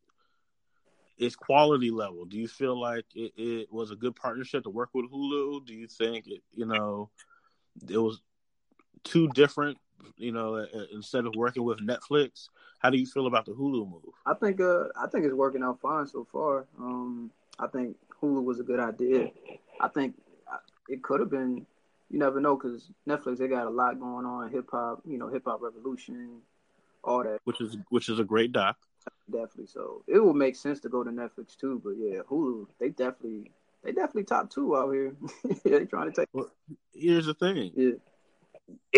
[1.17, 2.25] its quality level?
[2.25, 5.65] Do you feel like it, it, was a good partnership to work with Hulu?
[5.65, 7.09] Do you think it, you know,
[7.87, 8.21] it was
[9.03, 9.77] too different?
[10.17, 12.49] You know, instead of working with Netflix,
[12.79, 14.13] how do you feel about the Hulu move?
[14.25, 16.65] I think uh, I think it's working out fine so far.
[16.79, 19.31] Um, I think Hulu was a good idea.
[19.79, 20.15] I think
[20.51, 20.57] uh,
[20.89, 21.65] it could have been.
[22.09, 24.49] You never know because Netflix they got a lot going on.
[24.51, 26.37] Hip hop, you know, hip hop revolution,
[27.03, 27.39] all that.
[27.43, 28.77] Which is which is a great doc.
[29.29, 29.67] Definitely.
[29.67, 31.81] So it will make sense to go to Netflix too.
[31.83, 33.51] But yeah, Hulu, they definitely
[33.83, 35.15] they definitely top two out here.
[35.63, 36.29] they trying to take.
[36.33, 36.51] Well,
[36.93, 37.71] here's the thing.
[37.75, 37.91] Yeah.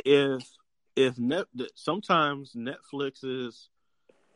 [0.05, 0.43] If
[0.99, 1.45] if net
[1.75, 3.69] sometimes Netflix's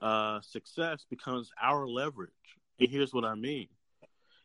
[0.02, 2.32] uh, success becomes our leverage,
[2.80, 3.68] and here's what I mean: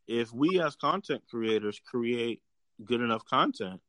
[0.08, 2.42] if we as content creators create
[2.84, 3.80] good enough content,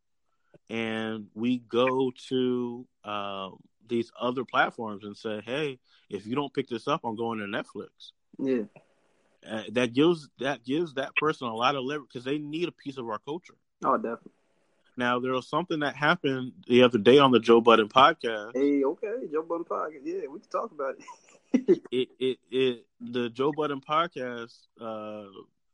[0.69, 3.57] and we go to um,
[3.87, 5.79] these other platforms and say, "Hey,
[6.09, 8.65] if you don't pick this up, I'm going to Netflix." Yeah,
[9.49, 12.73] uh, that gives that gives that person a lot of leverage because they need a
[12.73, 13.55] piece of our culture.
[13.83, 14.33] Oh, definitely.
[14.99, 18.51] Now there was something that happened the other day on the Joe Budden podcast.
[18.53, 20.01] Hey, okay, Joe Budden podcast.
[20.03, 21.81] Yeah, we can talk about it.
[21.91, 24.55] it, it, it, the Joe Budden podcast.
[24.79, 25.25] Uh,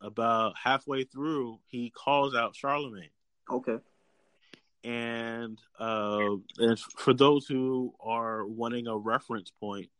[0.02, 3.08] about halfway through, he calls out Charlemagne.
[3.50, 3.78] Okay
[4.86, 9.90] and uh, and for those who are wanting a reference point,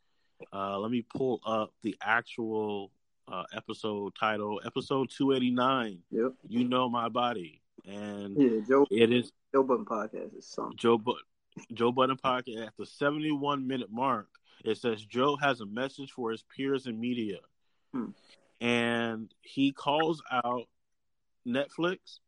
[0.53, 2.93] uh, let me pull up the actual
[3.27, 5.98] uh, episode title, episode two eighty nine.
[6.12, 6.35] Yep.
[6.48, 8.86] You know my body, and yeah, Joe.
[8.90, 10.77] It is Joe Budden podcast is something.
[10.77, 11.16] Joe but
[11.73, 14.28] Joe Budden podcast at the seventy one minute mark.
[14.65, 17.39] It says Joe has a message for his peers and media,
[17.93, 18.11] hmm.
[18.61, 20.69] and he calls out
[21.47, 22.20] Netflix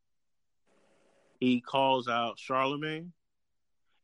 [1.41, 3.12] he calls out Charlemagne,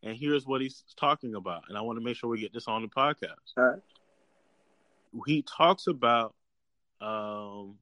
[0.03, 1.65] and here's what he's talking about.
[1.69, 3.81] And I want to make sure we get this on the podcast.
[5.27, 6.35] He talks about
[7.01, 7.77] um,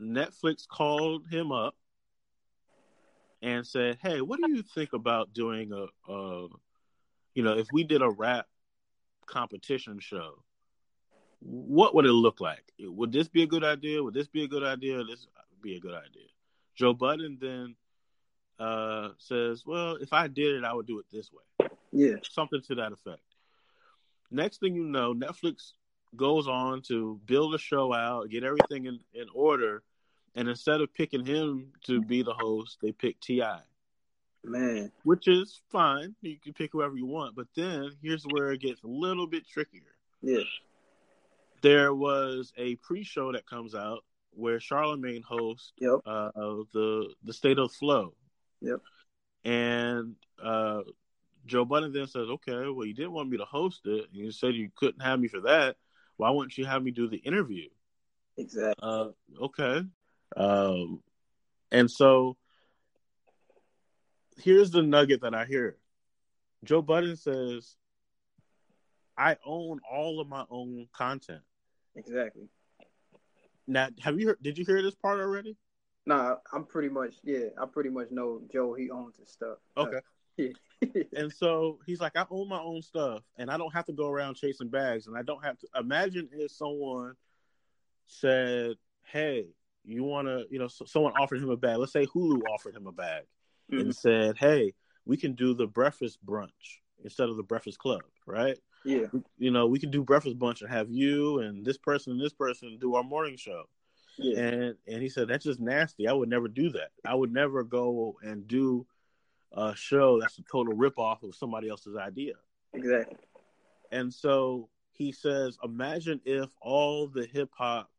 [0.00, 1.74] Netflix called him up
[3.42, 6.48] and said, "Hey, what do you think about doing a, a
[7.34, 8.46] you know, if we did a rap
[9.26, 10.42] competition show,
[11.40, 12.64] what would it look like?
[12.80, 14.02] Would this be a good idea?
[14.02, 15.04] Would this be a good idea?
[15.04, 16.28] This would be a good idea."
[16.74, 17.74] Joe Budden then
[18.58, 22.62] uh, says, "Well, if I did it, I would do it this way." Yeah, something
[22.68, 23.22] to that effect.
[24.30, 25.72] Next thing you know, Netflix
[26.16, 29.82] goes on to build a show out, get everything in, in order,
[30.34, 33.60] and instead of picking him to be the host, they pick T.I.
[34.44, 36.14] Man, which is fine.
[36.22, 39.46] You can pick whoever you want, but then here's where it gets a little bit
[39.46, 39.82] trickier.
[40.22, 40.44] Yeah,
[41.62, 46.00] there was a pre-show that comes out where Charlemagne hosts yep.
[46.06, 46.30] uh,
[46.72, 48.14] the the State of Flow,
[48.60, 48.80] Yep.
[49.44, 50.82] And uh,
[51.46, 54.30] Joe Budden then says, "Okay, well, you didn't want me to host it, and you
[54.30, 55.76] said you couldn't have me for that.
[56.16, 57.68] Why wouldn't you have me do the interview?"
[58.36, 58.74] Exactly.
[58.82, 59.08] Uh,
[59.40, 59.82] okay.
[60.36, 61.02] Um,
[61.70, 62.36] and so
[64.38, 65.76] here's the nugget that I hear.
[66.64, 67.76] Joe Budden says,
[69.16, 71.42] "I own all of my own content."
[71.94, 72.48] Exactly.
[73.66, 74.42] Now, have you heard?
[74.42, 75.56] Did you hear this part already?
[76.06, 77.48] Nah, I'm pretty much yeah.
[77.60, 78.74] I pretty much know Joe.
[78.74, 79.58] He owns his stuff.
[79.76, 79.98] Okay.
[79.98, 80.00] Uh,
[80.38, 81.02] yeah.
[81.16, 84.08] and so he's like, I own my own stuff, and I don't have to go
[84.08, 85.68] around chasing bags, and I don't have to.
[85.78, 87.14] Imagine if someone
[88.06, 89.48] said, "Hey,
[89.92, 91.78] you want to?" You know, so someone offered him a bag.
[91.78, 93.24] Let's say Hulu offered him a bag
[93.70, 93.80] mm-hmm.
[93.80, 94.74] and said, "Hey,
[95.04, 99.06] we can do the breakfast brunch instead of the breakfast club, right?" Yeah.
[99.38, 102.32] You know, we can do breakfast brunch and have you and this person and this
[102.32, 103.64] person do our morning show.
[104.18, 104.38] Yeah.
[104.38, 106.08] And and he said that's just nasty.
[106.08, 106.90] I would never do that.
[107.04, 108.86] I would never go and do
[109.52, 112.34] a show that's a total ripoff of somebody else's idea.
[112.74, 113.16] Exactly.
[113.90, 117.90] And so he says, imagine if all the hip hop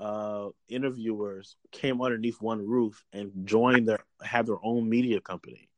[0.00, 5.68] uh, interviewers came underneath one roof and joined their have their own media company.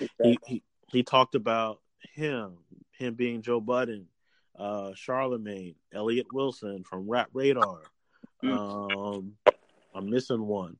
[0.00, 0.38] Exactly.
[0.46, 1.80] He, he he talked about
[2.14, 2.58] him,
[2.92, 4.06] him being Joe Budden,
[4.58, 7.82] uh, Charlemagne, Elliott Wilson from Rap Radar,
[8.42, 9.34] um,
[9.94, 10.76] I'm missing one.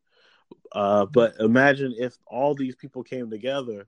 [0.73, 3.87] Uh, but imagine if all these people came together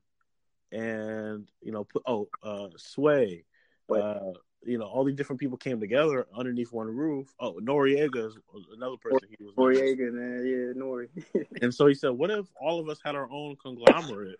[0.73, 3.45] and you know put oh uh, sway
[3.93, 4.33] uh,
[4.65, 8.37] you know all these different people came together underneath one roof oh Noreaga is
[8.75, 11.09] another person he was Noreaga man yeah nori
[11.63, 14.39] and so he said what if all of us had our own conglomerate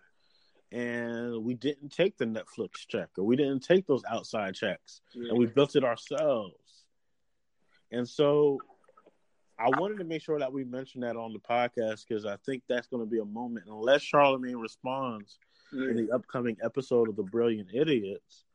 [0.71, 5.29] and we didn't take the netflix check or we didn't take those outside checks yeah.
[5.29, 6.85] and we built it ourselves
[7.91, 8.59] and so
[9.59, 12.63] I wanted to make sure that we mentioned that on the podcast because I think
[12.67, 13.67] that's going to be a moment.
[13.69, 15.37] Unless Charlemagne responds
[15.71, 15.89] yeah.
[15.89, 18.45] in the upcoming episode of the Brilliant Idiots,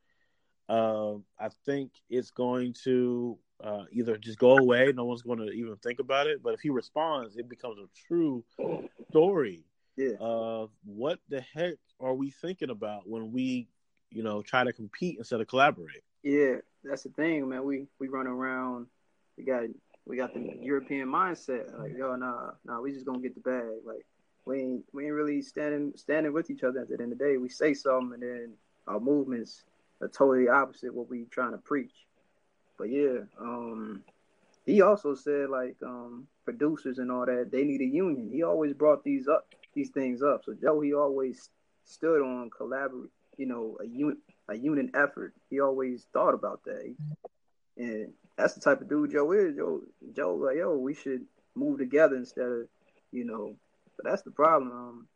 [0.69, 5.51] um, I think it's going to uh, either just go away, no one's going to
[5.51, 6.43] even think about it.
[6.43, 8.45] But if he responds, it becomes a true
[9.11, 9.65] story.
[9.97, 10.17] Yeah.
[10.21, 13.69] Of what the heck are we thinking about when we,
[14.11, 16.03] you know, try to compete instead of collaborate?
[16.23, 17.65] Yeah, that's the thing, man.
[17.65, 18.89] We we run around.
[19.39, 19.63] We got
[20.05, 21.79] we got the European mindset.
[21.79, 23.65] Like, yo, nah, nah, we just gonna get the bag.
[23.87, 24.05] Like,
[24.45, 27.25] we ain't we ain't really standing standing with each other at the end of the
[27.25, 27.37] day.
[27.39, 28.53] We say something and then
[28.87, 29.65] our movements
[30.01, 31.93] are totally opposite what we trying to preach.
[32.79, 34.03] But yeah, um,
[34.65, 38.31] he also said like um, producers and all that they need a union.
[38.33, 40.43] He always brought these up these things up.
[40.45, 41.51] So Joe, he always
[41.85, 44.19] stood on collaborate, you know, a unit
[44.49, 45.35] a unit effort.
[45.51, 46.95] He always thought about that,
[47.77, 49.57] and that's the type of dude Joe is.
[49.57, 49.81] Joe,
[50.15, 51.25] Joe, like yo, we should
[51.55, 52.69] move together instead of,
[53.13, 53.57] you know,
[53.97, 54.71] but that's the problem.
[54.71, 55.09] Um,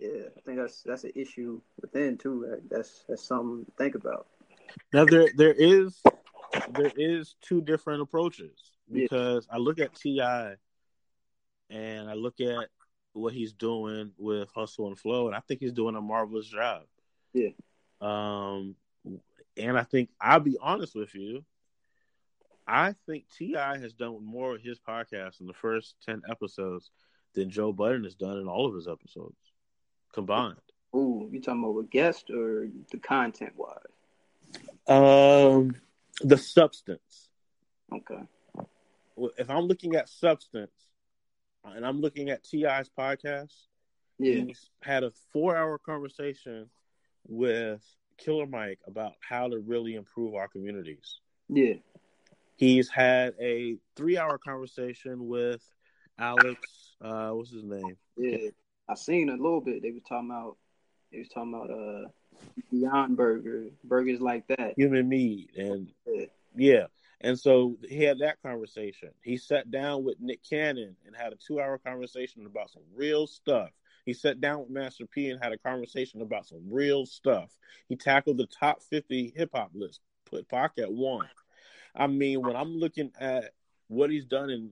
[0.00, 2.46] yeah, I think that's that's an issue within too.
[2.46, 2.60] Right?
[2.70, 4.26] That's that's something to think about.
[4.92, 6.00] Now there there is
[6.70, 9.56] there is two different approaches because yeah.
[9.56, 10.54] I look at T.I.
[11.70, 12.68] and I look at
[13.12, 16.82] what he's doing with Hustle and Flow, and I think he's doing a marvelous job.
[17.32, 17.50] Yeah.
[18.00, 18.76] Um,
[19.56, 21.44] and I think I'll be honest with you.
[22.66, 23.78] I think T.I.
[23.78, 26.90] has done more of his podcast in the first ten episodes
[27.34, 29.36] than Joe Budden has done in all of his episodes
[30.12, 30.56] combined.
[30.94, 33.76] Ooh, you talking about with guest or the content wise?
[34.86, 35.74] Um,
[36.22, 37.28] the substance.
[37.92, 38.22] Okay.
[39.36, 40.70] If I'm looking at substance,
[41.64, 43.52] and I'm looking at T.I.'s podcast,
[44.18, 44.44] yeah.
[44.44, 46.70] he's had a four-hour conversation
[47.26, 47.82] with
[48.16, 51.20] Killer Mike about how to really improve our communities.
[51.48, 51.74] Yeah.
[52.56, 55.62] He's had a three-hour conversation with
[56.18, 56.96] Alex.
[57.00, 57.96] Uh, what's his name?
[58.16, 58.48] Yeah,
[58.88, 59.82] I seen a little bit.
[59.82, 60.56] They were talking about.
[61.12, 62.08] They was talking about uh
[62.70, 66.26] Beyond Burger, burgers like that, human meat, and yeah.
[66.54, 66.86] yeah.
[67.20, 69.10] And so he had that conversation.
[69.22, 73.70] He sat down with Nick Cannon and had a two-hour conversation about some real stuff.
[74.04, 77.50] He sat down with Master P and had a conversation about some real stuff.
[77.88, 81.28] He tackled the top 50 hip hop list, put Pac at one.
[81.94, 83.52] I mean, when I'm looking at
[83.88, 84.70] what he's done in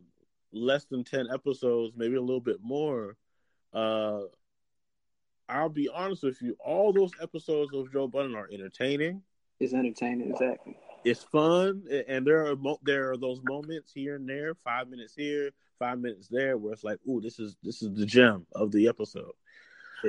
[0.52, 3.16] less than 10 episodes, maybe a little bit more,
[3.76, 4.20] uh,
[5.48, 9.22] I'll be honest with you, all those episodes of Joe Budden are entertaining.
[9.60, 10.76] It's entertaining, exactly.
[11.04, 15.14] It's fun, and there are mo- there are those moments here and there, five minutes
[15.14, 18.72] here, five minutes there, where it's like, "Ooh, this is this is the gem of
[18.72, 19.32] the episode."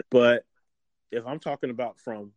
[0.10, 0.44] But
[1.12, 2.32] if I'm talking about from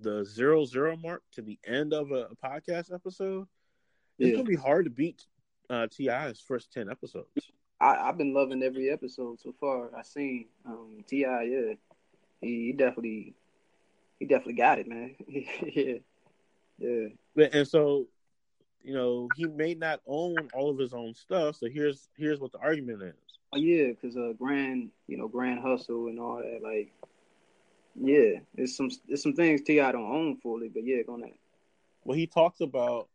[0.00, 3.48] the zero zero mark to the end of a, podcast episode,
[4.18, 5.26] it's gonna be hard to beat
[5.68, 7.52] uh, T.I.'s first ten episodes.
[7.80, 9.90] I, have been loving every episode so far.
[9.96, 11.74] I seen um, T.I., yeah,
[12.40, 13.34] he, he, definitely,
[14.18, 15.14] he definitely got it, man.
[15.28, 15.94] yeah,
[16.78, 17.08] yeah.
[17.52, 18.06] And so,
[18.82, 21.56] you know, he may not own all of his own stuff.
[21.56, 23.14] So here's here's what the argument is.
[23.52, 26.60] Oh yeah, because uh, grand, you know, grand hustle and all that.
[26.62, 26.92] Like,
[27.94, 29.92] yeah, there's some there's some things T.I.
[29.92, 31.34] don't own fully, but yeah, go ahead.
[32.04, 33.08] Well, he talks about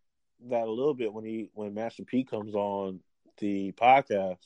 [0.50, 3.00] that a little bit when he when Master P comes on
[3.38, 4.38] the podcast,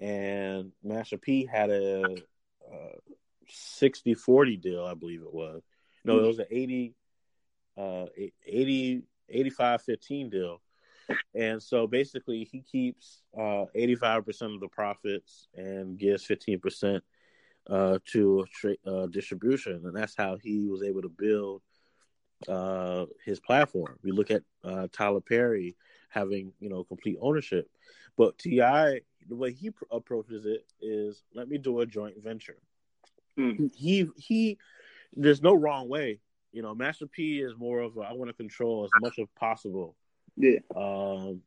[0.00, 2.88] and Master P had a, a
[3.48, 5.62] 60 40 deal, I believe it was.
[6.04, 6.94] No, it was an 80,
[7.78, 8.06] uh,
[8.46, 10.60] 80, 85 15 deal.
[11.34, 17.00] And so basically, he keeps uh, 85% of the profits and gives 15%
[17.68, 19.82] uh, to tra- uh, distribution.
[19.84, 21.62] And that's how he was able to build
[22.48, 23.98] uh, his platform.
[24.02, 25.76] We look at uh, Tyler Perry
[26.08, 27.68] having you know complete ownership,
[28.16, 29.00] but T.I.
[29.28, 32.58] the way he pr- approaches it is let me do a joint venture.
[33.38, 33.70] Mm.
[33.74, 34.58] He he,
[35.14, 36.20] there's no wrong way.
[36.52, 39.26] You know, Master P is more of a, I want to control as much as
[39.36, 39.96] possible.
[40.36, 40.60] Yeah.
[40.76, 41.42] Um,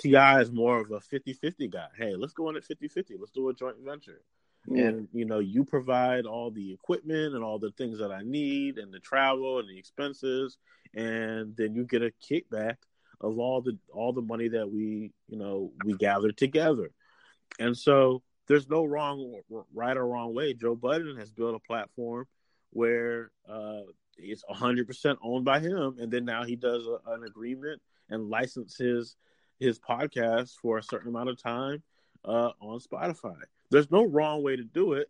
[0.00, 0.40] T.I.
[0.40, 1.88] is more of a 50-50 guy.
[1.98, 3.16] Hey, let's go in at 50-50.
[3.18, 4.20] Let's do a joint venture.
[4.68, 4.84] Yeah.
[4.84, 8.78] And you know, you provide all the equipment and all the things that I need
[8.78, 10.56] and the travel and the expenses
[10.94, 12.76] and then you get a kickback
[13.20, 16.90] of all the all the money that we, you know, we gather together.
[17.58, 19.40] And so there's no wrong
[19.72, 20.54] right or wrong way.
[20.54, 22.26] Joe Budden has built a platform
[22.70, 23.82] where uh,
[24.16, 27.80] it's 100% owned by him and then now he does a, an agreement
[28.10, 29.16] and licenses
[29.58, 31.82] his podcast for a certain amount of time
[32.24, 33.36] uh, on Spotify.
[33.70, 35.08] There's no wrong way to do it,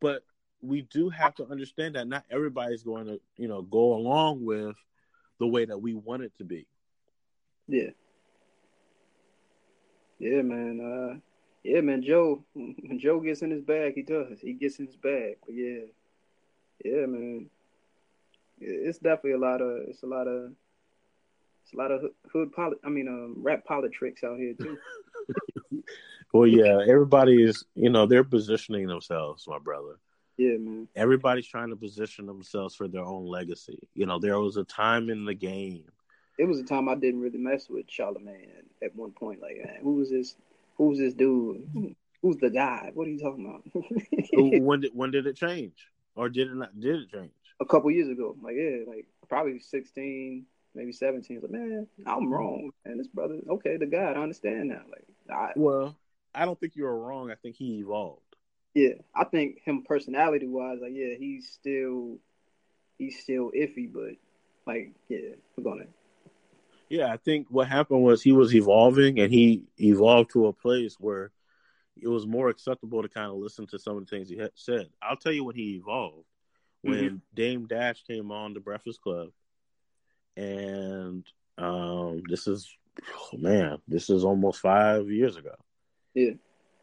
[0.00, 0.22] but
[0.60, 4.76] we do have to understand that not everybody's going to, you know, go along with
[5.38, 6.66] the way that we want it to be.
[7.70, 7.90] Yeah.
[10.18, 10.80] Yeah, man.
[10.80, 11.18] Uh,
[11.62, 12.02] yeah, man.
[12.02, 14.40] Joe, when Joe gets in his bag, he does.
[14.40, 15.36] He gets in his bag.
[15.46, 15.84] But yeah,
[16.84, 17.48] Yeah, man.
[18.60, 20.52] It's definitely a lot of it's a lot of
[21.64, 24.76] it's a lot of hood poli- I mean um rap politics out here too.
[26.32, 29.98] well, yeah, everybody is you know they're positioning themselves, my brother.
[30.36, 30.88] Yeah, man.
[30.96, 33.78] Everybody's trying to position themselves for their own legacy.
[33.94, 35.84] You know, there was a time in the game.
[36.40, 38.48] It was a time I didn't really mess with Charlemagne
[38.82, 39.42] at one point.
[39.42, 40.36] Like, man, who was this?
[40.76, 41.94] Who was this dude?
[42.22, 42.90] Who's the guy?
[42.94, 44.62] What are you talking about?
[44.62, 45.74] when did when did it change,
[46.14, 46.78] or did it not?
[46.80, 47.32] Did it change?
[47.60, 48.36] A couple years ago.
[48.42, 51.40] Like, yeah, like probably sixteen, maybe seventeen.
[51.42, 52.70] Like, man, I'm wrong.
[52.86, 54.82] And this brother, okay, the guy, I understand now.
[54.90, 55.94] Like, I, well,
[56.34, 57.30] I don't think you were wrong.
[57.30, 58.22] I think he evolved.
[58.72, 62.18] Yeah, I think him personality wise, like yeah, he's still
[62.98, 64.14] he's still iffy, but
[64.66, 65.86] like yeah, we're gonna.
[66.90, 70.96] Yeah, I think what happened was he was evolving, and he evolved to a place
[70.98, 71.30] where
[71.96, 74.50] it was more acceptable to kind of listen to some of the things he had
[74.54, 74.88] said.
[75.00, 76.26] I'll tell you when he evolved.
[76.82, 77.16] When mm-hmm.
[77.34, 79.28] Dame Dash came on the Breakfast Club,
[80.36, 81.24] and
[81.58, 82.68] um, this is
[83.08, 85.54] oh man, this is almost five years ago.
[86.14, 86.32] Yeah,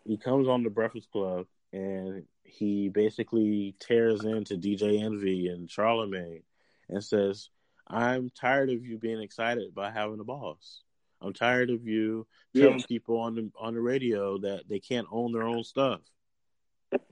[0.06, 6.44] he comes on the Breakfast Club and he basically tears into DJ Envy and Charlemagne
[6.90, 7.50] and says,
[7.90, 10.82] I'm tired of you being excited by having a boss.
[11.22, 12.86] I'm tired of you telling yeah.
[12.88, 16.02] people on the on the radio that they can't own their own stuff.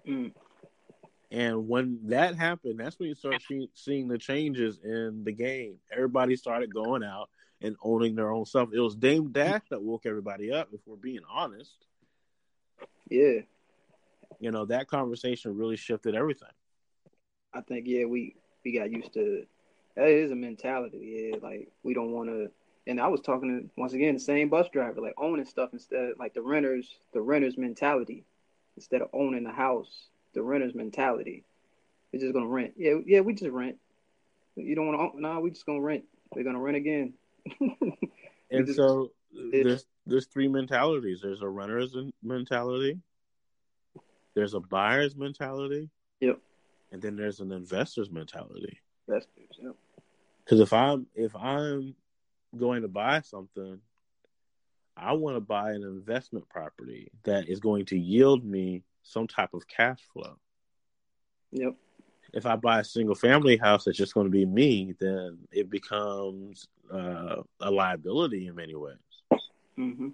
[0.08, 0.32] Mm.
[1.32, 5.78] And when that happened, that's when you start see, seeing the changes in the game.
[5.92, 7.30] Everybody started going out
[7.62, 8.70] and owning their own stuff.
[8.74, 11.74] It was Dame Dash that woke everybody up, if we're being honest.
[13.10, 13.42] Yeah,
[14.40, 16.50] you know that conversation really shifted everything.
[17.54, 19.46] I think yeah, we we got used to
[19.96, 21.32] that is a mentality.
[21.32, 22.52] Yeah, like we don't want to.
[22.88, 26.14] And I was talking to once again the same bus driver, like owning stuff instead,
[26.20, 28.24] like the renters, the renters mentality,
[28.76, 31.44] instead of owning the house, the renters mentality.
[32.14, 32.74] We're just gonna rent.
[32.78, 33.78] Yeah, yeah, we just rent.
[34.56, 35.22] You don't want to?
[35.22, 36.04] No, we just gonna rent.
[36.34, 37.14] We're gonna rent again.
[37.60, 39.12] and just, so
[39.52, 41.20] there's there's three mentalities.
[41.22, 43.00] There's a renter's mentality,
[44.36, 45.90] there's a buyer's mentality.
[46.20, 46.40] Yep.
[46.92, 48.80] And then there's an investor's mentality.
[49.08, 49.76] Investors, yep.
[50.46, 51.96] Because if I'm if I'm
[52.56, 53.80] going to buy something,
[54.96, 59.54] I want to buy an investment property that is going to yield me some type
[59.54, 60.38] of cash flow.
[61.52, 61.76] Yep.
[62.34, 65.70] If I buy a single family house that's just going to be me, then it
[65.70, 68.98] becomes uh, a liability in many ways.
[69.78, 70.10] Mm-hmm.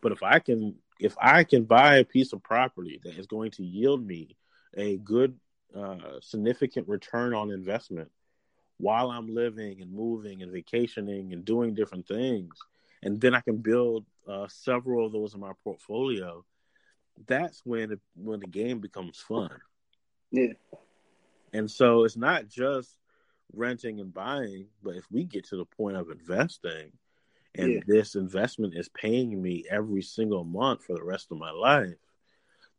[0.00, 3.50] But if I can if I can buy a piece of property that is going
[3.52, 4.36] to yield me
[4.76, 5.36] a good,
[5.76, 8.10] uh, significant return on investment
[8.78, 12.56] while I'm living and moving and vacationing and doing different things,
[13.02, 16.44] and then I can build uh, several of those in my portfolio.
[17.26, 19.50] That's when it, when the game becomes fun.
[20.30, 20.54] Yeah.
[21.52, 22.98] And so it's not just
[23.52, 26.92] renting and buying, but if we get to the point of investing,
[27.54, 27.80] and yeah.
[27.86, 31.94] this investment is paying me every single month for the rest of my life,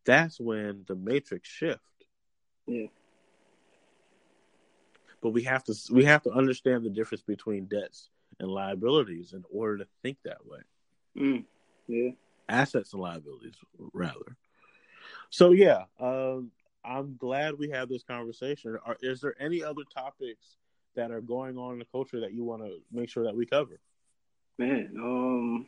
[0.05, 1.79] that's when the matrix shift.
[2.67, 2.87] Yeah.
[5.25, 9.43] But we have to we have to understand the difference between debts and liabilities in
[9.51, 10.59] order to think that way.
[11.17, 11.45] Mm.
[11.87, 12.11] Yeah.
[12.47, 13.55] Assets and liabilities,
[13.91, 14.37] rather.
[15.31, 16.51] So yeah, um,
[16.83, 18.77] I'm glad we have this conversation.
[18.85, 20.57] Are, is there any other topics
[20.95, 23.47] that are going on in the culture that you want to make sure that we
[23.47, 23.79] cover?
[24.59, 25.67] Man, um,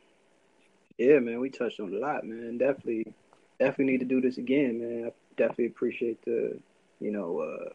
[0.98, 2.58] yeah, man, we touched on a lot, man.
[2.58, 3.12] Definitely,
[3.58, 5.06] definitely need to do this again, man.
[5.08, 6.60] I definitely appreciate the,
[7.00, 7.70] you know, uh,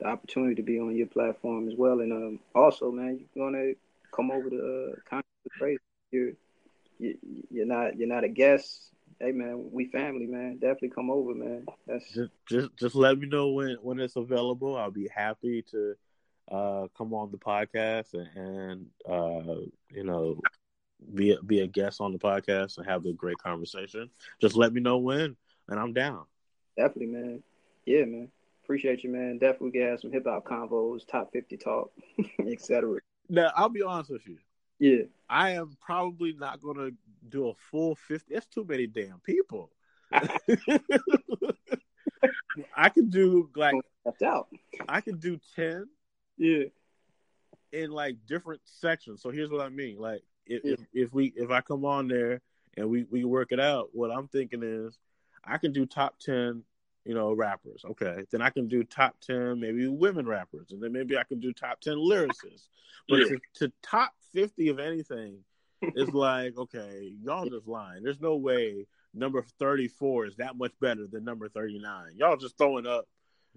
[0.00, 3.72] the opportunity to be on your platform as well, and um, also, man, you're gonna
[4.14, 5.28] come over to uh, Conscious
[5.58, 5.78] Crazy.
[6.10, 6.32] You're,
[6.98, 7.16] you,
[7.50, 8.90] you're not, you're not a guest.
[9.20, 10.54] Hey, man, we family, man.
[10.54, 11.66] Definitely come over, man.
[11.86, 14.76] That's just, just, just let me know when when it's available.
[14.76, 15.94] I'll be happy to
[16.50, 19.60] uh, come on the podcast and, and uh,
[19.90, 20.40] you know
[21.14, 24.10] be a, be a guest on the podcast and have a great conversation.
[24.40, 25.36] Just let me know when,
[25.68, 26.24] and I'm down.
[26.76, 27.42] Definitely, man.
[27.84, 28.28] Yeah, man.
[28.70, 29.38] Appreciate you, man.
[29.38, 31.90] Definitely get some hip hop convos, top fifty talk,
[32.46, 33.00] etc.
[33.28, 34.38] Now, I'll be honest with you.
[34.78, 36.92] Yeah, I am probably not going to
[37.28, 38.34] do a full fifty.
[38.34, 39.72] That's too many damn people.
[40.12, 40.38] I
[42.90, 43.74] can do like
[44.04, 44.46] left out.
[44.88, 45.88] I can do ten
[46.38, 46.66] yeah.
[47.72, 49.20] In like different sections.
[49.20, 49.98] So here's what I mean.
[49.98, 50.74] Like if, yeah.
[50.74, 52.40] if, if we if I come on there
[52.76, 54.96] and we we work it out, what I'm thinking is
[55.44, 56.62] I can do top ten,
[57.04, 57.84] you know, rappers.
[57.84, 58.24] Okay.
[58.30, 61.52] Then I can do top ten maybe women rappers, and then maybe I can do
[61.52, 62.68] top ten lyricists.
[63.08, 63.24] But yeah.
[63.28, 65.38] to, to top fifty of anything
[65.82, 68.02] is like, okay, y'all just lying.
[68.02, 72.12] There's no way number 34 is that much better than number 39.
[72.16, 73.08] Y'all just throwing up,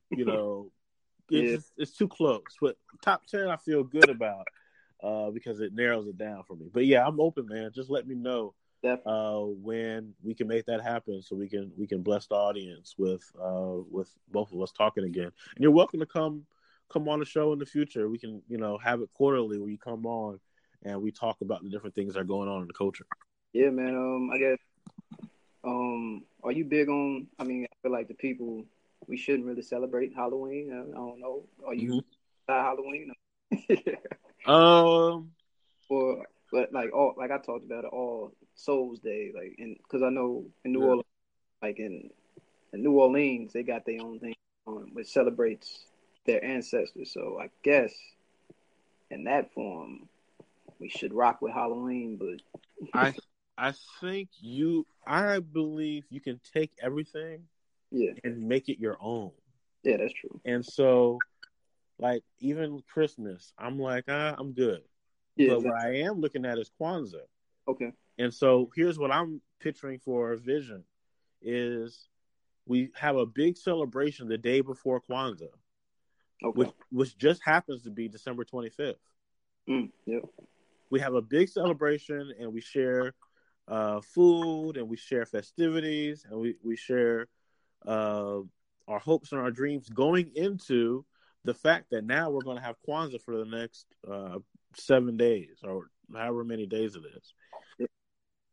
[0.09, 0.71] you know,
[1.29, 1.55] It's, Yeah.
[1.55, 2.41] just, it's too close.
[2.61, 4.47] But top ten, I feel good about
[5.03, 6.69] uh, because it narrows it down for me.
[6.71, 7.71] But yeah, I'm open, man.
[7.73, 8.53] Just let me know.
[8.83, 12.95] Uh, when we can make that happen, so we can we can bless the audience
[12.97, 15.31] with uh, with both of us talking again.
[15.55, 16.45] And you're welcome to come
[16.91, 18.09] come on the show in the future.
[18.09, 20.39] We can you know have it quarterly where you come on
[20.83, 23.05] and we talk about the different things that are going on in the culture.
[23.53, 23.95] Yeah, man.
[23.95, 24.57] Um, I guess.
[25.63, 27.27] Um, are you big on?
[27.39, 28.65] I mean, I feel like the people
[29.07, 30.71] we shouldn't really celebrate Halloween.
[30.73, 31.43] I, I don't know.
[31.65, 32.03] Are you
[32.49, 32.53] Mm-hmm.
[32.53, 33.13] Halloween?
[34.45, 35.31] Um,
[35.89, 40.03] or but like all like I talked about it all Souls Day like and because
[40.03, 40.87] I know in New Yeah.
[40.87, 41.05] Orleans
[41.63, 42.11] like in,
[42.73, 44.35] in New Orleans they got their own thing
[44.67, 45.85] on which celebrates
[46.25, 47.93] their ancestors so I guess
[49.11, 50.09] in that form
[50.79, 52.41] we should rock with Halloween but
[52.93, 53.15] I
[53.57, 57.49] I think you I believe you can take everything
[57.91, 59.31] yeah and make it your own.
[59.83, 61.23] yeah that's true And so,
[61.99, 64.81] like even Christmas, I'm like, ah, I'm good.
[65.35, 65.69] Yeah but exactly.
[65.71, 67.25] what I am looking at is Kwanzaa.
[67.67, 70.83] okay And so here's what I'm picturing for our vision
[71.41, 72.07] is
[72.65, 75.49] we have a big celebration the day before Kwanzaa,
[76.43, 78.95] okay which which just happens to be December 25th.
[79.69, 80.23] mm, yep
[80.89, 83.13] We have a big celebration and we share
[83.67, 87.27] uh, food and we share festivities and we we share
[87.87, 88.39] uh,
[88.87, 91.05] our hopes and our dreams going into
[91.45, 94.39] the fact that now we're going to have Kwanzaa for the next uh,
[94.75, 97.33] seven days or however many days it is.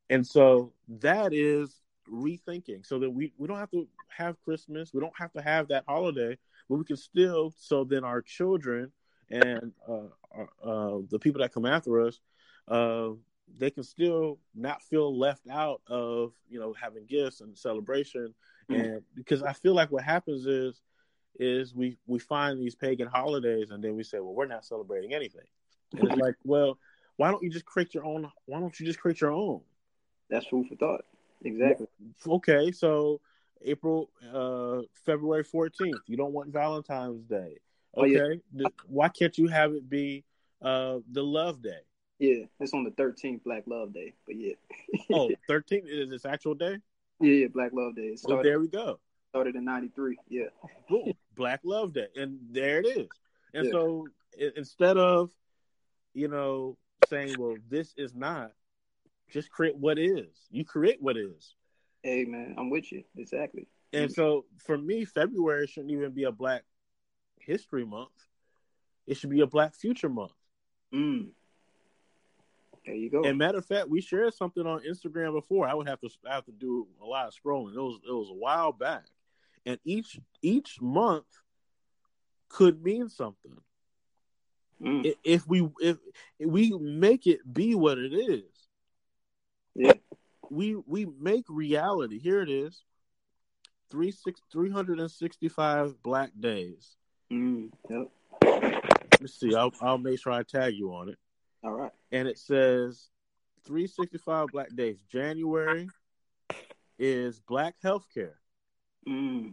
[0.09, 4.92] And so that is rethinking so that we, we don't have to have Christmas.
[4.92, 6.36] We don't have to have that holiday,
[6.68, 8.90] but we can still, so then our children
[9.30, 12.18] and uh, uh, uh, the people that come after us,
[12.66, 13.10] uh,
[13.59, 18.34] they can still not feel left out of, you know, having gifts and celebration.
[18.68, 20.82] And because I feel like what happens is,
[21.38, 25.14] is we we find these pagan holidays and then we say, well, we're not celebrating
[25.14, 25.47] anything.
[25.96, 26.78] And it's like, well,
[27.16, 28.30] why don't you just create your own?
[28.46, 29.60] Why don't you just create your own?
[30.28, 31.04] that's food for thought
[31.44, 31.86] exactly
[32.26, 33.20] Okay, so
[33.62, 36.02] April, uh, February fourteenth.
[36.06, 37.58] You don't want Valentine's Day.
[37.96, 38.20] Oh, yeah.
[38.20, 40.24] Okay, why can't you have it be
[40.62, 41.80] uh, the Love Day?
[42.18, 44.52] yeah it's on the 13th Black Love Day but yeah
[45.12, 46.78] Oh, 13th is its actual day.
[47.20, 48.98] yeah yeah Black Love Day it Well, there we go.
[49.30, 50.44] started in 93 yeah
[50.88, 53.08] Boom, Black Love Day, and there it is.
[53.54, 53.72] And Yeah.
[53.72, 54.08] so
[54.56, 55.30] instead of,
[56.15, 56.77] you know,
[57.09, 58.53] saying, "Well, this is not,"
[59.31, 60.28] just create what is.
[60.51, 61.55] You create what is.
[62.03, 66.32] hey man I'm with you exactly And so for me, February shouldn't even be a
[66.32, 66.62] Black
[67.39, 68.11] History Month.
[69.07, 70.32] It should be a Black Future Month.
[70.95, 71.28] mm.
[72.87, 75.69] there you go And matter of fact, we shared something on Instagram before.
[75.69, 77.74] I would have to I have to do a lot of scrolling.
[77.74, 79.05] It was it was a while back,
[79.66, 81.27] and each each month
[82.49, 83.57] could mean something.
[84.82, 85.15] Mm.
[85.24, 85.98] If we if,
[86.39, 88.44] if we make it be what it is,
[89.74, 89.93] yeah
[90.51, 92.19] we we make reality.
[92.19, 92.82] Here it is.
[93.90, 96.97] Three six three hundred and sixty five black days.
[97.32, 98.09] Mm, yep.
[99.20, 99.55] Let's see.
[99.55, 101.19] I'll I'll make sure I tag you on it.
[101.62, 101.93] All right.
[102.11, 103.11] and it says
[103.66, 105.02] 365 black days.
[105.12, 105.90] January
[106.98, 108.36] is black healthcare.
[109.07, 109.52] Mm,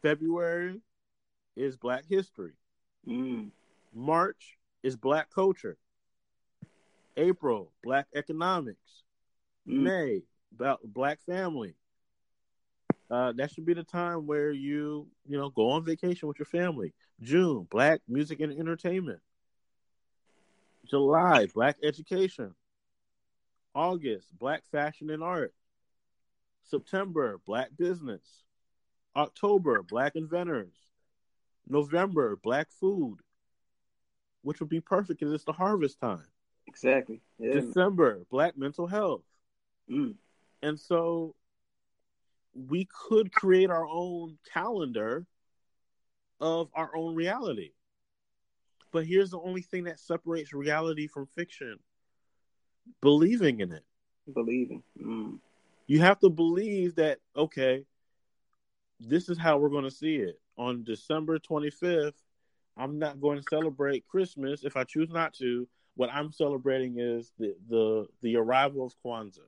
[0.00, 0.80] February
[1.56, 2.52] is black history.
[3.08, 3.50] Mm,
[3.94, 5.76] March is black culture.
[7.16, 9.02] April, black economics.
[9.68, 9.82] mm.
[9.82, 10.22] May,
[10.54, 11.74] about black family.
[13.10, 16.46] Uh, that should be the time where you, you know, go on vacation with your
[16.46, 16.92] family.
[17.20, 19.20] June, black music and entertainment.
[20.86, 22.54] July, black education.
[23.74, 25.54] August, black fashion and art.
[26.64, 28.44] September, black business.
[29.16, 30.74] October, black inventors.
[31.68, 33.18] November, black food,
[34.42, 36.26] which would be perfect because it's the harvest time.
[36.66, 37.20] Exactly.
[37.38, 37.52] Yeah.
[37.52, 39.22] December, black mental health.
[39.90, 40.14] Mm,
[40.62, 41.34] And so
[42.54, 45.26] we could create our own calendar
[46.40, 47.70] of our own reality.
[48.92, 51.78] But here's the only thing that separates reality from fiction
[53.00, 53.84] believing in it.
[54.34, 54.82] believing.
[55.00, 55.38] Mm,
[55.86, 57.84] You have to believe that, okay,
[59.00, 60.40] this is how we're going to see it.
[60.58, 62.14] On December 25th,
[62.76, 65.68] I'm not going to celebrate Christmas if I choose not to.
[65.94, 69.40] What I'm celebrating is the the, the arrival of Kwanzaa.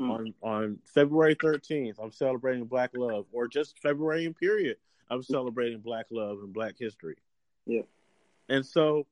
[0.00, 0.10] mm.
[0.10, 4.76] on on February 13th, I'm celebrating Black Love, or just February in period,
[5.10, 7.16] I'm celebrating Black Love and Black History.
[7.66, 7.82] Yeah.
[8.48, 9.06] And so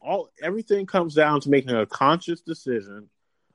[0.00, 3.08] all everything comes down to making a conscious decision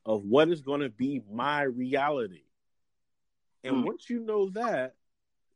[0.06, 2.44] of what is going to be my reality.
[3.64, 3.86] And Mm.
[3.86, 4.96] once you know that,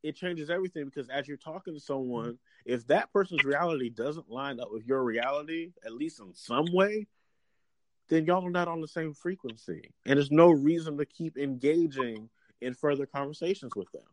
[0.03, 1.93] it changes everything because as you're talking to mm-hmm.
[1.93, 6.65] someone, if that person's reality doesn't line up with your reality, at least in some
[6.71, 7.07] way,
[8.09, 9.89] then y'all are not on the same frequency.
[10.05, 12.29] And there's no reason to keep engaging
[12.61, 14.03] in further conversations with them.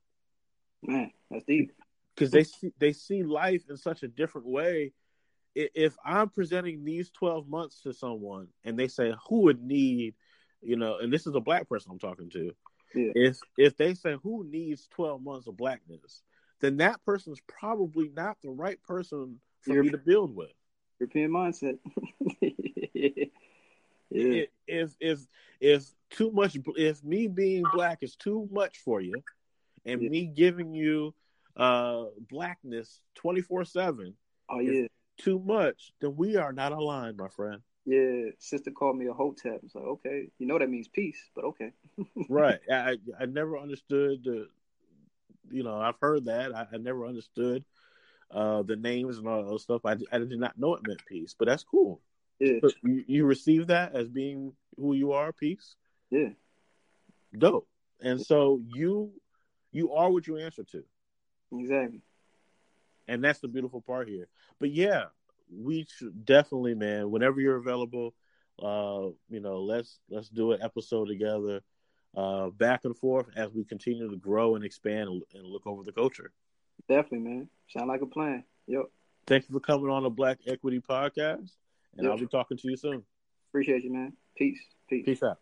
[0.82, 1.72] Man, that's deep.
[2.14, 4.92] Because they see they see life in such a different way.
[5.54, 10.14] If I'm presenting these 12 months to someone and they say who would need,
[10.62, 12.52] you know, and this is a black person I'm talking to,
[12.94, 13.12] Yeah.
[13.14, 16.22] if if they say who needs 12 months of blackness,
[16.60, 20.52] then that person's probably not the right person for me to build with.
[20.98, 21.78] European mindset.
[22.40, 23.24] yeah.
[24.12, 25.20] I- If if
[25.60, 29.22] if too much, if me being black is too much for you,
[29.84, 30.08] and Yeah.
[30.08, 31.14] me giving you
[31.56, 34.14] uh blackness 24 7
[34.48, 34.86] Oh yeah.
[35.16, 37.62] too much, then we are not aligned, my friend.
[37.84, 38.30] Yeah.
[38.38, 39.60] Sister called me a hotep.
[39.62, 41.72] It's like, okay, you know that means peace, but okay.
[42.28, 42.60] right.
[42.70, 44.48] I I never understood the,
[45.50, 46.54] you know, I've heard that.
[46.54, 47.64] I, I never understood
[48.30, 49.82] uh the names and all that stuff.
[49.84, 52.00] I, I did not know it meant peace, but that's cool.
[52.38, 52.58] Yeah.
[52.62, 55.76] But you, you receive that as being who you are, peace.
[56.10, 56.30] Yeah.
[57.36, 57.68] Dope.
[58.00, 59.12] And so you
[59.72, 60.84] you are what you answer to.
[61.52, 62.00] Exactly.
[63.08, 64.28] And that's the beautiful part here.
[64.58, 65.06] But yeah,
[65.52, 68.14] we should definitely, man, whenever you're available,
[68.62, 71.60] uh, you know, let's let's do an episode together,
[72.16, 75.82] uh, back and forth as we continue to grow and expand and, and look over
[75.82, 76.32] the culture.
[76.88, 77.48] Definitely, man.
[77.68, 78.44] Sound like a plan.
[78.66, 78.84] Yep.
[79.26, 81.52] Thank you for coming on the Black Equity Podcast,
[81.96, 82.10] and Yep.
[82.10, 83.02] I'll be talking to you soon.
[83.50, 84.12] Appreciate you, man.
[84.36, 84.60] Peace.
[84.88, 85.04] Peace.
[85.04, 85.38] Peace out.